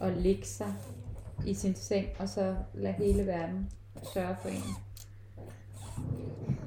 og 0.00 0.12
ligge 0.12 0.46
sig 0.46 0.74
i 1.46 1.54
sin 1.54 1.74
seng, 1.74 2.06
og 2.18 2.28
så 2.28 2.56
lade 2.74 2.94
hele 2.94 3.26
verden 3.26 3.70
sørge 4.14 4.36
for 4.42 4.48
en. 4.48 4.62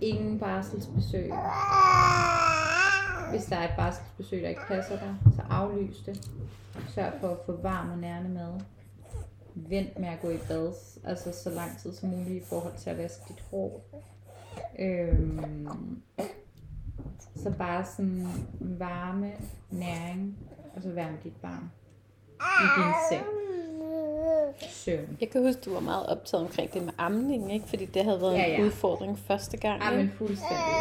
Ingen 0.01 0.39
barselsbesøg. 0.39 1.31
Hvis 3.29 3.45
der 3.45 3.55
er 3.55 3.69
et 3.69 3.75
barselsbesøg, 3.77 4.41
der 4.41 4.49
ikke 4.49 4.67
passer 4.67 4.99
dig, 4.99 5.15
så 5.35 5.41
aflys 5.49 5.97
det. 6.05 6.29
Sørg 6.89 7.13
for 7.21 7.27
at 7.27 7.37
få 7.45 7.59
varm 7.61 7.91
og 7.91 7.97
nærende 7.97 8.29
mad. 8.29 8.59
Vent 9.55 9.99
med 9.99 10.07
at 10.09 10.21
gå 10.21 10.29
i 10.29 10.37
bad, 10.47 10.73
altså 11.03 11.31
så 11.43 11.49
lang 11.49 11.77
tid 11.79 11.93
som 11.93 12.09
muligt 12.09 12.43
i 12.43 12.45
forhold 12.45 12.73
til 12.77 12.89
at 12.89 12.97
vaske 12.97 13.21
dit 13.29 13.43
hår. 13.51 13.81
Øhm, 14.79 16.01
så 17.35 17.51
bare 17.57 17.85
sådan 17.85 18.27
varme, 18.59 19.31
næring, 19.69 20.37
og 20.75 20.81
så 20.81 20.89
være 20.89 21.11
med 21.11 21.19
dit 21.23 21.35
barn 21.41 21.71
i 22.39 22.67
din 22.81 22.93
seng. 23.11 23.25
Søvn. 24.69 25.17
Jeg 25.21 25.29
kan 25.29 25.41
huske, 25.43 25.61
du 25.61 25.73
var 25.73 25.79
meget 25.79 26.05
optaget 26.07 26.45
omkring 26.45 26.73
det 26.73 26.83
med 26.83 26.93
amning, 26.97 27.53
ikke? 27.53 27.67
Fordi 27.67 27.85
det 27.85 28.03
havde 28.03 28.21
været 28.21 28.33
Ja, 28.33 28.45
en 28.45 28.59
ja. 28.61 28.65
udfordring 28.65 29.19
første 29.19 29.57
gang. 29.57 29.83
Ja, 29.83 29.91
men 29.97 30.11
fuldstændig. 30.17 30.73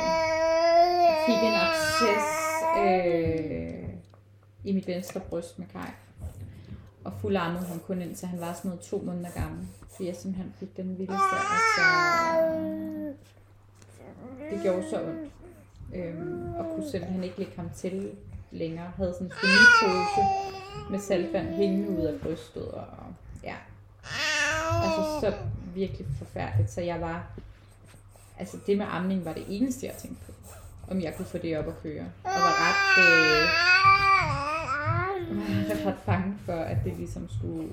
Jeg 1.08 1.16
fik 1.26 1.36
en 1.48 1.54
absces 1.68 2.26
øh, 2.78 3.88
i 4.64 4.72
mit 4.72 4.86
venstre 4.86 5.20
bryst 5.20 5.58
med 5.58 5.66
Kai. 5.72 5.90
Og 7.08 7.14
fuldarmede 7.20 7.64
ham 7.64 7.80
kun 7.80 8.02
indtil 8.02 8.28
han 8.28 8.40
var 8.40 8.52
sådan 8.52 8.68
noget 8.68 8.84
to 8.84 9.02
måneder 9.06 9.30
gammel. 9.30 9.68
Fordi 9.90 10.08
jeg 10.08 10.16
simpelthen 10.16 10.54
fik 10.58 10.76
den 10.76 10.98
vildeste, 10.98 11.36
altså... 11.54 11.84
Det 14.50 14.62
gjorde 14.62 14.84
så 14.90 15.02
ondt. 15.02 15.32
Øhm, 15.94 16.54
og 16.54 16.64
kunne 16.74 16.90
simpelthen 16.90 17.24
ikke 17.24 17.38
lægge 17.38 17.52
ham 17.56 17.70
til 17.76 18.10
længere. 18.50 18.92
Havde 18.96 19.12
sådan 19.12 19.26
en 19.26 19.32
stomipose 19.32 20.20
med 20.90 20.98
saltvand 20.98 21.48
hængende 21.48 21.90
ud 21.98 22.04
af 22.04 22.20
brystet. 22.20 22.68
Og 22.68 22.86
ja, 23.44 23.54
altså 24.84 25.20
så 25.20 25.34
virkelig 25.74 26.06
forfærdeligt. 26.18 26.70
Så 26.70 26.80
jeg 26.80 27.00
var, 27.00 27.26
altså 28.38 28.56
det 28.66 28.78
med 28.78 28.86
amning 28.90 29.24
var 29.24 29.32
det 29.32 29.44
eneste, 29.48 29.86
jeg 29.86 29.94
tænkte 29.94 30.26
på. 30.26 30.32
Om 30.90 31.00
jeg 31.00 31.14
kunne 31.16 31.26
få 31.26 31.38
det 31.38 31.58
op 31.58 31.68
at 31.68 31.82
køre. 31.82 32.04
Og 32.24 32.30
var 32.30 32.54
ret, 32.64 33.04
øh, 33.04 33.68
Jeg 35.68 35.76
var 35.84 35.90
ret 35.90 35.98
bange 36.06 36.34
for, 36.46 36.52
at 36.52 36.76
det 36.84 36.96
ligesom 36.96 37.28
skulle 37.38 37.68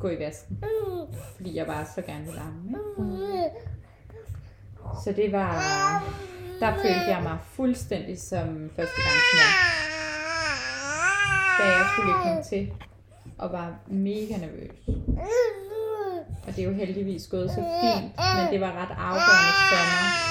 gå 0.00 0.08
i 0.08 0.18
vasken. 0.18 0.64
Fordi 1.36 1.56
jeg 1.56 1.66
bare 1.66 1.86
så 1.94 2.02
gerne 2.02 2.24
ville 2.24 2.40
amme. 2.40 2.78
Ikke? 3.44 3.56
Så 5.04 5.12
det 5.16 5.32
var, 5.32 5.52
der 6.60 6.74
følte 6.74 7.08
jeg 7.08 7.20
mig 7.22 7.38
fuldstændig 7.44 8.20
som 8.20 8.70
første 8.76 9.00
gang 9.02 9.18
da 11.58 11.64
jeg 11.64 11.86
skulle 11.92 12.12
komme 12.22 12.42
til 12.42 12.72
og 13.38 13.52
var 13.52 13.74
mega 13.86 14.36
nervøs. 14.36 14.70
Og 16.46 16.56
det 16.56 16.58
er 16.58 16.68
jo 16.68 16.72
heldigvis 16.72 17.26
gået 17.26 17.50
så 17.50 17.56
fint, 17.56 18.12
men 18.36 18.52
det 18.52 18.60
var 18.60 18.72
ret 18.72 18.94
afgørende 18.98 19.54
for 19.70 19.84
mig. 19.92 20.28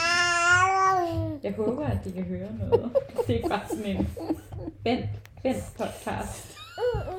Jeg 1.44 1.54
håber, 1.54 1.86
at 1.86 1.98
de 2.06 2.12
kan 2.12 2.24
høre 2.24 2.48
noget. 2.60 2.92
Det 3.28 3.34
er 3.34 3.38
ikke 3.38 3.50
bare 3.50 3.68
sådan 3.70 3.86
en 3.86 4.08
Bent, 4.84 5.06
Bent 5.44 5.64
podcast. 5.78 6.58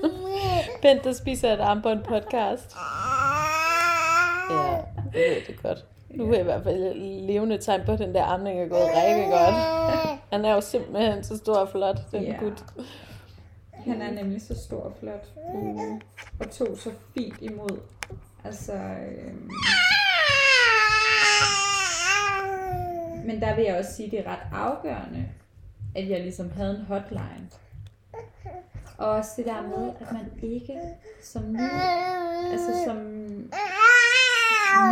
Bent, 0.83 1.05
der 1.05 1.13
spiser 1.13 1.53
et 1.53 1.61
armbånd 1.61 2.05
podcast. 2.05 2.77
Ja, 4.51 4.77
det 4.97 5.13
ved 5.15 5.47
det 5.47 5.63
godt. 5.63 5.85
Nu 6.11 6.33
er 6.33 6.39
i 6.39 6.43
hvert 6.43 6.63
fald 6.65 6.95
levende 7.27 7.59
tegn 7.59 7.81
på, 7.87 7.93
at 7.93 7.99
den 7.99 8.15
der 8.15 8.25
amning 8.25 8.61
er 8.61 8.69
gået 8.69 8.81
rigtig 8.97 9.27
godt. 9.27 9.55
Han 10.33 10.45
er 10.45 10.55
jo 10.55 10.61
simpelthen 10.61 11.25
så 11.25 11.37
stor 11.37 11.55
og 11.55 11.69
flot, 11.69 11.99
den 12.13 12.23
Ja. 12.23 12.37
gut. 12.41 12.65
Han 13.73 14.03
er 14.03 14.11
nemlig 14.11 14.43
så 14.43 14.63
stor 14.65 14.81
og 14.81 14.93
flot. 15.01 15.27
Og 16.41 16.51
tog 16.51 16.69
så 16.79 16.91
fint 17.15 17.37
imod. 17.41 17.81
Altså, 18.45 18.73
øhm, 18.73 19.51
men 23.27 23.41
der 23.41 23.55
vil 23.57 23.65
jeg 23.65 23.79
også 23.79 23.93
sige, 23.97 24.07
at 24.07 24.13
det 24.13 24.21
er 24.21 24.31
ret 24.33 24.47
afgørende, 24.53 25.29
at 25.97 26.09
jeg 26.11 26.21
ligesom 26.21 26.51
havde 26.51 26.71
en 26.71 26.85
hotline. 26.85 27.49
Og 28.99 29.09
også 29.11 29.31
det 29.37 29.47
der 29.47 29.63
med, 29.63 29.93
at 30.01 30.13
man 30.13 30.25
ikke 30.43 30.81
som 31.23 31.53
ny, 31.53 31.61
altså 32.53 32.85
som 32.85 32.97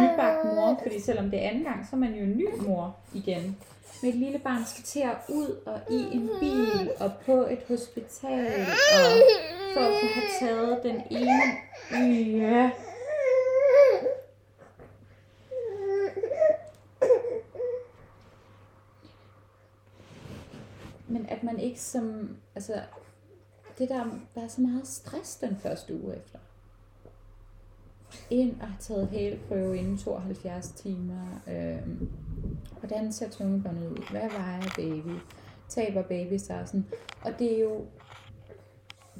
nybagt 0.01 0.45
mor, 0.45 0.79
fordi 0.83 1.01
selvom 1.01 1.31
det 1.31 1.45
er 1.45 1.49
anden 1.49 1.65
gang, 1.65 1.87
så 1.91 1.97
er 1.97 2.01
man 2.01 2.15
jo 2.15 2.25
en 2.25 2.37
ny 2.37 2.47
mor 2.61 2.97
igen. 3.15 3.57
Med 4.03 4.11
et 4.11 4.17
lille 4.17 4.39
barn 4.39 4.65
skal 4.65 4.85
til 4.85 5.01
at 5.01 5.17
ud 5.29 5.63
og 5.67 5.81
i 5.91 6.17
en 6.17 6.31
bil 6.41 6.91
og 7.01 7.13
på 7.27 7.33
et 7.33 7.61
hospital 7.69 8.67
og 8.71 9.13
for 9.75 9.81
at 9.81 9.93
få 10.01 10.07
have 10.15 10.31
taget 10.41 10.83
den 10.83 11.03
ene. 11.11 11.43
Ja. 12.43 12.71
Men 21.09 21.27
at 21.29 21.43
man 21.43 21.59
ikke 21.59 21.81
som, 21.81 22.37
altså 22.55 22.73
det 23.79 23.89
der, 23.89 24.05
der 24.35 24.43
er 24.43 24.49
så 24.49 24.61
meget 24.61 24.87
stress 24.87 25.37
den 25.37 25.57
første 25.57 26.03
uge 26.03 26.16
efter. 26.16 26.39
Ind 28.31 28.61
og 28.61 28.66
have 28.66 28.79
taget 28.81 29.09
hælprøve 29.09 29.79
inden 29.79 29.99
72 29.99 30.68
timer. 30.68 31.41
Øhm, 31.49 32.09
hvordan 32.79 33.12
ser 33.12 33.31
tungebåndet 33.31 33.91
ud? 33.91 34.11
Hvad 34.11 34.31
vejer 34.31 34.62
baby? 34.77 35.18
Taber 35.68 36.03
baby 36.03 36.37
sig 36.37 36.62
sådan. 36.66 36.87
Og 37.24 37.33
det 37.39 37.57
er 37.57 37.62
jo, 37.62 37.87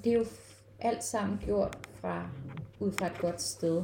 det 0.05 0.13
er 0.13 0.17
jo 0.17 0.25
alt 0.81 1.05
sammen 1.05 1.39
gjort 1.39 1.79
fra, 1.93 2.31
ud 2.81 2.93
fra 2.93 3.07
et 3.07 3.19
godt 3.19 3.43
sted. 3.43 3.83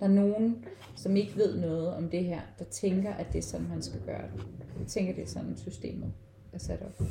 Der 0.00 0.04
er 0.04 0.08
nogen, 0.08 0.64
som 0.96 1.16
ikke 1.16 1.36
ved 1.36 1.60
noget 1.60 1.94
om 1.94 2.08
det 2.08 2.24
her, 2.24 2.40
der 2.58 2.64
tænker, 2.64 3.14
at 3.14 3.26
det 3.32 3.38
er 3.38 3.42
sådan, 3.42 3.68
man 3.68 3.82
skal 3.82 4.00
gøre 4.00 4.22
det. 4.22 4.46
Jeg 4.78 4.86
tænker, 4.86 5.14
det 5.14 5.22
er 5.22 5.28
sådan, 5.28 5.56
systemet 5.56 6.12
er 6.52 6.58
sat 6.58 6.82
op. 6.82 7.06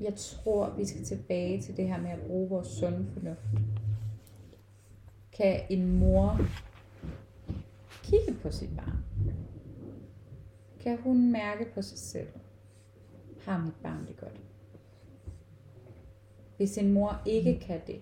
Jeg 0.00 0.14
tror, 0.16 0.70
vi 0.70 0.84
skal 0.84 1.04
tilbage 1.04 1.62
til 1.62 1.76
det 1.76 1.88
her 1.88 2.00
med 2.00 2.10
at 2.10 2.20
bruge 2.26 2.48
vores 2.48 2.68
sunde 2.68 3.06
fornuft. 3.12 3.40
Kan 5.32 5.60
en 5.70 5.98
mor 5.98 6.38
kigge 8.02 8.34
på 8.42 8.50
sit 8.50 8.70
barn? 8.76 8.98
Kan 10.80 10.98
hun 10.98 11.32
mærke 11.32 11.66
på 11.74 11.82
sig 11.82 11.98
selv? 11.98 12.28
Har 13.40 13.64
mit 13.64 13.74
barn 13.82 14.06
det 14.06 14.16
godt? 14.16 14.40
Hvis 16.56 16.78
en 16.78 16.92
mor 16.92 17.22
ikke 17.26 17.60
kan 17.60 17.80
det, 17.86 18.00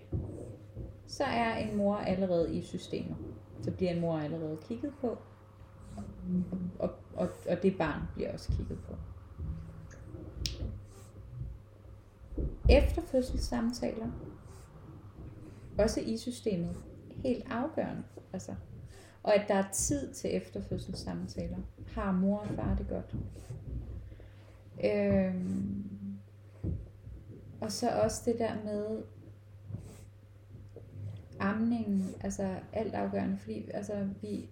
så 1.07 1.23
er 1.23 1.55
en 1.55 1.77
mor 1.77 1.95
allerede 1.95 2.55
i 2.55 2.61
systemet. 2.61 3.17
Så 3.61 3.71
bliver 3.71 3.91
en 3.91 4.01
mor 4.01 4.17
allerede 4.17 4.57
kigget 4.61 4.93
på, 5.01 5.17
og, 6.79 6.89
og, 7.15 7.29
og 7.49 7.63
det 7.63 7.77
barn 7.77 8.01
bliver 8.15 8.33
også 8.33 8.51
kigget 8.51 8.79
på. 8.87 8.95
Efterfødselssamtaler, 12.69 14.07
også 15.77 15.99
i 15.99 16.17
systemet, 16.17 16.75
helt 17.23 17.43
afgørende. 17.49 18.03
Altså. 18.33 18.55
Og 19.23 19.35
at 19.35 19.47
der 19.47 19.53
er 19.53 19.71
tid 19.71 20.13
til 20.13 20.35
efterfødselssamtaler. 20.35 21.57
Har 21.87 22.11
mor 22.11 22.37
og 22.37 22.47
far 22.47 22.75
det 22.75 22.87
godt? 22.87 23.15
Øhm, 24.83 26.19
og 27.61 27.71
så 27.71 27.89
også 27.89 28.21
det 28.25 28.39
der 28.39 28.55
med 28.63 29.03
amningen, 31.39 32.15
altså 32.21 32.55
alt 32.73 32.93
afgørende, 32.93 33.37
fordi 33.37 33.69
altså, 33.73 34.07
vi, 34.21 34.49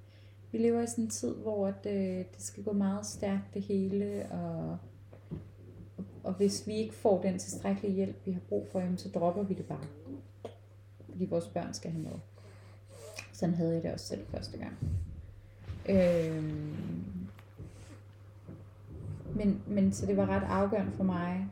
vi 0.51 0.57
lever 0.57 0.81
i 0.81 0.87
sådan 0.87 1.03
en 1.03 1.09
tid, 1.09 1.35
hvor 1.35 1.71
det, 1.83 2.19
øh, 2.19 2.25
det 2.35 2.41
skal 2.41 2.63
gå 2.63 2.73
meget 2.73 3.05
stærkt 3.05 3.53
det 3.53 3.61
hele, 3.61 4.27
og, 4.31 4.77
og, 6.23 6.33
hvis 6.33 6.67
vi 6.67 6.73
ikke 6.73 6.93
får 6.93 7.21
den 7.21 7.39
tilstrækkelige 7.39 7.93
hjælp, 7.93 8.15
vi 8.25 8.31
har 8.31 8.41
brug 8.49 8.67
for, 8.71 8.79
jamen, 8.79 8.97
så 8.97 9.09
dropper 9.09 9.43
vi 9.43 9.53
det 9.53 9.65
bare. 9.65 9.85
Fordi 11.09 11.25
vores 11.25 11.47
børn 11.47 11.73
skal 11.73 11.91
have 11.91 12.03
noget. 12.03 12.21
Sådan 13.33 13.55
havde 13.55 13.73
jeg 13.73 13.83
det 13.83 13.93
også 13.93 14.05
selv 14.05 14.25
første 14.27 14.57
gang. 14.57 14.77
Øhm, 15.89 16.75
men, 19.35 19.61
men 19.67 19.93
så 19.93 20.05
det 20.05 20.17
var 20.17 20.25
ret 20.25 20.43
afgørende 20.43 20.91
for 20.91 21.03
mig, 21.03 21.49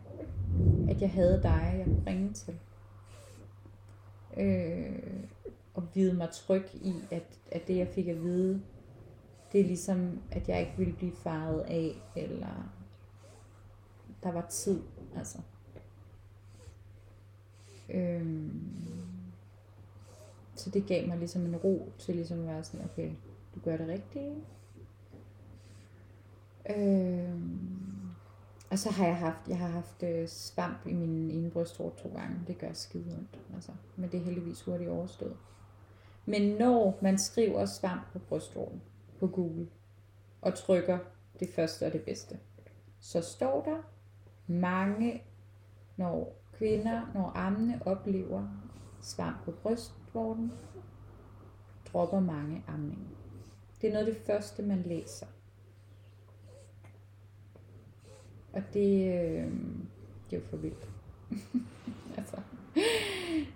at 0.89 1.01
jeg 1.01 1.11
havde 1.11 1.39
dig, 1.43 1.75
jeg 1.77 1.85
kunne 1.85 2.03
ringe 2.07 2.33
til. 2.33 2.59
Øh, 4.37 5.23
og 5.73 5.83
vide 5.93 6.13
mig 6.13 6.29
tryg 6.29 6.65
i, 6.73 6.93
at, 7.11 7.39
at 7.51 7.67
det 7.67 7.77
jeg 7.77 7.87
fik 7.87 8.07
at 8.07 8.23
vide, 8.23 8.61
det 9.51 9.61
er 9.61 9.65
ligesom, 9.65 10.19
at 10.31 10.49
jeg 10.49 10.59
ikke 10.59 10.73
ville 10.77 10.93
blive 10.93 11.15
faret 11.15 11.59
af, 11.59 11.95
eller 12.15 12.71
der 14.23 14.31
var 14.31 14.45
tid, 14.49 14.81
altså. 15.15 15.37
Øhm, 17.89 18.71
så 20.55 20.69
det 20.69 20.87
gav 20.87 21.07
mig 21.07 21.17
ligesom 21.17 21.45
en 21.45 21.55
ro 21.55 21.91
til 21.97 22.15
ligesom 22.15 22.39
at 22.39 22.47
være 22.47 22.63
sådan, 22.63 22.85
okay, 22.85 23.11
du 23.55 23.59
gør 23.59 23.77
det 23.77 23.87
rigtigt. 23.87 24.33
Øhm, 26.69 27.81
og 28.71 28.79
så 28.79 28.89
har 28.89 29.05
jeg 29.05 29.17
haft, 29.17 29.47
jeg 29.47 29.57
har 29.57 29.67
haft 29.67 30.03
øh, 30.03 30.27
svamp 30.27 30.87
i 30.87 30.93
min 30.93 31.31
ene 31.31 31.51
brystvorte 31.51 32.03
to 32.03 32.09
gange. 32.09 32.39
Det 32.47 32.57
gør 32.57 32.73
skide 32.73 33.15
ondt, 33.17 33.39
altså. 33.53 33.71
Men 33.95 34.11
det 34.11 34.19
er 34.19 34.23
heldigvis 34.23 34.61
hurtigt 34.61 34.89
overstået. 34.89 35.37
Men 36.25 36.57
når 36.57 36.99
man 37.01 37.17
skriver 37.17 37.65
svamp 37.65 38.11
på 38.13 38.19
brystvorten 38.19 38.81
på 39.19 39.27
Google, 39.27 39.67
og 40.41 40.55
trykker 40.55 40.97
det 41.39 41.49
første 41.55 41.85
og 41.85 41.93
det 41.93 42.01
bedste, 42.01 42.39
så 42.99 43.21
står 43.21 43.63
der 43.63 43.77
mange, 44.51 45.23
når 45.97 46.41
kvinder, 46.53 47.11
når 47.13 47.31
ammene 47.35 47.81
oplever 47.85 48.47
svamp 49.01 49.43
på 49.45 49.51
brystvorten, 49.51 50.51
dropper 51.93 52.19
mange 52.19 52.63
amningen. 52.67 53.07
Det 53.81 53.87
er 53.87 53.93
noget 53.93 54.07
af 54.07 54.13
det 54.13 54.23
første, 54.25 54.63
man 54.63 54.83
læser. 54.85 55.25
Og 58.53 58.61
det, 58.73 59.13
øh, 59.13 59.51
det 60.29 60.37
er 60.37 60.37
jo 60.37 60.41
for 60.49 60.57
vildt. 60.57 60.89
altså. 62.17 62.37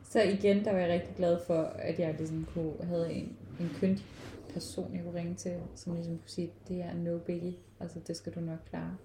Så 0.03 0.21
igen, 0.21 0.65
der 0.65 0.71
var 0.71 0.79
jeg 0.79 0.89
rigtig 0.89 1.15
glad 1.15 1.39
for, 1.47 1.61
at 1.63 1.99
jeg 1.99 2.15
ligesom 2.17 2.47
kunne, 2.53 2.73
havde 2.83 3.13
en, 3.13 3.37
en 3.59 3.69
køndig 3.79 4.05
person, 4.53 4.95
jeg 4.95 5.03
kunne 5.03 5.19
ringe 5.19 5.35
til, 5.35 5.59
som 5.75 5.93
ligesom 5.93 6.17
kunne 6.17 6.29
sige, 6.29 6.51
det 6.67 6.81
er 6.81 6.93
no 6.93 7.17
biggie, 7.17 7.55
altså 7.79 7.99
det 8.07 8.17
skal 8.17 8.35
du 8.35 8.39
nok 8.39 8.59
klare. 8.69 8.97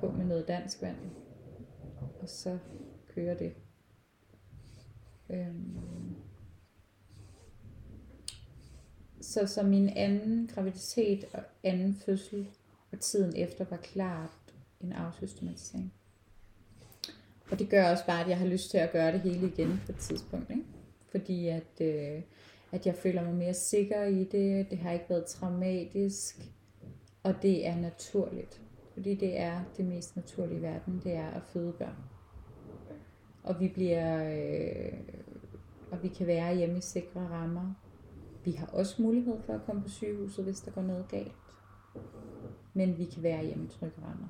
På 0.00 0.10
med 0.10 0.24
noget 0.24 0.48
dansk 0.48 0.82
vand. 0.82 0.96
Og 2.22 2.28
så 2.28 2.58
kører 3.14 3.34
det. 3.34 3.52
Øhm. 5.30 6.16
Så, 9.20 9.46
så 9.46 9.62
min 9.62 9.88
anden 9.88 10.50
graviditet 10.54 11.24
og 11.32 11.42
anden 11.62 11.94
fødsel 11.94 12.50
og 12.92 13.00
tiden 13.00 13.36
efter 13.36 13.64
var 13.70 13.76
klart 13.76 14.30
en 14.80 14.92
afsystematisering. 14.92 15.92
Og 17.50 17.58
det 17.58 17.68
gør 17.68 17.90
også 17.90 18.06
bare, 18.06 18.20
at 18.20 18.28
jeg 18.28 18.38
har 18.38 18.46
lyst 18.46 18.70
til 18.70 18.78
at 18.78 18.92
gøre 18.92 19.12
det 19.12 19.20
hele 19.20 19.46
igen 19.46 19.80
på 19.86 19.92
et 19.92 19.98
tidspunkt. 19.98 20.50
Ikke? 20.50 20.64
Fordi 21.10 21.48
at, 21.48 21.80
øh, 21.80 22.22
at 22.72 22.86
jeg 22.86 22.94
føler 22.94 23.22
mig 23.22 23.34
mere 23.34 23.54
sikker 23.54 24.04
i 24.04 24.24
det. 24.24 24.70
Det 24.70 24.78
har 24.78 24.92
ikke 24.92 25.04
været 25.08 25.26
traumatisk. 25.26 26.50
Og 27.22 27.34
det 27.42 27.66
er 27.66 27.76
naturligt. 27.76 28.60
Fordi 29.00 29.14
det 29.14 29.40
er 29.40 29.60
det 29.76 29.84
mest 29.84 30.16
naturlige 30.16 30.58
i 30.58 30.62
verden. 30.62 31.00
Det 31.04 31.12
er 31.12 31.30
at 31.30 31.42
føde 31.42 31.72
børn. 31.72 31.96
Og 33.42 33.60
vi 33.60 33.68
bliver... 33.68 34.24
Øh, 34.24 34.98
og 35.90 36.02
vi 36.02 36.08
kan 36.08 36.26
være 36.26 36.56
hjemme 36.56 36.78
i 36.78 36.80
sikre 36.80 37.20
rammer. 37.20 37.74
Vi 38.44 38.52
har 38.52 38.66
også 38.66 39.02
mulighed 39.02 39.40
for 39.42 39.52
at 39.52 39.60
komme 39.66 39.82
på 39.82 39.88
sygehuset, 39.88 40.44
hvis 40.44 40.60
der 40.60 40.70
går 40.70 40.82
noget 40.82 41.08
galt. 41.08 41.32
Men 42.74 42.98
vi 42.98 43.04
kan 43.04 43.22
være 43.22 43.44
hjemme 43.44 43.64
i 43.64 43.68
trygge 43.68 43.96
rammer. 44.02 44.28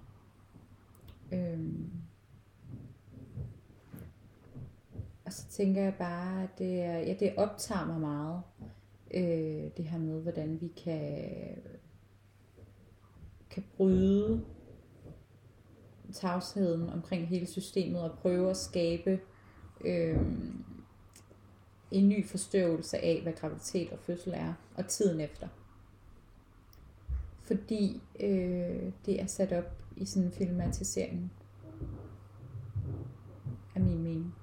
Øhm. 1.33 1.91
Og 5.25 5.33
så 5.33 5.49
tænker 5.49 5.83
jeg 5.83 5.95
bare, 5.99 6.43
at 6.43 6.59
det, 6.59 6.83
er, 6.83 6.99
ja, 6.99 7.15
det 7.21 7.35
optager 7.37 7.87
mig 7.87 8.01
meget, 8.01 8.43
øh, 9.15 9.71
det 9.77 9.85
her 9.85 9.99
med, 9.99 10.23
hvordan 10.23 10.61
vi 10.61 10.69
kan, 10.69 11.19
kan 13.51 13.65
bryde 13.77 14.45
tavsheden 16.13 16.91
omkring 16.91 17.29
hele 17.29 17.47
systemet 17.47 18.03
og 18.03 18.19
prøve 18.19 18.51
at 18.51 18.57
skabe 18.57 19.21
øh, 19.85 20.21
en 21.91 22.09
ny 22.09 22.27
forståelse 22.27 22.99
af, 22.99 23.21
hvad 23.23 23.33
graviditet 23.33 23.91
og 23.91 23.99
fødsel 23.99 24.33
er, 24.37 24.55
og 24.77 24.87
tiden 24.87 25.21
efter. 25.21 25.49
Fordi 27.43 28.03
øh, 28.21 28.93
det 29.07 29.21
er 29.21 29.27
sat 29.27 29.53
op 29.53 29.81
i 29.97 30.05
sådan 30.05 30.27
en 30.27 30.33
filmatisering. 30.33 31.33
Af 33.75 33.81
min 33.81 34.03
mening. 34.03 34.35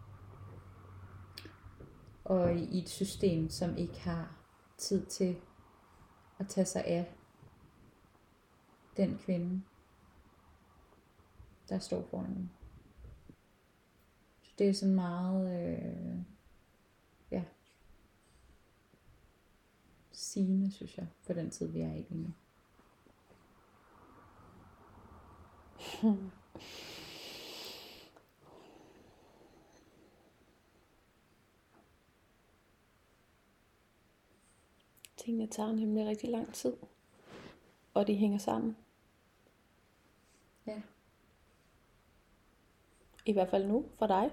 Og 2.26 2.56
i 2.56 2.80
et 2.80 2.90
system, 2.90 3.50
som 3.50 3.78
ikke 3.78 4.00
har 4.00 4.36
tid 4.78 5.06
til 5.06 5.36
at 6.40 6.48
tage 6.48 6.66
sig 6.66 6.86
af 6.86 7.14
den 8.98 9.20
kvinde, 9.26 9.62
der 11.70 11.80
står 11.80 12.08
foran 12.10 12.34
mig. 12.34 12.50
Så 14.42 14.52
det 14.60 14.70
er 14.70 14.74
sådan 14.74 14.96
meget, 14.96 15.78
øh, 15.78 16.18
ja, 17.32 17.44
sigende, 20.12 20.72
synes 20.72 20.98
jeg, 20.98 21.08
for 21.22 21.34
den 21.34 21.50
tid, 21.50 21.68
vi 21.68 21.82
er 21.82 21.94
i 21.94 22.06
lige 22.10 22.22
nu. 22.22 22.34
Tingene 35.18 35.48
tager 35.48 35.72
nemlig 35.72 36.08
rigtig 36.08 36.30
lang 36.30 36.54
tid. 36.54 36.78
Og 37.94 38.08
de 38.08 38.16
hænger 38.16 38.38
sammen. 38.38 38.78
Ja. 40.68 40.82
I 43.28 43.34
hvert 43.34 43.50
fald 43.50 43.68
nu, 43.68 43.86
for 44.00 44.08
dig. 44.08 44.32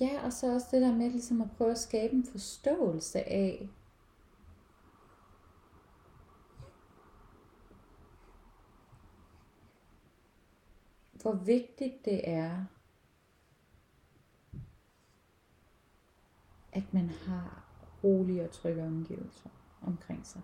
Ja, 0.00 0.24
og 0.24 0.32
så 0.32 0.54
også 0.54 0.66
det 0.70 0.82
der 0.82 0.92
med 0.92 1.10
ligesom 1.10 1.40
at 1.40 1.50
prøve 1.56 1.70
at 1.70 1.78
skabe 1.78 2.14
en 2.14 2.26
forståelse 2.26 3.18
af, 3.18 3.68
hvor 11.12 11.32
vigtigt 11.32 12.04
det 12.04 12.28
er, 12.28 12.64
at 16.72 16.94
man 16.94 17.08
har 17.08 17.64
rolige 18.04 18.44
og 18.44 18.50
trygge 18.50 18.82
omgivelser 18.82 19.50
omkring 19.82 20.26
sig, 20.26 20.42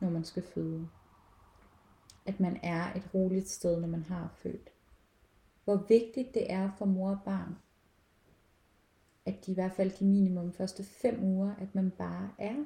når 0.00 0.10
man 0.10 0.24
skal 0.24 0.42
føde. 0.54 0.88
At 2.26 2.40
man 2.40 2.60
er 2.62 2.92
et 2.94 3.14
roligt 3.14 3.48
sted, 3.48 3.80
når 3.80 3.88
man 3.88 4.02
har 4.02 4.30
født. 4.36 4.70
Hvor 5.64 5.84
vigtigt 5.88 6.34
det 6.34 6.52
er 6.52 6.70
for 6.78 6.84
mor 6.84 7.10
og 7.10 7.18
barn, 7.24 7.56
at 9.26 9.46
de 9.46 9.50
i 9.50 9.54
hvert 9.54 9.72
fald 9.72 9.90
de 9.90 10.04
minimum 10.04 10.52
første 10.52 10.84
fem 10.84 11.22
uger, 11.22 11.54
at 11.54 11.74
man 11.74 11.90
bare 11.90 12.30
er 12.38 12.64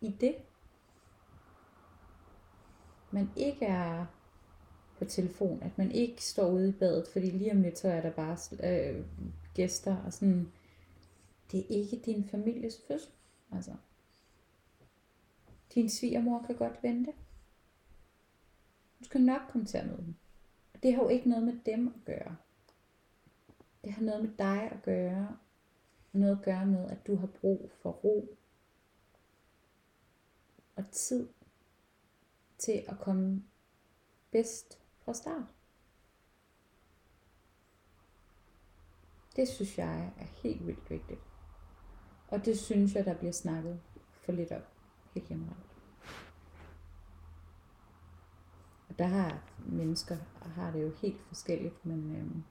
i 0.00 0.16
det. 0.20 0.34
Man 3.10 3.30
ikke 3.36 3.66
er 3.66 4.06
på 4.98 5.04
telefon, 5.04 5.62
at 5.62 5.78
man 5.78 5.92
ikke 5.92 6.24
står 6.24 6.50
ude 6.50 6.68
i 6.68 6.72
badet, 6.72 7.08
fordi 7.12 7.30
lige 7.30 7.52
om 7.52 7.62
lidt 7.62 7.78
så 7.78 7.88
er 7.88 8.00
der 8.00 8.10
bare 8.10 8.36
øh, 8.62 9.04
gæster 9.54 9.96
og 9.96 10.12
sådan. 10.12 10.52
Det 11.52 11.60
er 11.60 11.64
ikke 11.68 12.02
din 12.06 12.28
families 12.28 12.80
fødsel, 12.88 13.12
altså. 13.52 13.72
Din 15.74 15.90
svigermor 15.90 16.44
kan 16.46 16.56
godt 16.56 16.82
vente. 16.82 17.12
Du 18.98 19.04
skal 19.04 19.20
nok 19.20 19.40
komme 19.50 19.66
til 19.66 19.78
at 19.78 19.86
møde 19.86 19.96
dem. 19.96 20.14
Det 20.82 20.94
har 20.94 21.02
jo 21.02 21.08
ikke 21.08 21.28
noget 21.28 21.44
med 21.44 21.58
dem 21.66 21.88
at 21.88 22.04
gøre. 22.04 22.36
Det 23.84 23.92
har 23.92 24.02
noget 24.02 24.22
med 24.22 24.30
dig 24.38 24.70
at 24.72 24.82
gøre, 24.82 25.36
noget 26.12 26.38
at 26.38 26.44
gøre 26.44 26.66
med, 26.66 26.90
at 26.90 27.06
du 27.06 27.16
har 27.16 27.26
brug 27.26 27.70
for 27.82 27.90
ro 27.90 28.36
og 30.76 30.84
tid 30.90 31.28
til 32.58 32.84
at 32.88 32.98
komme 32.98 33.44
bedst 34.30 34.80
fra 34.98 35.14
start. 35.14 35.54
Det 39.36 39.48
synes 39.48 39.78
jeg 39.78 40.12
er 40.18 40.24
helt 40.24 40.66
vildt 40.66 40.90
vigtigt. 40.90 41.20
Og 42.28 42.44
det 42.44 42.58
synes 42.58 42.94
jeg, 42.94 43.04
der 43.04 43.14
bliver 43.14 43.32
snakket 43.32 43.80
for 44.12 44.32
lidt 44.32 44.52
om 44.52 44.62
helt 45.14 45.28
generelt. 45.28 45.75
Og 48.96 48.98
der 48.98 49.06
har 49.06 49.38
mennesker 49.58 50.16
har 50.40 50.70
det 50.70 50.82
jo 50.82 50.90
helt 51.02 51.20
forskelligt, 51.28 51.86
men 51.86 52.16
øhm, 52.16 52.42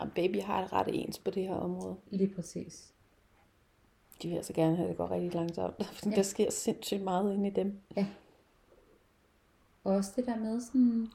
Og 0.00 0.08
baby 0.14 0.40
har 0.40 0.60
det 0.60 0.72
ret 0.72 0.88
ens 1.04 1.18
på 1.18 1.30
det 1.30 1.42
her 1.48 1.54
område. 1.54 1.96
lige 2.10 2.34
præcis. 2.34 2.94
De 4.22 4.28
vil 4.28 4.36
altså 4.36 4.52
gerne 4.52 4.76
have, 4.76 4.84
at 4.84 4.90
det 4.90 4.96
går 4.96 5.10
rigtig 5.10 5.34
langsomt. 5.34 5.74
Ja. 6.06 6.10
der 6.16 6.22
sker 6.22 6.50
sindssygt 6.50 7.02
meget 7.02 7.34
inde 7.34 7.48
i 7.48 7.50
dem. 7.50 7.80
Og 9.84 9.94
også 9.94 10.12
det 10.16 10.26
der 10.26 10.36
med 10.36 10.60
sådan, 10.60 11.08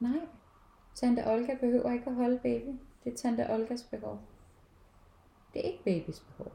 nej, 0.00 0.26
tante 0.94 1.26
Olga 1.26 1.54
behøver 1.60 1.92
ikke 1.92 2.06
at 2.06 2.14
holde 2.14 2.38
baby. 2.38 2.78
Det 3.04 3.12
er 3.12 3.16
tante 3.16 3.50
Olgas 3.50 3.82
behov. 3.82 4.20
Det 5.54 5.66
er 5.66 5.70
ikke 5.72 5.84
babys 5.84 6.20
behov. 6.20 6.52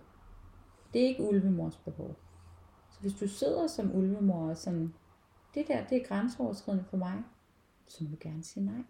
Det 0.93 1.03
er 1.03 1.07
ikke 1.07 1.23
ulvemors 1.23 1.77
behov. 1.77 2.15
Så 2.91 2.99
hvis 3.01 3.13
du 3.13 3.27
sidder 3.27 3.67
som 3.67 3.95
ulvemor 3.95 4.49
og 4.49 4.57
sådan, 4.57 4.93
det 5.53 5.67
der, 5.67 5.87
det 5.87 6.01
er 6.01 6.07
grænseoverskridende 6.07 6.83
for 6.83 6.97
mig, 6.97 7.23
så 7.87 8.03
må 8.03 8.09
du 8.09 8.17
gerne 8.19 8.43
sige 8.43 8.65
nej. 8.65 8.83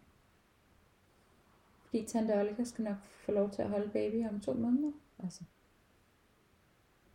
Fordi 1.86 2.06
tante 2.06 2.40
Olga 2.40 2.64
skal 2.64 2.84
nok 2.84 3.04
få 3.04 3.32
lov 3.32 3.52
til 3.52 3.62
at 3.62 3.70
holde 3.70 3.90
baby 3.90 4.28
om 4.30 4.40
to 4.40 4.54
måneder. 4.54 4.92
Altså. 5.20 5.44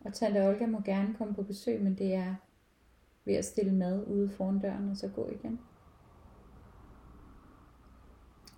Og 0.01 0.15
tante 0.15 0.49
Olga 0.49 0.67
må 0.67 0.81
gerne 0.81 1.15
komme 1.15 1.35
på 1.35 1.43
besøg, 1.43 1.83
men 1.83 1.99
det 1.99 2.15
er 2.15 2.35
ved 3.25 3.35
at 3.35 3.45
stille 3.45 3.75
mad 3.75 4.07
ude 4.07 4.29
foran 4.29 4.59
døren 4.59 4.91
og 4.91 4.97
så 4.97 5.09
gå 5.09 5.29
igen. 5.29 5.61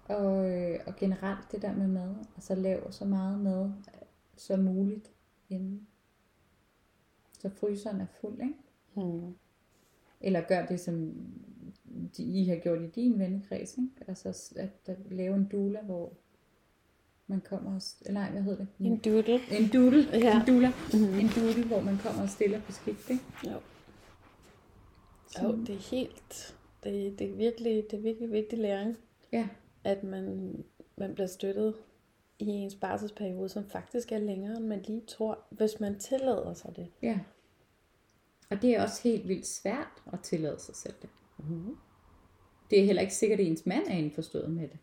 Og, 0.09 0.51
øh, 0.51 0.81
og 0.87 0.97
generelt 0.97 1.53
det 1.53 1.63
der 1.63 1.75
med 1.75 1.89
mad, 1.89 2.15
altså 2.37 2.55
lav 2.55 2.93
så 2.93 3.05
meget 3.05 3.39
mad 3.39 3.73
som 4.37 4.61
muligt 4.61 5.13
inden. 5.49 5.87
Så 7.39 7.51
fryseren 7.51 8.01
er 8.01 8.07
fuld, 8.21 8.41
ikke? 8.41 8.55
Mm. 8.97 9.35
Eller 10.21 10.41
gør 10.41 10.67
det, 10.67 10.81
som 10.81 11.15
de, 12.17 12.23
I 12.23 12.45
har 12.45 12.57
gjort 12.57 12.83
i 12.83 12.87
din 12.87 13.19
vennekreds, 13.19 13.79
ikke? 13.79 13.89
Altså 14.09 14.53
at, 14.57 14.73
at 14.87 14.99
lave 15.11 15.37
en 15.37 15.49
doula, 15.53 15.83
hvor 15.83 16.13
man 17.27 17.41
kommer 17.41 17.75
og... 17.75 18.13
Nej, 18.13 18.31
hvad 18.31 18.43
hedder 18.43 18.59
det? 18.59 18.69
En 18.81 18.97
doodle. 18.99 19.41
en 19.51 19.69
doodle. 19.73 20.07
Ja. 20.13 20.41
En 20.41 20.47
doula. 20.47 20.73
Mm-hmm. 20.93 21.19
En 21.19 21.29
doodle, 21.37 21.65
hvor 21.67 21.81
man 21.81 21.99
kommer 21.99 22.23
og 22.23 22.29
stiller 22.29 22.61
på 22.61 22.73
skift, 22.73 23.11
ikke? 23.11 23.23
Jo. 23.45 23.61
Så- 25.29 25.43
Jo, 25.43 25.57
det 25.57 25.71
er 25.75 25.91
helt... 25.91 26.57
Det, 26.85 27.19
det, 27.19 27.31
er 27.31 27.35
virkelig, 27.37 27.85
det 27.91 27.97
er 27.99 28.03
virkelig 28.03 28.33
vigtig 28.33 28.59
læring, 28.59 28.97
Ja, 29.33 29.49
at 29.85 30.05
man, 30.05 30.55
man 30.97 31.15
bliver 31.15 31.27
støttet 31.27 31.75
i 32.39 32.47
ens 32.47 32.75
barselsperiode, 32.75 33.49
som 33.49 33.65
faktisk 33.69 34.13
er 34.13 34.19
længere, 34.19 34.57
end 34.57 34.67
man 34.67 34.83
lige 34.83 35.01
tror, 35.07 35.39
hvis 35.51 35.81
man 35.81 35.99
tillader 35.99 36.55
sig 36.55 36.77
det. 36.77 36.89
ja. 37.03 37.19
Og 38.51 38.63
det 38.63 38.71
er 38.71 38.83
også 38.83 39.03
helt 39.03 39.29
vildt 39.29 39.47
svært 39.47 40.03
at 40.13 40.21
tillade 40.21 40.61
sig 40.61 40.77
selv 40.77 40.95
det. 41.03 41.11
Mm-hmm. 41.39 41.77
Det 42.71 42.81
er 42.81 42.85
heller 42.85 43.03
ikke 43.03 43.15
sikkert, 43.15 43.41
at 43.41 43.47
ens 43.47 43.67
mand 43.67 43.87
er 43.87 43.95
indforstået 43.95 44.51
med 44.51 44.69
det. 44.69 44.79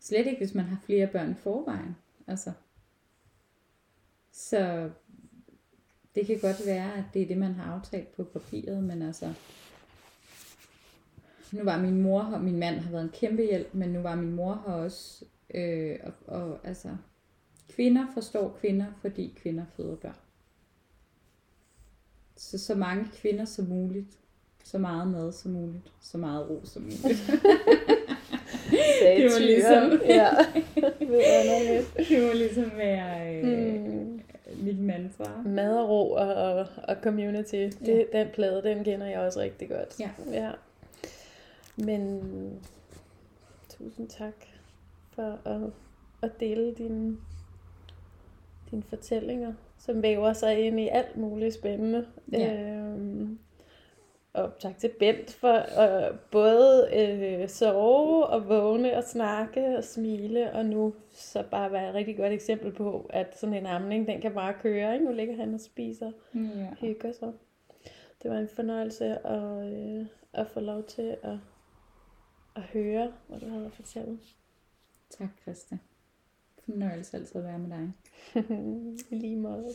Slet 0.00 0.26
ikke, 0.26 0.38
hvis 0.38 0.54
man 0.54 0.64
har 0.64 0.78
flere 0.86 1.06
børn 1.06 1.30
i 1.30 1.34
forvejen. 1.34 1.96
Altså. 2.26 2.52
Så 4.32 4.90
det 6.14 6.26
kan 6.26 6.38
godt 6.40 6.66
være, 6.66 6.94
at 6.94 7.04
det 7.14 7.22
er 7.22 7.26
det, 7.26 7.38
man 7.38 7.54
har 7.54 7.72
aftalt 7.72 8.16
på 8.16 8.24
papiret, 8.24 8.84
men 8.84 9.02
altså... 9.02 9.32
Nu 11.52 11.64
var 11.64 11.80
min 11.80 12.02
mor 12.02 12.22
her, 12.22 12.38
min 12.38 12.58
mand 12.58 12.78
har 12.78 12.90
været 12.90 13.02
en 13.02 13.10
kæmpe 13.10 13.42
hjælp, 13.42 13.74
men 13.74 13.88
nu 13.88 14.00
var 14.00 14.14
min 14.14 14.32
mor 14.32 14.62
her 14.66 14.72
også. 14.72 15.24
Øh, 15.54 15.98
og, 16.02 16.12
og 16.26 16.60
altså, 16.64 16.96
kvinder 17.68 18.06
forstår 18.14 18.56
kvinder, 18.60 18.86
fordi 19.00 19.34
kvinder 19.36 19.64
føder 19.76 19.96
børn. 19.96 20.16
Så 22.36 22.58
så 22.58 22.74
mange 22.74 23.04
kvinder 23.14 23.44
som 23.44 23.64
muligt, 23.64 24.18
så 24.64 24.78
meget 24.78 25.08
mad 25.08 25.32
som 25.32 25.50
muligt, 25.52 25.92
så 26.00 26.18
meget 26.18 26.50
ro 26.50 26.60
som 26.64 26.82
muligt. 26.82 27.02
Det 29.16 29.24
var 29.24 29.38
ligesom- 29.40 30.00
ja. 30.08 30.30
Det 32.08 32.22
må 32.28 32.32
ligesom 32.34 32.70
være 32.76 33.36
øh, 33.36 33.42
Hmm. 33.84 34.20
mit 34.62 34.78
mantra. 34.78 35.42
Mad 35.46 35.76
og 35.78 35.88
ro 35.88 36.10
og, 36.12 36.34
og, 36.34 36.66
og 36.88 36.96
community. 37.02 37.54
Det, 37.84 38.06
Den 38.12 38.26
plade, 38.34 38.62
den 38.62 38.84
kender 38.84 39.06
jeg 39.06 39.18
også 39.20 39.40
rigtig 39.40 39.68
godt. 39.68 40.00
Ja. 40.00 40.10
ja. 40.32 40.50
Men 41.76 42.20
tusind 43.78 44.08
tak 44.08 44.34
for 45.14 45.38
at, 45.44 45.60
at 46.22 46.40
dele 46.40 46.74
dine, 46.78 47.16
dine 48.70 48.82
fortællinger, 48.88 49.52
som 49.86 50.02
væver 50.02 50.32
sig 50.32 50.66
ind 50.66 50.80
i 50.80 50.88
alt 50.88 51.16
muligt 51.16 51.54
spændende. 51.54 52.06
Ja. 52.32 52.62
Øhm, 52.64 53.38
og 54.32 54.50
tak 54.58 54.78
til 54.78 54.90
Bent 54.98 55.30
for 55.32 55.52
at 55.52 56.20
både 56.20 56.88
øh, 56.96 57.48
sove 57.48 58.26
og 58.26 58.48
vågne 58.48 58.96
og 58.96 59.04
snakke 59.04 59.76
og 59.76 59.84
smile, 59.84 60.52
og 60.52 60.64
nu 60.66 60.94
så 61.12 61.44
bare 61.50 61.72
være 61.72 61.88
et 61.88 61.94
rigtig 61.94 62.16
godt 62.16 62.32
eksempel 62.32 62.72
på, 62.72 63.10
at 63.12 63.38
sådan 63.38 63.54
en 63.54 63.66
amning, 63.66 64.06
den 64.06 64.20
kan 64.20 64.32
bare 64.34 64.54
køre. 64.62 64.92
Ikke? 64.94 65.04
Nu 65.04 65.12
ligger 65.12 65.36
han 65.36 65.54
og 65.54 65.60
spiser 65.60 66.12
Ja. 66.34 66.74
hygger 66.80 67.12
sig. 67.12 67.32
Det 68.22 68.30
var 68.30 68.36
en 68.38 68.48
fornøjelse 68.48 69.26
at, 69.26 69.72
øh, 69.72 70.06
at 70.32 70.46
få 70.46 70.60
lov 70.60 70.82
til 70.82 71.16
at, 71.22 71.36
at 72.56 72.62
høre, 72.62 73.12
hvad 73.28 73.40
du 73.40 73.48
havde 73.48 73.66
at 73.66 73.72
fortælle. 73.72 74.18
Tak, 75.10 75.28
Christa. 75.42 75.78
Fornøjelse 76.66 77.16
altid 77.16 77.36
at 77.36 77.44
være 77.44 77.58
med 77.58 77.70
dig. 77.70 77.92
I 79.10 79.14
lige 79.14 79.36
måde. 79.36 79.68